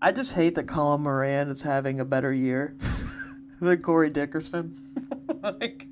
I 0.00 0.10
just 0.12 0.32
hate 0.32 0.56
that 0.56 0.66
Colin 0.66 1.02
Moran 1.02 1.48
is 1.48 1.62
having 1.62 2.00
a 2.00 2.04
better 2.04 2.32
year 2.32 2.76
than 3.60 3.82
Corey 3.82 4.10
Dickerson. 4.10 4.94
like, 5.42 5.86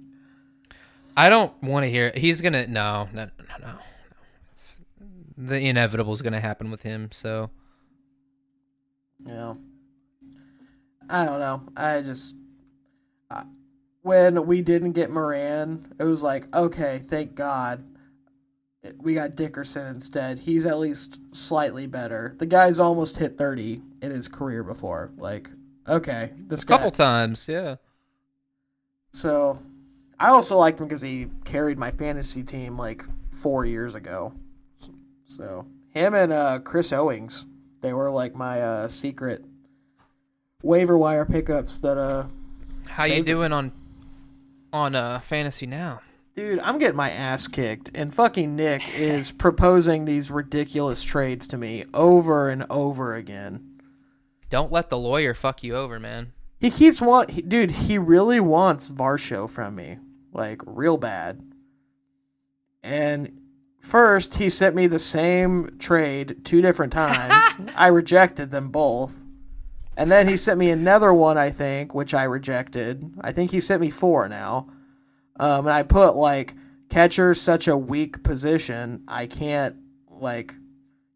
I 1.17 1.29
don't 1.29 1.53
want 1.63 1.85
to 1.85 1.91
hear. 1.91 2.09
it. 2.09 2.19
He's 2.19 2.41
gonna 2.41 2.67
no 2.67 3.09
no 3.13 3.25
no 3.25 3.45
no. 3.61 3.67
no. 3.67 3.79
It's, 4.53 4.81
the 5.37 5.61
inevitable 5.61 6.13
is 6.13 6.23
gonna 6.23 6.41
happen 6.41 6.71
with 6.71 6.83
him. 6.83 7.11
So 7.13 7.51
you 9.21 9.33
know, 9.33 9.59
I 11.09 11.25
don't 11.25 11.41
know. 11.41 11.63
I 11.77 12.01
just 12.01 12.35
when 14.03 14.47
we 14.47 14.63
didn't 14.63 14.93
get 14.93 15.11
Moran, 15.11 15.93
it 15.99 16.05
was 16.05 16.23
like, 16.23 16.55
okay, 16.55 16.99
thank 16.99 17.35
God. 17.35 17.85
We 18.97 19.15
got 19.15 19.35
Dickerson 19.35 19.87
instead. 19.87 20.39
He's 20.41 20.65
at 20.65 20.79
least 20.79 21.19
slightly 21.33 21.87
better. 21.87 22.35
The 22.39 22.47
guy's 22.47 22.79
almost 22.79 23.19
hit 23.19 23.37
30 23.37 23.83
in 24.01 24.11
his 24.11 24.27
career 24.27 24.63
before. 24.63 25.13
Like, 25.19 25.51
okay, 25.87 26.33
this 26.49 26.63
a 26.63 26.67
guy. 26.67 26.77
couple 26.77 26.91
times, 26.93 27.47
yeah. 27.47 27.77
So, 29.13 29.61
I 30.19 30.29
also 30.29 30.57
liked 30.57 30.81
him 30.81 30.87
because 30.87 31.03
he 31.03 31.29
carried 31.45 31.79
my 31.79 31.91
fantasy 31.91 32.43
team 32.43 32.79
like 32.79 33.05
four 33.31 33.67
years 33.67 33.95
ago. 33.95 34.33
So, 35.27 35.67
him 35.91 36.15
and 36.15 36.33
uh, 36.33 36.61
Chris 36.61 36.93
Owings, 36.93 37.45
they 37.83 37.93
were 37.93 38.11
like 38.11 38.35
my 38.35 38.63
uh, 38.63 38.89
secret 38.89 39.45
waiver 40.63 40.97
wire 40.97 41.25
pickups 41.25 41.81
that 41.81 41.97
uh 41.97 42.25
How 42.87 43.05
you 43.05 43.23
doing 43.23 43.53
on 43.53 43.73
on 44.73 44.95
uh 44.95 45.21
fantasy 45.21 45.67
now? 45.67 46.01
dude 46.37 46.61
i'm 46.61 46.79
getting 46.79 46.97
my 46.97 47.11
ass 47.11 47.49
kicked 47.49 47.91
and 47.95 48.15
fucking 48.15 48.55
nick 48.55 48.83
is 48.97 49.33
proposing 49.47 50.05
these 50.05 50.31
ridiculous 50.31 51.03
trades 51.03 51.49
to 51.49 51.57
me 51.57 51.85
over 51.93 52.49
and 52.49 52.65
over 52.71 53.15
again 53.17 53.81
Don't 54.49 54.71
let 54.71 54.91
the 54.91 54.99
lawyer 54.99 55.35
fuck 55.35 55.63
you 55.65 55.75
over, 55.77 55.99
man. 55.99 56.33
he 56.61 56.71
keeps 56.71 57.01
want 57.01 57.31
he, 57.31 57.43
dude 57.43 57.71
he 57.73 57.99
really 57.99 58.39
wants 58.39 58.89
varsho 58.89 59.51
from 59.51 59.75
me 59.75 59.99
like 60.33 60.63
real 60.65 60.97
bad 60.97 61.43
and 62.83 63.37
first 63.81 64.37
he 64.37 64.49
sent 64.49 64.75
me 64.77 64.87
the 64.87 64.99
same 65.01 65.77
trade 65.81 66.37
two 66.45 66.63
different 66.63 66.93
times 67.05 67.45
i 67.75 67.89
rejected 67.89 68.51
them 68.53 68.69
both 68.69 69.20
and 69.97 70.11
then 70.11 70.29
he 70.29 70.37
sent 70.37 70.59
me 70.59 70.71
another 70.71 71.13
one 71.13 71.37
i 71.39 71.51
think 71.51 71.95
which 71.95 72.15
i 72.15 72.25
rejected 72.25 73.13
i 73.21 73.33
think 73.33 73.51
he 73.51 73.61
sent 73.61 73.81
me 73.81 73.91
four 73.91 74.29
now 74.29 74.69
um, 75.39 75.67
and 75.67 75.75
i 75.75 75.83
put 75.83 76.15
like 76.15 76.55
catcher 76.91 77.35
such 77.35 77.67
a 77.67 77.77
weak 77.77 78.23
position. 78.23 79.03
I 79.09 79.27
can't 79.27 79.77
like. 80.11 80.55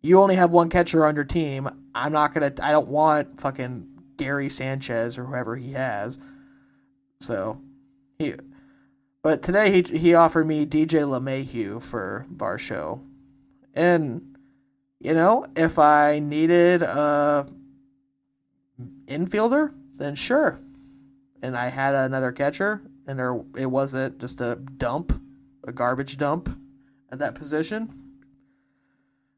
You 0.00 0.20
only 0.20 0.36
have 0.36 0.50
one 0.50 0.70
catcher 0.70 1.04
on 1.04 1.14
your 1.14 1.24
team. 1.24 1.68
I'm 1.94 2.12
not 2.12 2.32
gonna. 2.32 2.52
I 2.62 2.72
don't 2.72 2.88
want 2.88 3.40
fucking 3.40 3.88
Gary 4.16 4.48
Sanchez 4.48 5.18
or 5.18 5.24
whoever 5.24 5.56
he 5.56 5.72
has. 5.72 6.18
So, 7.20 7.60
he. 8.18 8.34
But 9.22 9.42
today 9.42 9.70
he 9.70 9.98
he 9.98 10.14
offered 10.14 10.46
me 10.46 10.64
DJ 10.64 11.02
LeMahieu 11.02 11.82
for 11.82 12.26
Varsho, 12.32 13.00
and 13.74 14.36
you 15.00 15.14
know 15.14 15.46
if 15.56 15.78
I 15.78 16.18
needed 16.18 16.82
a 16.82 17.46
infielder, 19.06 19.72
then 19.96 20.14
sure. 20.14 20.60
And 21.42 21.56
I 21.56 21.68
had 21.68 21.94
another 21.94 22.32
catcher, 22.32 22.82
and 23.06 23.18
there 23.18 23.40
it 23.56 23.66
wasn't 23.66 24.18
just 24.18 24.40
a 24.40 24.56
dump, 24.56 25.20
a 25.64 25.72
garbage 25.72 26.16
dump 26.16 26.48
at 27.10 27.18
that 27.18 27.34
position. 27.34 27.92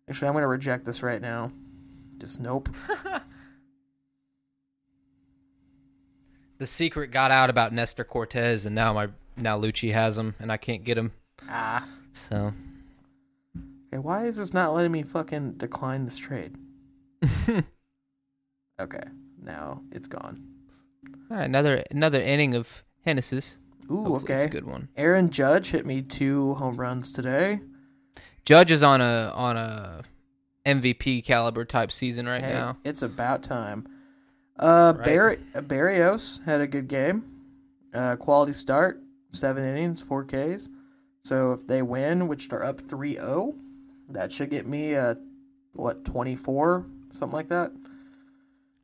Actually, 0.08 0.28
I'm 0.28 0.34
gonna 0.34 0.46
reject 0.46 0.84
this 0.84 1.02
right 1.02 1.20
now. 1.20 1.50
Just 2.18 2.40
nope. 2.40 2.68
The 6.58 6.66
secret 6.66 7.10
got 7.10 7.30
out 7.30 7.50
about 7.50 7.74
Nestor 7.74 8.04
Cortes, 8.04 8.64
and 8.64 8.74
now 8.74 8.94
my 8.94 9.08
now 9.36 9.60
Lucci 9.60 9.92
has 9.92 10.16
him, 10.16 10.34
and 10.38 10.50
I 10.50 10.56
can't 10.56 10.84
get 10.84 10.96
him. 10.96 11.12
Ah. 11.50 11.86
So 12.30 12.54
Okay, 13.88 13.98
why 13.98 14.26
is 14.26 14.38
this 14.38 14.54
not 14.54 14.74
letting 14.74 14.92
me 14.92 15.02
fucking 15.02 15.52
decline 15.54 16.04
this 16.04 16.16
trade? 16.16 16.56
Okay, 18.78 19.04
now 19.47 19.80
it's 19.92 20.09
gone. 20.09 20.42
Right, 21.30 21.44
another 21.44 21.82
another 21.90 22.20
inning 22.20 22.55
of 22.55 22.82
Hennessy's. 23.05 23.59
Ooh, 23.90 24.05
Hopefully 24.05 24.34
okay. 24.34 24.44
a 24.44 24.49
good 24.49 24.66
one. 24.66 24.88
Aaron 24.97 25.30
Judge 25.30 25.70
hit 25.70 25.86
me 25.86 26.03
two 26.03 26.55
home 26.55 26.76
runs 26.76 27.12
today. 27.12 27.61
Judge 28.44 28.70
is 28.70 28.82
on 28.82 29.01
a 29.01 29.32
on 29.34 29.57
a 29.57 30.03
MVP 30.64 31.24
caliber 31.24 31.64
type 31.64 31.92
season 31.92 32.26
right 32.26 32.42
Hey, 32.42 32.53
now. 32.53 32.76
It's 32.84 33.03
about 33.03 33.42
time. 33.42 33.86
Uh, 34.59 34.94
Right. 34.97 35.05
Barry, 35.05 35.38
uh, 35.55 35.61
Berrios 35.61 36.44
had 36.44 36.61
a 36.61 36.66
good 36.66 36.88
game. 36.88 37.24
Uh, 37.94 38.16
quality 38.16 38.53
start, 38.53 39.01
seven 39.32 39.64
innings, 39.64 40.03
four 40.03 40.24
Ks. 40.24 40.68
So 41.24 41.53
if 41.53 41.66
they 41.66 41.82
win, 41.82 42.26
which 42.28 42.49
they're 42.49 42.64
up 42.64 42.80
3-0, 42.82 43.59
that 44.11 44.32
should 44.32 44.51
get 44.51 44.66
me 44.66 44.92
a 44.94 45.16
what 45.72 46.05
24, 46.05 46.86
something 47.12 47.34
like 47.36 47.49
that. 47.49 47.72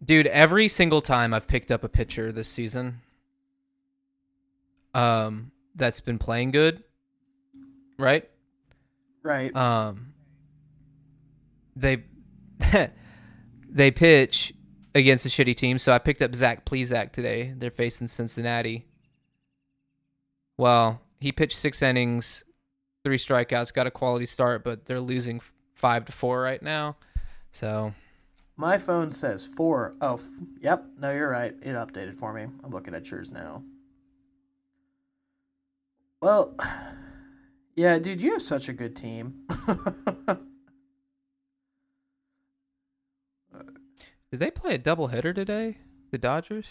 Dude, 0.05 0.27
every 0.27 0.69
single 0.69 1.01
time 1.01 1.33
I've 1.33 1.47
picked 1.47 1.71
up 1.71 1.85
a 1.85 1.89
pitcher 1.89 2.33
this 2.33 2.49
season, 2.49 3.01
um, 4.95 5.53
that's 5.75 6.01
been 6.01 6.19
playing 6.19 6.51
good, 6.51 6.83
right? 7.99 8.29
Right. 9.23 9.55
Um, 9.55 10.13
they 11.77 12.05
they 13.69 13.91
pitch 13.91 14.53
against 14.95 15.25
a 15.25 15.29
shitty 15.29 15.57
team, 15.57 15.79
so 15.79 15.93
I 15.93 15.99
picked 15.99 16.23
up 16.23 16.35
Zach 16.35 16.65
Plesac 16.65 17.13
today. 17.13 17.55
They're 17.57 17.71
facing 17.71 18.09
Cincinnati. 18.09 18.87
Well, 20.57 21.01
he 21.21 21.33
pitched 21.33 21.57
six 21.57 21.81
innings, 21.81 22.45
three 23.05 23.19
strikeouts, 23.19 23.73
got 23.73 23.87
a 23.87 23.91
quality 23.91 24.27
start, 24.27 24.65
but 24.65 24.85
they're 24.85 25.01
losing 25.01 25.41
five 25.75 26.05
to 26.07 26.13
four 26.13 26.41
right 26.41 26.63
now. 26.63 26.97
So 27.53 27.95
My 28.57 28.79
phone 28.79 29.13
says 29.13 29.47
four. 29.47 29.95
Oh, 30.01 30.15
f- 30.15 30.29
yep. 30.61 30.85
No, 30.99 31.11
you're 31.11 31.31
right. 31.31 31.55
It 31.63 31.75
updated 31.75 32.17
for 32.17 32.33
me. 32.33 32.43
I'm 32.63 32.71
looking 32.71 32.95
at 32.95 33.11
yours 33.11 33.31
now. 33.31 33.63
Well, 36.21 36.55
yeah, 37.75 37.99
dude, 37.99 38.21
you 38.21 38.33
have 38.33 38.43
such 38.43 38.69
a 38.69 38.73
good 38.73 38.95
team. 38.95 39.47
did 44.31 44.41
they 44.41 44.51
play 44.51 44.75
a 44.75 44.79
doubleheader 44.79 45.35
today? 45.35 45.79
The 46.11 46.19
Dodgers? 46.19 46.67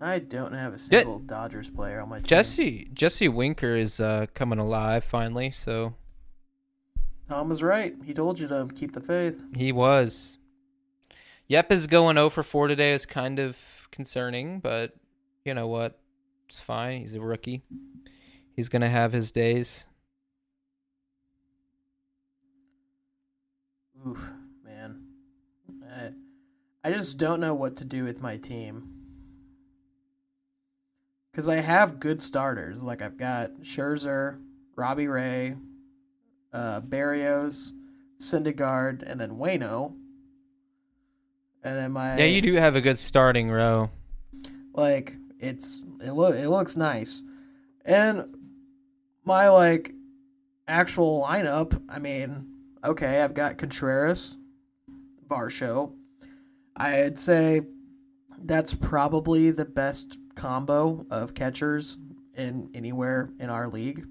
I 0.00 0.18
don't 0.20 0.52
have 0.52 0.74
a 0.74 0.78
single 0.78 1.18
Dodgers 1.18 1.68
player 1.68 2.00
on 2.00 2.08
my 2.08 2.18
team. 2.18 2.26
Jesse 2.26 2.88
Jesse 2.92 3.28
Winker 3.28 3.76
is 3.76 4.00
uh, 4.00 4.26
coming 4.34 4.58
alive 4.58 5.04
finally, 5.04 5.50
so 5.50 5.94
Tom 7.28 7.50
was 7.50 7.62
right. 7.62 7.94
He 8.04 8.14
told 8.14 8.40
you 8.40 8.48
to 8.48 8.68
keep 8.74 8.92
the 8.94 9.00
faith. 9.00 9.44
he 9.54 9.70
was. 9.70 10.38
Yep 11.48 11.72
is 11.72 11.86
going 11.86 12.16
0 12.16 12.30
for 12.30 12.42
4 12.42 12.68
today 12.68 12.92
is 12.92 13.06
kind 13.06 13.38
of 13.38 13.56
concerning, 13.90 14.60
but 14.60 14.94
you 15.44 15.54
know 15.54 15.66
what? 15.66 15.98
It's 16.48 16.60
fine. 16.60 17.02
He's 17.02 17.14
a 17.14 17.20
rookie. 17.20 17.62
He's 18.56 18.68
gonna 18.68 18.88
have 18.88 19.12
his 19.12 19.30
days. 19.30 19.86
Oof, 24.06 24.30
man. 24.64 25.02
I, 25.84 26.10
I 26.84 26.92
just 26.92 27.18
don't 27.18 27.40
know 27.40 27.54
what 27.54 27.76
to 27.76 27.84
do 27.84 28.04
with 28.04 28.22
my 28.22 28.36
team. 28.36 28.94
Because 31.32 31.48
I 31.48 31.56
have 31.56 32.00
good 32.00 32.22
starters. 32.22 32.82
Like, 32.82 33.02
I've 33.02 33.16
got 33.16 33.62
Scherzer, 33.62 34.40
Robbie 34.76 35.08
Ray, 35.08 35.56
uh, 36.52 36.80
Berrios, 36.80 37.72
Syndergaard, 38.20 39.02
and 39.02 39.20
then 39.20 39.30
Wayno. 39.32 39.94
And 41.64 41.76
then 41.76 41.92
my 41.92 42.16
Yeah, 42.16 42.24
you 42.24 42.40
do 42.40 42.54
have 42.54 42.76
a 42.76 42.80
good 42.80 42.98
starting 42.98 43.50
row. 43.50 43.90
like 44.74 45.16
it's 45.40 45.82
it 46.00 46.12
look 46.12 46.34
it 46.36 46.48
looks 46.48 46.76
nice 46.76 47.22
and 47.84 48.24
my 49.24 49.48
like 49.48 49.92
actual 50.68 51.24
lineup 51.26 51.80
i 51.88 51.98
mean 51.98 52.46
okay 52.84 53.20
i've 53.22 53.34
got 53.34 53.56
contreras 53.58 54.36
Varsho. 55.28 55.92
i'd 56.76 57.18
say 57.18 57.62
that's 58.44 58.74
probably 58.74 59.50
the 59.50 59.64
best 59.64 60.18
combo 60.36 61.04
of 61.10 61.34
catchers 61.34 61.98
in 62.36 62.68
anywhere 62.74 63.30
in 63.40 63.50
our 63.50 63.68
league 63.68 64.06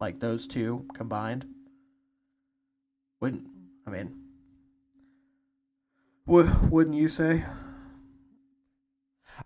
like 0.00 0.20
those 0.20 0.46
two 0.46 0.86
combined 0.94 1.44
wouldn't 3.20 3.46
i 3.86 3.90
mean 3.90 4.14
wou- 6.26 6.50
wouldn't 6.70 6.96
you 6.96 7.08
say 7.08 7.44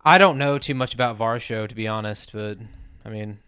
I 0.05 0.19
don't 0.19 0.39
know 0.39 0.59
too 0.59 0.75
much 0.75 0.95
about 0.95 1.19
Varsho 1.19 1.69
to 1.69 1.75
be 1.75 1.87
honest, 1.87 2.33
but 2.33 2.59
I 3.05 3.09
mean, 3.11 3.39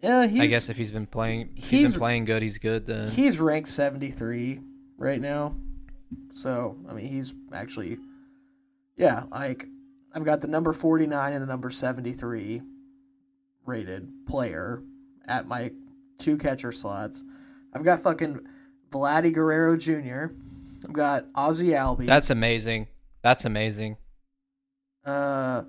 yeah 0.00 0.26
he's 0.26 0.40
I 0.40 0.46
guess 0.46 0.68
if 0.68 0.76
he's 0.76 0.90
been 0.90 1.06
playing, 1.06 1.50
if 1.56 1.64
he's 1.64 1.80
he's- 1.80 1.90
been 1.92 2.00
playing 2.00 2.24
good. 2.24 2.42
He's 2.42 2.58
good 2.58 2.86
then. 2.86 3.10
He's 3.10 3.38
ranked 3.38 3.68
73 3.68 4.60
right 4.96 5.20
now. 5.20 5.54
So, 6.32 6.78
I 6.88 6.94
mean, 6.94 7.06
he's 7.06 7.32
actually, 7.52 7.98
yeah, 8.96 9.24
like, 9.30 9.66
I've 10.14 10.24
got 10.24 10.40
the 10.40 10.48
number 10.48 10.72
49 10.72 11.32
and 11.32 11.42
the 11.42 11.46
number 11.46 11.70
73 11.70 12.62
rated 13.66 14.08
player 14.26 14.82
at 15.28 15.46
my 15.46 15.70
two 16.18 16.38
catcher 16.38 16.72
slots. 16.72 17.22
I've 17.72 17.84
got 17.84 18.00
fucking 18.00 18.40
Vladdy 18.96 19.32
Guerrero 19.32 19.76
Jr., 19.76 20.34
I've 20.84 20.92
got 20.92 21.26
Ozzie 21.34 21.70
Albies. 21.70 22.06
That's 22.06 22.30
amazing. 22.30 22.86
That's 23.22 23.44
amazing. 23.44 23.96
Uh, 25.04 25.64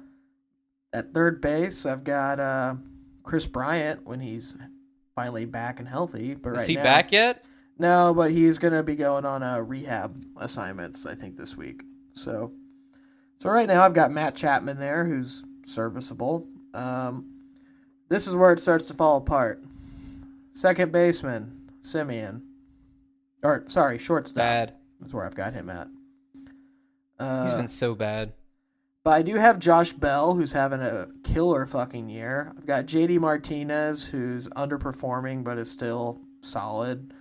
at 0.94 1.14
third 1.14 1.42
base, 1.42 1.86
I've 1.86 2.04
got 2.04 2.40
uh, 2.40 2.76
Kris 3.24 3.46
Bryant 3.46 4.06
when 4.06 4.20
he's 4.22 4.56
finally 5.16 5.46
back 5.46 5.80
and 5.80 5.88
healthy. 5.88 6.36
But 6.36 6.54
Is 6.54 6.60
right 6.60 6.68
he 6.70 6.76
now, 6.76 6.84
back 6.84 7.12
yet? 7.12 7.44
No, 7.78 8.14
but 8.14 8.32
he's 8.32 8.58
gonna 8.58 8.84
be 8.84 8.96
going 8.96 9.26
on 9.26 9.44
a 9.44 9.62
rehab 9.62 10.24
assignments, 10.38 11.06
I 11.06 11.16
think, 11.16 11.36
this 11.36 11.58
week. 11.58 11.82
So, 12.14 12.54
so 13.40 13.50
right 13.50 13.68
now 13.68 13.84
I've 13.84 13.94
got 13.94 14.12
Matt 14.12 14.36
Chapman 14.36 14.80
there, 14.80 15.06
who's 15.06 15.44
serviceable. 15.66 16.48
Um, 16.74 17.34
this 18.10 18.28
is 18.28 18.36
where 18.36 18.54
it 18.54 18.60
starts 18.60 18.88
to 18.88 18.94
fall 18.94 19.18
apart. 19.18 19.62
Second 20.54 20.92
baseman 20.92 21.70
Semien, 21.84 22.42
or 23.48 23.64
sorry, 23.68 23.98
shortstop. 23.98 24.36
Bad. 24.42 24.74
That's 25.00 25.14
where 25.14 25.26
I've 25.26 25.36
got 25.36 25.54
him 25.54 25.70
at. 25.70 25.88
He's 26.34 26.46
Uh, 27.20 27.58
been 27.58 27.68
so 27.68 27.96
bad. 27.96 28.34
but 29.04 29.12
I 29.12 29.22
do 29.22 29.36
have 29.36 29.58
Josh 29.60 29.94
Bell, 29.94 30.34
who's 30.36 30.52
having 30.52 30.82
a 30.82 31.08
killer 31.24 31.66
fucking 31.66 32.10
year. 32.10 32.54
I've 32.58 32.66
got 32.66 32.86
JD 32.86 33.20
Martinez, 33.20 34.08
who's 34.08 34.48
underperforming 34.50 35.44
but 35.44 35.58
is 35.58 35.72
still 35.72 36.22
solid. 36.42 37.14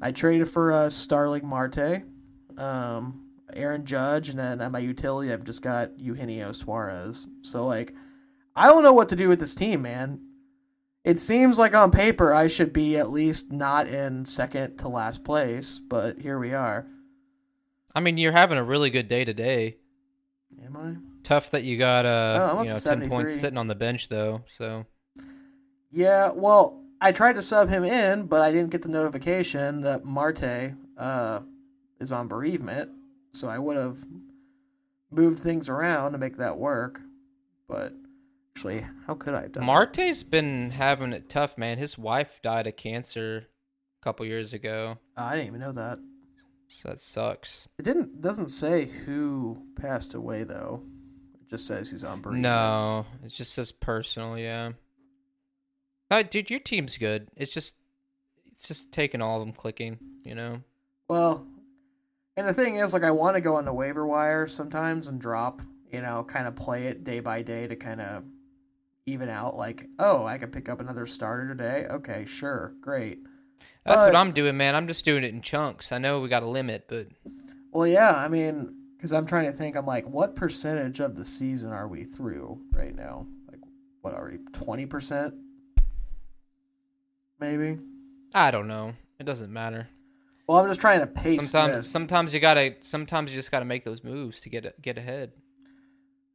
I 0.00 0.10
traded 0.12 0.48
for 0.48 0.72
uh, 0.72 0.90
Starling 0.90 1.46
Marte, 1.46 2.02
um, 2.56 3.24
Aaron 3.52 3.84
Judge, 3.84 4.28
and 4.28 4.38
then 4.38 4.60
at 4.60 4.70
my 4.72 4.78
utility, 4.78 5.32
I've 5.32 5.44
just 5.44 5.60
got 5.62 5.98
Eugenio 5.98 6.52
Suarez. 6.52 7.26
So, 7.42 7.66
like, 7.66 7.94
I 8.54 8.66
don't 8.68 8.82
know 8.84 8.92
what 8.92 9.08
to 9.10 9.16
do 9.16 9.28
with 9.28 9.40
this 9.40 9.54
team, 9.56 9.82
man. 9.82 10.20
It 11.08 11.18
seems 11.18 11.58
like 11.58 11.74
on 11.74 11.90
paper 11.90 12.34
I 12.34 12.48
should 12.48 12.70
be 12.70 12.98
at 12.98 13.08
least 13.10 13.50
not 13.50 13.86
in 13.86 14.26
second 14.26 14.76
to 14.76 14.88
last 14.88 15.24
place, 15.24 15.78
but 15.78 16.18
here 16.18 16.38
we 16.38 16.52
are. 16.52 16.86
I 17.94 18.00
mean, 18.00 18.18
you're 18.18 18.32
having 18.32 18.58
a 18.58 18.62
really 18.62 18.90
good 18.90 19.08
day 19.08 19.24
today. 19.24 19.78
Am 20.62 20.76
I? 20.76 20.96
Tough 21.22 21.50
that 21.52 21.64
you 21.64 21.78
got 21.78 22.04
Oh, 22.04 22.10
uh, 22.10 22.12
up 22.12 22.64
you 22.66 22.72
know, 22.72 22.78
ten 22.78 23.08
points 23.08 23.40
sitting 23.40 23.56
on 23.56 23.68
the 23.68 23.74
bench 23.74 24.10
though. 24.10 24.42
So 24.54 24.84
Yeah, 25.90 26.30
well, 26.30 26.84
I 27.00 27.12
tried 27.12 27.36
to 27.36 27.42
sub 27.42 27.70
him 27.70 27.84
in, 27.84 28.26
but 28.26 28.42
I 28.42 28.52
didn't 28.52 28.68
get 28.68 28.82
the 28.82 28.90
notification 28.90 29.80
that 29.80 30.04
Marte 30.04 30.74
uh, 30.98 31.40
is 31.98 32.12
on 32.12 32.28
bereavement, 32.28 32.90
so 33.32 33.48
I 33.48 33.58
would 33.58 33.78
have 33.78 33.96
moved 35.10 35.38
things 35.38 35.70
around 35.70 36.12
to 36.12 36.18
make 36.18 36.36
that 36.36 36.58
work. 36.58 37.00
But 37.66 37.94
actually, 38.58 38.84
how 39.06 39.14
could 39.14 39.34
I 39.34 39.42
have 39.42 39.52
done? 39.52 39.60
that? 39.60 39.66
Marte's 39.66 40.24
been 40.24 40.70
having 40.70 41.12
it 41.12 41.28
tough, 41.28 41.56
man. 41.56 41.78
His 41.78 41.96
wife 41.96 42.40
died 42.42 42.66
of 42.66 42.74
cancer 42.76 43.46
a 44.00 44.04
couple 44.04 44.26
years 44.26 44.52
ago, 44.52 44.98
I 45.16 45.36
didn't 45.36 45.48
even 45.48 45.60
know 45.60 45.72
that. 45.72 45.98
so 46.66 46.88
that 46.88 47.00
sucks. 47.00 47.68
It 47.78 47.84
didn't 47.84 48.20
doesn't 48.20 48.50
say 48.50 48.86
who 48.86 49.62
passed 49.80 50.14
away 50.14 50.42
though. 50.44 50.82
It 51.40 51.50
just 51.50 51.66
says 51.66 51.90
he's 51.90 52.02
on 52.04 52.20
bereavement. 52.20 52.42
No, 52.42 53.06
it 53.24 53.32
just 53.32 53.54
says 53.54 53.70
personal. 53.70 54.36
Yeah. 54.36 54.72
Dude, 56.30 56.50
your 56.50 56.60
team's 56.60 56.96
good. 56.96 57.28
It's 57.36 57.50
just, 57.50 57.74
it's 58.52 58.66
just 58.66 58.90
taking 58.92 59.20
all 59.22 59.40
of 59.40 59.46
them 59.46 59.54
clicking. 59.54 59.98
You 60.24 60.34
know. 60.34 60.62
Well, 61.08 61.46
and 62.36 62.48
the 62.48 62.54
thing 62.54 62.76
is, 62.76 62.92
like, 62.92 63.04
I 63.04 63.10
want 63.12 63.34
to 63.36 63.40
go 63.40 63.56
on 63.56 63.64
the 63.64 63.72
waiver 63.72 64.06
wire 64.06 64.46
sometimes 64.46 65.06
and 65.06 65.20
drop, 65.20 65.62
you 65.92 66.00
know, 66.00 66.24
kind 66.24 66.46
of 66.46 66.54
play 66.56 66.86
it 66.86 67.04
day 67.04 67.20
by 67.20 67.42
day 67.42 67.66
to 67.66 67.76
kind 67.76 68.00
of 68.00 68.24
even 69.08 69.28
out. 69.28 69.56
Like, 69.56 69.86
oh, 69.98 70.24
I 70.24 70.38
could 70.38 70.52
pick 70.52 70.68
up 70.68 70.80
another 70.80 71.06
starter 71.06 71.48
today. 71.48 71.86
Okay, 71.90 72.24
sure, 72.26 72.74
great. 72.80 73.18
That's 73.84 74.02
what 74.04 74.14
I'm 74.16 74.32
doing, 74.32 74.56
man. 74.56 74.74
I'm 74.74 74.86
just 74.86 75.04
doing 75.04 75.24
it 75.24 75.32
in 75.32 75.40
chunks. 75.40 75.92
I 75.92 75.98
know 75.98 76.20
we 76.20 76.28
got 76.28 76.42
a 76.42 76.48
limit, 76.48 76.84
but 76.88 77.08
Well, 77.72 77.86
yeah, 77.86 78.12
I 78.12 78.28
mean, 78.28 78.74
because 78.96 79.12
I'm 79.12 79.24
trying 79.26 79.46
to 79.46 79.52
think, 79.52 79.76
I'm 79.76 79.86
like, 79.86 80.06
what 80.06 80.36
percentage 80.36 81.00
of 81.00 81.16
the 81.16 81.24
season 81.24 81.70
are 81.72 81.88
we 81.88 82.04
through 82.04 82.60
right 82.72 82.94
now? 82.94 83.26
Like, 83.50 83.60
what 84.02 84.12
are 84.14 84.30
we? 84.30 84.38
Twenty 84.52 84.84
percent, 84.84 85.34
maybe. 87.40 87.78
I 88.34 88.50
don't 88.50 88.68
know. 88.68 88.92
It 89.18 89.24
doesn't 89.24 89.52
matter. 89.52 89.88
Well, 90.46 90.58
I'm 90.58 90.68
just 90.68 90.80
trying 90.80 91.00
to 91.00 91.06
pace 91.06 91.50
Sometimes, 91.50 91.76
this. 91.78 91.90
sometimes 91.90 92.32
you 92.34 92.40
gotta, 92.40 92.76
sometimes 92.80 93.30
you 93.30 93.36
just 93.36 93.50
gotta 93.50 93.64
make 93.64 93.84
those 93.84 94.02
moves 94.04 94.40
to 94.40 94.48
get 94.50 94.80
get 94.82 94.98
ahead. 94.98 95.32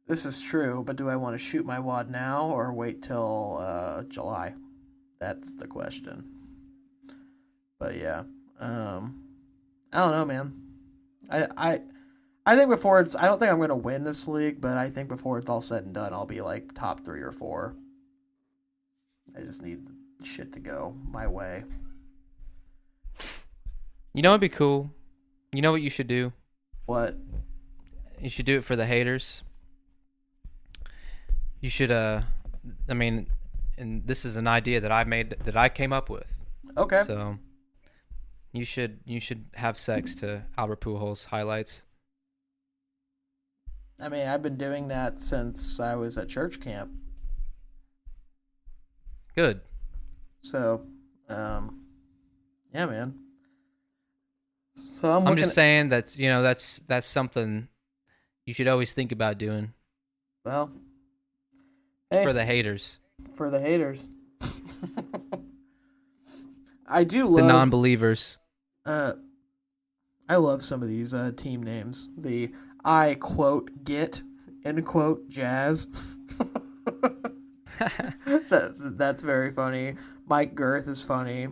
This 0.06 0.26
is 0.26 0.42
true, 0.42 0.82
but 0.86 0.96
do 0.96 1.08
I 1.08 1.16
want 1.16 1.34
to 1.34 1.44
shoot 1.44 1.64
my 1.64 1.78
wad 1.78 2.10
now 2.10 2.50
or 2.50 2.72
wait 2.72 3.02
till 3.02 3.58
uh, 3.60 4.02
July? 4.02 4.54
That's 5.18 5.54
the 5.54 5.66
question. 5.66 6.24
But 7.78 7.96
yeah, 7.96 8.24
um, 8.60 9.22
I 9.92 9.98
don't 9.98 10.12
know, 10.12 10.24
man. 10.24 10.62
I 11.30 11.46
I 11.56 11.80
I 12.46 12.56
think 12.56 12.68
before 12.68 13.00
it's, 13.00 13.16
I 13.16 13.26
don't 13.26 13.38
think 13.38 13.50
I'm 13.50 13.60
gonna 13.60 13.76
win 13.76 14.04
this 14.04 14.28
league, 14.28 14.60
but 14.60 14.76
I 14.76 14.90
think 14.90 15.08
before 15.08 15.38
it's 15.38 15.48
all 15.48 15.62
said 15.62 15.84
and 15.84 15.94
done, 15.94 16.12
I'll 16.12 16.26
be 16.26 16.42
like 16.42 16.74
top 16.74 17.04
three 17.04 17.22
or 17.22 17.32
four. 17.32 17.74
I 19.36 19.40
just 19.40 19.62
need 19.62 19.86
shit 20.22 20.52
to 20.52 20.60
go 20.60 20.94
my 21.10 21.26
way. 21.26 21.64
You 24.12 24.22
know, 24.22 24.30
it'd 24.30 24.42
be 24.42 24.48
cool. 24.48 24.90
You 25.52 25.62
know 25.62 25.72
what 25.72 25.82
you 25.82 25.90
should 25.90 26.08
do? 26.08 26.32
What? 26.86 27.16
You 28.20 28.28
should 28.28 28.46
do 28.46 28.58
it 28.58 28.64
for 28.64 28.76
the 28.76 28.86
haters. 28.86 29.43
You 31.64 31.70
should, 31.70 31.90
uh, 31.90 32.20
I 32.90 32.92
mean, 32.92 33.26
and 33.78 34.06
this 34.06 34.26
is 34.26 34.36
an 34.36 34.46
idea 34.46 34.82
that 34.82 34.92
I 34.92 35.04
made 35.04 35.34
that 35.46 35.56
I 35.56 35.70
came 35.70 35.94
up 35.94 36.10
with. 36.10 36.26
Okay. 36.76 37.04
So, 37.06 37.38
you 38.52 38.66
should 38.66 39.00
you 39.06 39.18
should 39.18 39.46
have 39.54 39.78
sex 39.78 40.14
to 40.16 40.42
Albert 40.58 40.82
Pujols 40.82 41.24
highlights. 41.24 41.84
I 43.98 44.10
mean, 44.10 44.26
I've 44.26 44.42
been 44.42 44.58
doing 44.58 44.88
that 44.88 45.18
since 45.20 45.80
I 45.80 45.94
was 45.94 46.18
at 46.18 46.28
church 46.28 46.60
camp. 46.60 46.90
Good. 49.34 49.62
So, 50.42 50.82
um, 51.30 51.80
yeah, 52.74 52.84
man. 52.84 53.14
So 54.74 55.10
I'm, 55.10 55.26
I'm, 55.26 55.36
just 55.38 55.54
saying 55.54 55.88
that's 55.88 56.14
you 56.18 56.28
know 56.28 56.42
that's 56.42 56.82
that's 56.88 57.06
something 57.06 57.68
you 58.44 58.52
should 58.52 58.68
always 58.68 58.92
think 58.92 59.12
about 59.12 59.38
doing 59.38 59.72
well, 60.44 60.70
hey, 62.14 62.24
for 62.24 62.32
the 62.32 62.44
haters, 62.44 62.98
for 63.34 63.50
the 63.50 63.60
haters. 63.60 64.06
I 66.86 67.04
do 67.04 67.24
love 67.26 67.36
the 67.36 67.42
non-believers. 67.48 68.36
uh, 68.84 69.14
I 70.28 70.36
love 70.36 70.62
some 70.62 70.82
of 70.82 70.88
these 70.88 71.14
uh, 71.14 71.32
team 71.36 71.62
names. 71.62 72.08
The 72.16 72.50
I 72.84 73.14
quote 73.14 73.84
get 73.84 74.22
end 74.64 74.84
quote 74.86 75.28
jazz. 75.28 75.86
that, 77.78 78.74
that's 78.96 79.22
very 79.22 79.50
funny. 79.52 79.96
Mike 80.26 80.54
Girth 80.54 80.88
is 80.88 81.02
funny. 81.02 81.48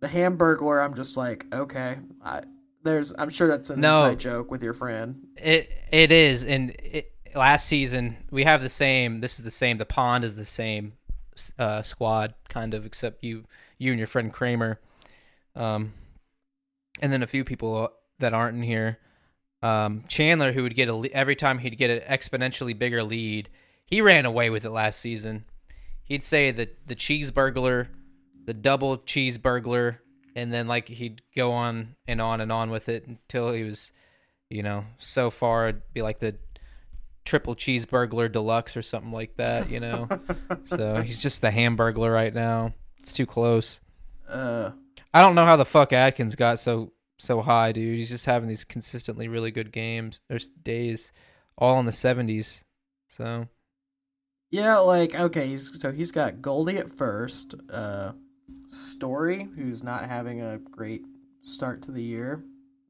The 0.00 0.08
Hamburglar, 0.08 0.84
I'm 0.84 0.94
just 0.94 1.16
like, 1.16 1.46
okay, 1.52 1.98
I, 2.24 2.42
there's, 2.82 3.12
I'm 3.18 3.30
sure 3.30 3.48
that's 3.48 3.70
an 3.70 3.80
No. 3.80 4.04
inside 4.04 4.20
joke 4.20 4.50
with 4.50 4.62
your 4.62 4.74
friend. 4.74 5.26
It 5.36 5.70
it 5.92 6.12
is, 6.12 6.44
and 6.44 6.70
it, 6.70 7.12
last 7.36 7.66
season 7.66 8.16
we 8.30 8.44
have 8.44 8.62
the 8.62 8.68
same. 8.68 9.20
This 9.20 9.34
is 9.34 9.44
the 9.44 9.50
same. 9.50 9.76
The 9.76 9.86
pond 9.86 10.24
is 10.24 10.36
the 10.36 10.44
same 10.44 10.94
uh, 11.58 11.82
squad, 11.82 12.34
kind 12.48 12.74
of, 12.74 12.86
except 12.86 13.22
you 13.22 13.44
you 13.78 13.92
and 13.92 13.98
your 13.98 14.06
friend 14.06 14.32
Kramer, 14.32 14.80
um, 15.54 15.92
and 17.00 17.12
then 17.12 17.22
a 17.22 17.26
few 17.26 17.44
people 17.44 17.92
that 18.18 18.32
aren't 18.32 18.56
in 18.56 18.62
here. 18.62 18.98
Um, 19.62 20.04
Chandler, 20.08 20.52
who 20.52 20.62
would 20.62 20.74
get 20.74 20.88
a 20.88 21.10
every 21.12 21.36
time 21.36 21.58
he'd 21.58 21.78
get 21.78 21.90
an 21.90 22.00
exponentially 22.00 22.78
bigger 22.78 23.02
lead, 23.02 23.48
he 23.86 24.00
ran 24.00 24.26
away 24.26 24.50
with 24.50 24.64
it 24.64 24.70
last 24.70 25.00
season. 25.00 25.44
He'd 26.04 26.22
say 26.22 26.50
that 26.52 26.86
the 26.86 26.94
cheese 26.94 27.30
burglar, 27.30 27.88
the 28.44 28.54
double 28.54 28.98
cheese 28.98 29.38
burglar, 29.38 30.00
and 30.34 30.52
then 30.52 30.68
like 30.68 30.88
he'd 30.88 31.22
go 31.34 31.52
on 31.52 31.96
and 32.06 32.20
on 32.20 32.40
and 32.40 32.52
on 32.52 32.70
with 32.70 32.88
it 32.88 33.06
until 33.06 33.52
he 33.52 33.62
was 33.62 33.92
you 34.48 34.62
know, 34.62 34.84
so 34.98 35.30
far 35.30 35.68
it'd 35.68 35.82
be 35.92 36.02
like 36.02 36.18
the 36.18 36.36
triple 37.26 37.56
cheeseburglar 37.56 38.32
deluxe 38.32 38.76
or 38.76 38.82
something 38.82 39.12
like 39.12 39.36
that, 39.36 39.70
you 39.70 39.80
know. 39.80 40.10
so 40.64 41.02
he's 41.02 41.18
just 41.18 41.42
the 41.42 41.50
hamburglar 41.50 42.12
right 42.14 42.34
now. 42.34 42.74
It's 43.00 43.12
too 43.12 43.26
close. 43.26 43.80
uh, 44.28 44.70
I 45.14 45.22
don't 45.22 45.34
know 45.34 45.46
how 45.46 45.56
the 45.56 45.64
fuck 45.64 45.92
Atkins 45.92 46.34
got 46.36 46.58
so 46.58 46.92
so 47.18 47.40
high, 47.40 47.72
dude. 47.72 47.98
He's 47.98 48.10
just 48.10 48.26
having 48.26 48.48
these 48.48 48.64
consistently 48.64 49.28
really 49.28 49.50
good 49.50 49.72
games. 49.72 50.20
There's 50.28 50.48
days 50.48 51.12
all 51.58 51.80
in 51.80 51.86
the 51.86 51.92
70s. 51.92 52.64
So, 53.08 53.48
yeah, 54.50 54.78
like 54.78 55.14
okay, 55.14 55.48
he's 55.48 55.80
so 55.80 55.92
he's 55.92 56.12
got 56.12 56.40
Goldie 56.42 56.78
at 56.78 56.92
first. 56.92 57.54
Uh, 57.70 58.12
Story, 58.70 59.48
who's 59.56 59.82
not 59.82 60.08
having 60.08 60.42
a 60.42 60.58
great 60.58 61.02
start 61.42 61.82
to 61.82 61.92
the 61.92 62.02
year, 62.02 62.44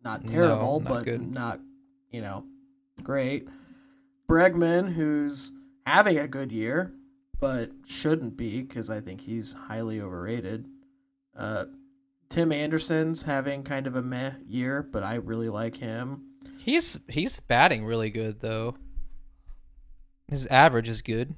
not 0.05 0.25
No, 0.25 0.31
terrible, 0.31 0.81
not 0.81 0.89
but 0.91 1.05
good. 1.05 1.23
not 1.23 1.61
you 2.11 2.21
know 2.23 2.45
great. 3.03 3.49
Bregman, 4.29 4.95
who's 4.95 5.53
having 5.87 6.19
a 6.19 6.27
good 6.29 6.53
year, 6.53 6.93
but 7.39 7.71
shouldn't 7.87 8.37
be 8.37 8.63
because 8.63 8.91
I 8.91 9.01
think 9.01 9.21
he's 9.21 9.53
highly 9.53 10.01
overrated. 10.01 10.67
Uh, 11.37 11.67
Tim 12.29 12.51
Anderson's 12.51 13.23
having 13.23 13.63
kind 13.63 13.87
of 13.87 13.95
a 13.95 14.03
meh 14.03 14.33
year, 14.47 14.83
but 14.83 15.03
I 15.03 15.15
really 15.15 15.49
like 15.49 15.77
him. 15.77 16.23
he's 16.59 16.99
he's 17.09 17.39
batting 17.41 17.85
really 17.85 18.11
good 18.11 18.41
though. 18.41 18.77
His 20.29 20.47
average 20.47 20.89
is 20.89 21.03
good. 21.03 21.35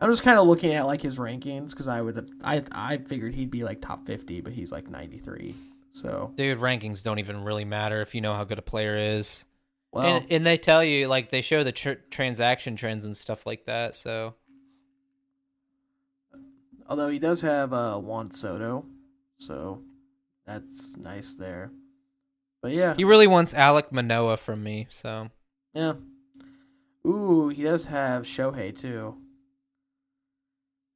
I'm 0.00 0.10
just 0.10 0.22
kind 0.22 0.38
of 0.38 0.46
looking 0.46 0.74
at 0.74 0.86
like 0.86 1.00
his 1.00 1.16
rankings 1.16 1.70
because 1.70 1.88
I 1.88 2.00
would 2.02 2.16
have, 2.16 2.28
I 2.42 2.62
I 2.72 2.98
figured 2.98 3.34
he'd 3.34 3.50
be 3.50 3.62
like 3.64 3.80
top 3.80 4.06
50, 4.06 4.40
but 4.40 4.52
he's 4.52 4.72
like 4.72 4.88
93. 4.88 5.54
So 5.92 6.32
Dude, 6.34 6.58
rankings 6.58 7.02
don't 7.02 7.18
even 7.18 7.44
really 7.44 7.64
matter 7.64 8.02
if 8.02 8.14
you 8.14 8.20
know 8.20 8.34
how 8.34 8.44
good 8.44 8.58
a 8.58 8.62
player 8.62 8.96
is. 8.96 9.44
Well, 9.92 10.16
and, 10.16 10.26
and 10.30 10.46
they 10.46 10.58
tell 10.58 10.84
you 10.84 11.08
like 11.08 11.30
they 11.30 11.40
show 11.40 11.64
the 11.64 11.72
tr- 11.72 12.02
transaction 12.10 12.76
trends 12.76 13.04
and 13.04 13.16
stuff 13.16 13.46
like 13.46 13.64
that. 13.66 13.96
So 13.96 14.34
although 16.88 17.08
he 17.08 17.18
does 17.18 17.40
have 17.40 17.72
uh, 17.72 17.98
Juan 17.98 18.30
Soto, 18.30 18.84
so 19.38 19.82
that's 20.46 20.94
nice 20.96 21.34
there. 21.34 21.70
But 22.62 22.72
yeah, 22.72 22.94
he 22.94 23.04
really 23.04 23.26
wants 23.26 23.54
Alek 23.54 23.92
Manoah 23.92 24.36
from 24.36 24.62
me. 24.62 24.86
So 24.90 25.30
yeah. 25.72 25.94
Ooh, 27.06 27.48
he 27.48 27.62
does 27.62 27.84
have 27.84 28.24
Shohei 28.24 28.76
too. 28.76 29.16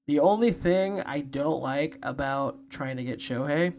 The 0.09 0.18
only 0.18 0.51
thing 0.51 1.01
I 1.03 1.20
don't 1.20 1.62
like 1.62 1.99
about 2.03 2.68
trying 2.68 2.97
to 2.97 3.05
get 3.05 3.20
Shohei 3.20 3.74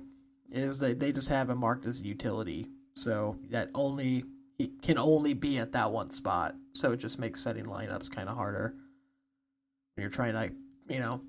is 0.50 0.80
that 0.80 1.00
they 1.00 1.12
just 1.12 1.28
have 1.28 1.50
him 1.50 1.58
marked 1.58 1.86
as 1.86 2.02
utility, 2.02 2.70
so 2.94 3.38
that 3.50 3.70
only 3.76 4.24
can 4.68 4.98
only 4.98 5.34
be 5.34 5.58
at 5.58 5.72
that 5.74 5.92
one 5.92 6.10
spot. 6.10 6.56
So 6.74 6.92
it 6.92 6.98
just 6.98 7.20
makes 7.20 7.42
setting 7.42 7.66
lineups 7.66 8.12
kind 8.12 8.30
of 8.30 8.36
harder. 8.36 8.74
When 9.96 10.04
you're 10.04 10.10
trying 10.10 10.34
to, 10.34 10.52
you 10.94 11.00
know, 11.00 11.22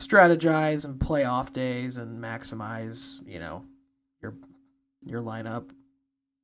strategize 0.00 0.84
and 0.84 0.98
play 0.98 1.24
off 1.24 1.52
days 1.52 1.96
and 1.96 2.22
maximize, 2.22 3.26
you 3.26 3.38
know, 3.38 3.64
your 4.22 4.34
your 5.04 5.22
lineup. 5.22 5.70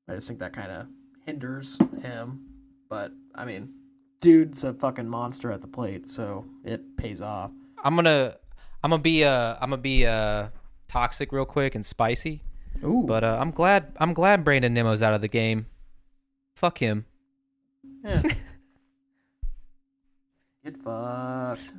I 0.08 0.14
just 0.14 0.28
think 0.28 0.40
that 0.40 0.52
kind 0.52 0.70
of 0.70 0.86
hinders 1.24 1.78
him. 2.02 2.46
But 2.88 3.12
I 3.34 3.44
mean, 3.44 3.72
dude's 4.20 4.64
a 4.64 4.72
fucking 4.74 5.08
monster 5.08 5.50
at 5.50 5.60
the 5.60 5.66
plate, 5.66 6.08
so 6.08 6.46
it 6.64 6.96
pays 6.96 7.20
off. 7.20 7.50
I'm 7.82 7.96
gonna 7.96 8.36
I'm 8.84 8.90
gonna 8.90 9.02
be 9.02 9.24
uh 9.24 9.54
I'm 9.60 9.70
gonna 9.70 9.82
be 9.82 10.06
uh 10.06 10.48
toxic 10.88 11.32
real 11.32 11.46
quick 11.46 11.74
and 11.74 11.84
spicy. 11.84 12.42
Ooh, 12.84 13.04
But 13.06 13.24
uh, 13.24 13.38
I'm 13.40 13.50
glad 13.50 13.92
I'm 13.98 14.12
glad 14.12 14.44
Brandon 14.44 14.72
Nimmo's 14.74 15.02
out 15.02 15.14
of 15.14 15.22
the 15.22 15.28
game. 15.28 15.66
Fuck 16.56 16.78
him. 16.78 17.04
yeah. 18.02 18.22
get 20.64 20.76
fucked. 20.82 21.72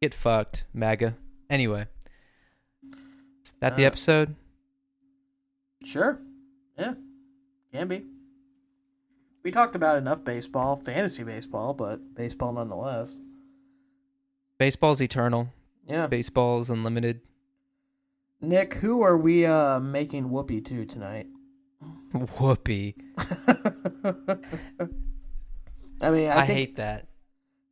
Get 0.00 0.14
fucked, 0.14 0.64
MAGA. 0.74 1.14
Anyway, 1.50 1.86
is 3.44 3.54
that 3.60 3.76
the 3.76 3.84
Uh, 3.84 3.88
episode? 3.88 4.34
Sure. 5.84 6.18
Yeah. 6.78 6.94
Can 7.72 7.88
be. 7.88 8.04
We 9.44 9.50
talked 9.50 9.74
about 9.76 9.98
enough 9.98 10.24
baseball, 10.24 10.76
fantasy 10.76 11.22
baseball, 11.24 11.74
but 11.74 12.14
baseball 12.14 12.52
nonetheless. 12.54 13.18
Baseball's 14.58 15.02
eternal. 15.02 15.48
Yeah. 15.86 16.06
Baseball's 16.06 16.70
unlimited. 16.70 17.20
Nick, 18.40 18.74
who 18.74 19.02
are 19.02 19.18
we 19.18 19.44
uh 19.44 19.80
making 19.80 20.30
whoopee 20.30 20.60
to 20.62 20.86
tonight? 20.86 21.26
Whoopee. 22.12 22.94
I 26.00 26.10
mean, 26.10 26.30
I, 26.30 26.40
I, 26.40 26.46
think 26.46 26.58
hate 26.58 26.76
that. 26.76 27.06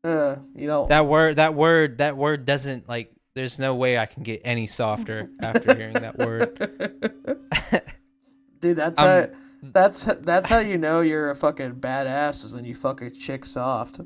uh, 0.05 0.37
you 0.55 0.67
know 0.67 0.87
That 0.87 1.07
word. 1.07 1.37
That 1.37 1.55
word. 1.55 1.99
That 1.99 2.17
word 2.17 2.45
doesn't 2.45 2.89
like. 2.89 3.13
There's 3.35 3.59
no 3.59 3.75
way 3.77 3.99
I 3.99 4.07
can 4.07 4.23
get 4.23 4.41
any 4.45 4.67
softer 4.67 5.29
after 5.43 5.75
hearing 5.75 5.95
that 5.95 6.19
word. 6.19 6.59
Dude, 8.61 8.77
that's 8.77 9.01
Um, 9.01 9.07
how 9.07 9.27
that's 9.63 10.05
that's 10.05 10.49
how 10.49 10.59
you 10.59 10.79
know 10.79 11.01
you're 11.01 11.31
a 11.31 11.37
fucking 11.37 11.75
badass 11.75 12.45
is 12.45 12.53
when 12.53 12.65
you 12.65 12.75
fuck 12.75 13.01
a 13.03 13.11
chick 13.11 13.45
soft. 13.45 14.01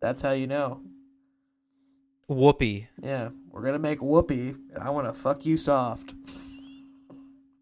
That's 0.00 0.22
how 0.22 0.32
you 0.32 0.46
know. 0.46 0.80
Whoopee. 2.26 2.88
Yeah, 3.02 3.30
we're 3.50 3.62
gonna 3.62 3.78
make 3.78 4.02
whoopee, 4.02 4.54
and 4.74 4.82
I 4.82 4.90
want 4.90 5.08
to 5.08 5.12
fuck 5.12 5.44
you 5.44 5.56
soft. 5.56 6.14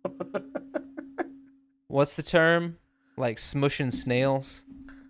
What's 1.89 2.17
the 2.17 2.23
term? 2.23 2.77
Like 3.19 3.37
smushing 3.39 3.93
snails. 3.93 4.65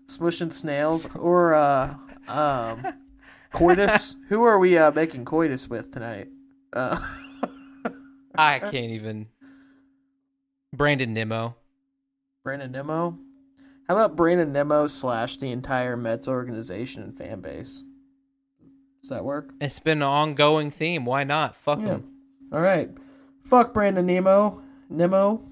Smushing 0.07 0.53
snails 0.53 1.07
or 1.15 1.55
uh 1.55 1.95
um 2.27 2.87
coitus. 3.53 4.17
Who 4.29 4.45
are 4.45 4.59
we 4.59 4.79
uh 4.79 4.91
making 4.93 5.25
coitus 5.25 5.69
with 5.69 5.93
tonight? 5.93 6.29
Uh, 6.73 6.99
I 8.35 8.59
can't 8.59 8.93
even. 8.93 9.27
Brandon 10.75 11.13
Nimmo. 11.13 11.57
Brandon 12.45 12.71
Nimmo. 12.73 13.19
How 13.89 13.95
about 13.97 14.17
Brandon 14.17 14.53
Nimmo 14.53 14.87
slash 14.87 15.39
the 15.39 15.51
entire 15.51 15.97
Mets 15.97 16.29
organization 16.29 17.03
and 17.03 17.17
fan 17.17 17.41
base? 17.41 17.83
Does 19.01 19.11
that 19.11 19.25
work? 19.25 19.51
It's 19.61 19.79
been 19.79 19.99
an 19.99 20.09
ongoing 20.09 20.71
theme. 20.71 21.05
Why 21.07 21.25
not? 21.25 21.57
Fuck 21.57 21.81
Yeah. 21.81 21.87
him. 21.87 22.13
All 22.53 22.61
right. 22.61 22.91
Fuck 23.45 23.73
Brandon 23.73 24.05
Nimmo. 24.07 24.63
Nimmo. 24.91 25.43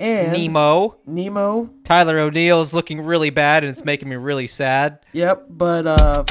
And 0.00 0.32
Nimmo. 0.32 0.96
Nimmo. 1.06 1.70
Tyler 1.84 2.18
O'Neill's 2.18 2.72
looking 2.74 3.00
really 3.00 3.30
bad, 3.30 3.64
and 3.64 3.70
it's 3.70 3.84
making 3.84 4.08
me 4.08 4.16
really 4.16 4.46
sad. 4.46 4.98
Yep, 5.12 5.46
but 5.50 5.86
uh 5.86 6.24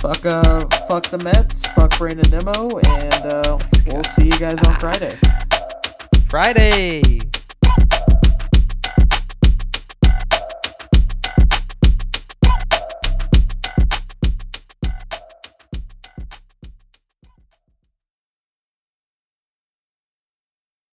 fuck 0.00 0.24
uh 0.26 0.66
fuck 0.88 1.06
the 1.06 1.18
Mets, 1.18 1.64
fuck 1.66 1.96
Brandon 1.98 2.30
Nimmo, 2.30 2.78
and 2.78 3.26
uh 3.26 3.58
we'll 3.86 4.04
see 4.04 4.26
you 4.26 4.38
guys 4.38 4.58
on 4.66 4.78
Friday. 4.80 5.16
Friday. 6.28 7.20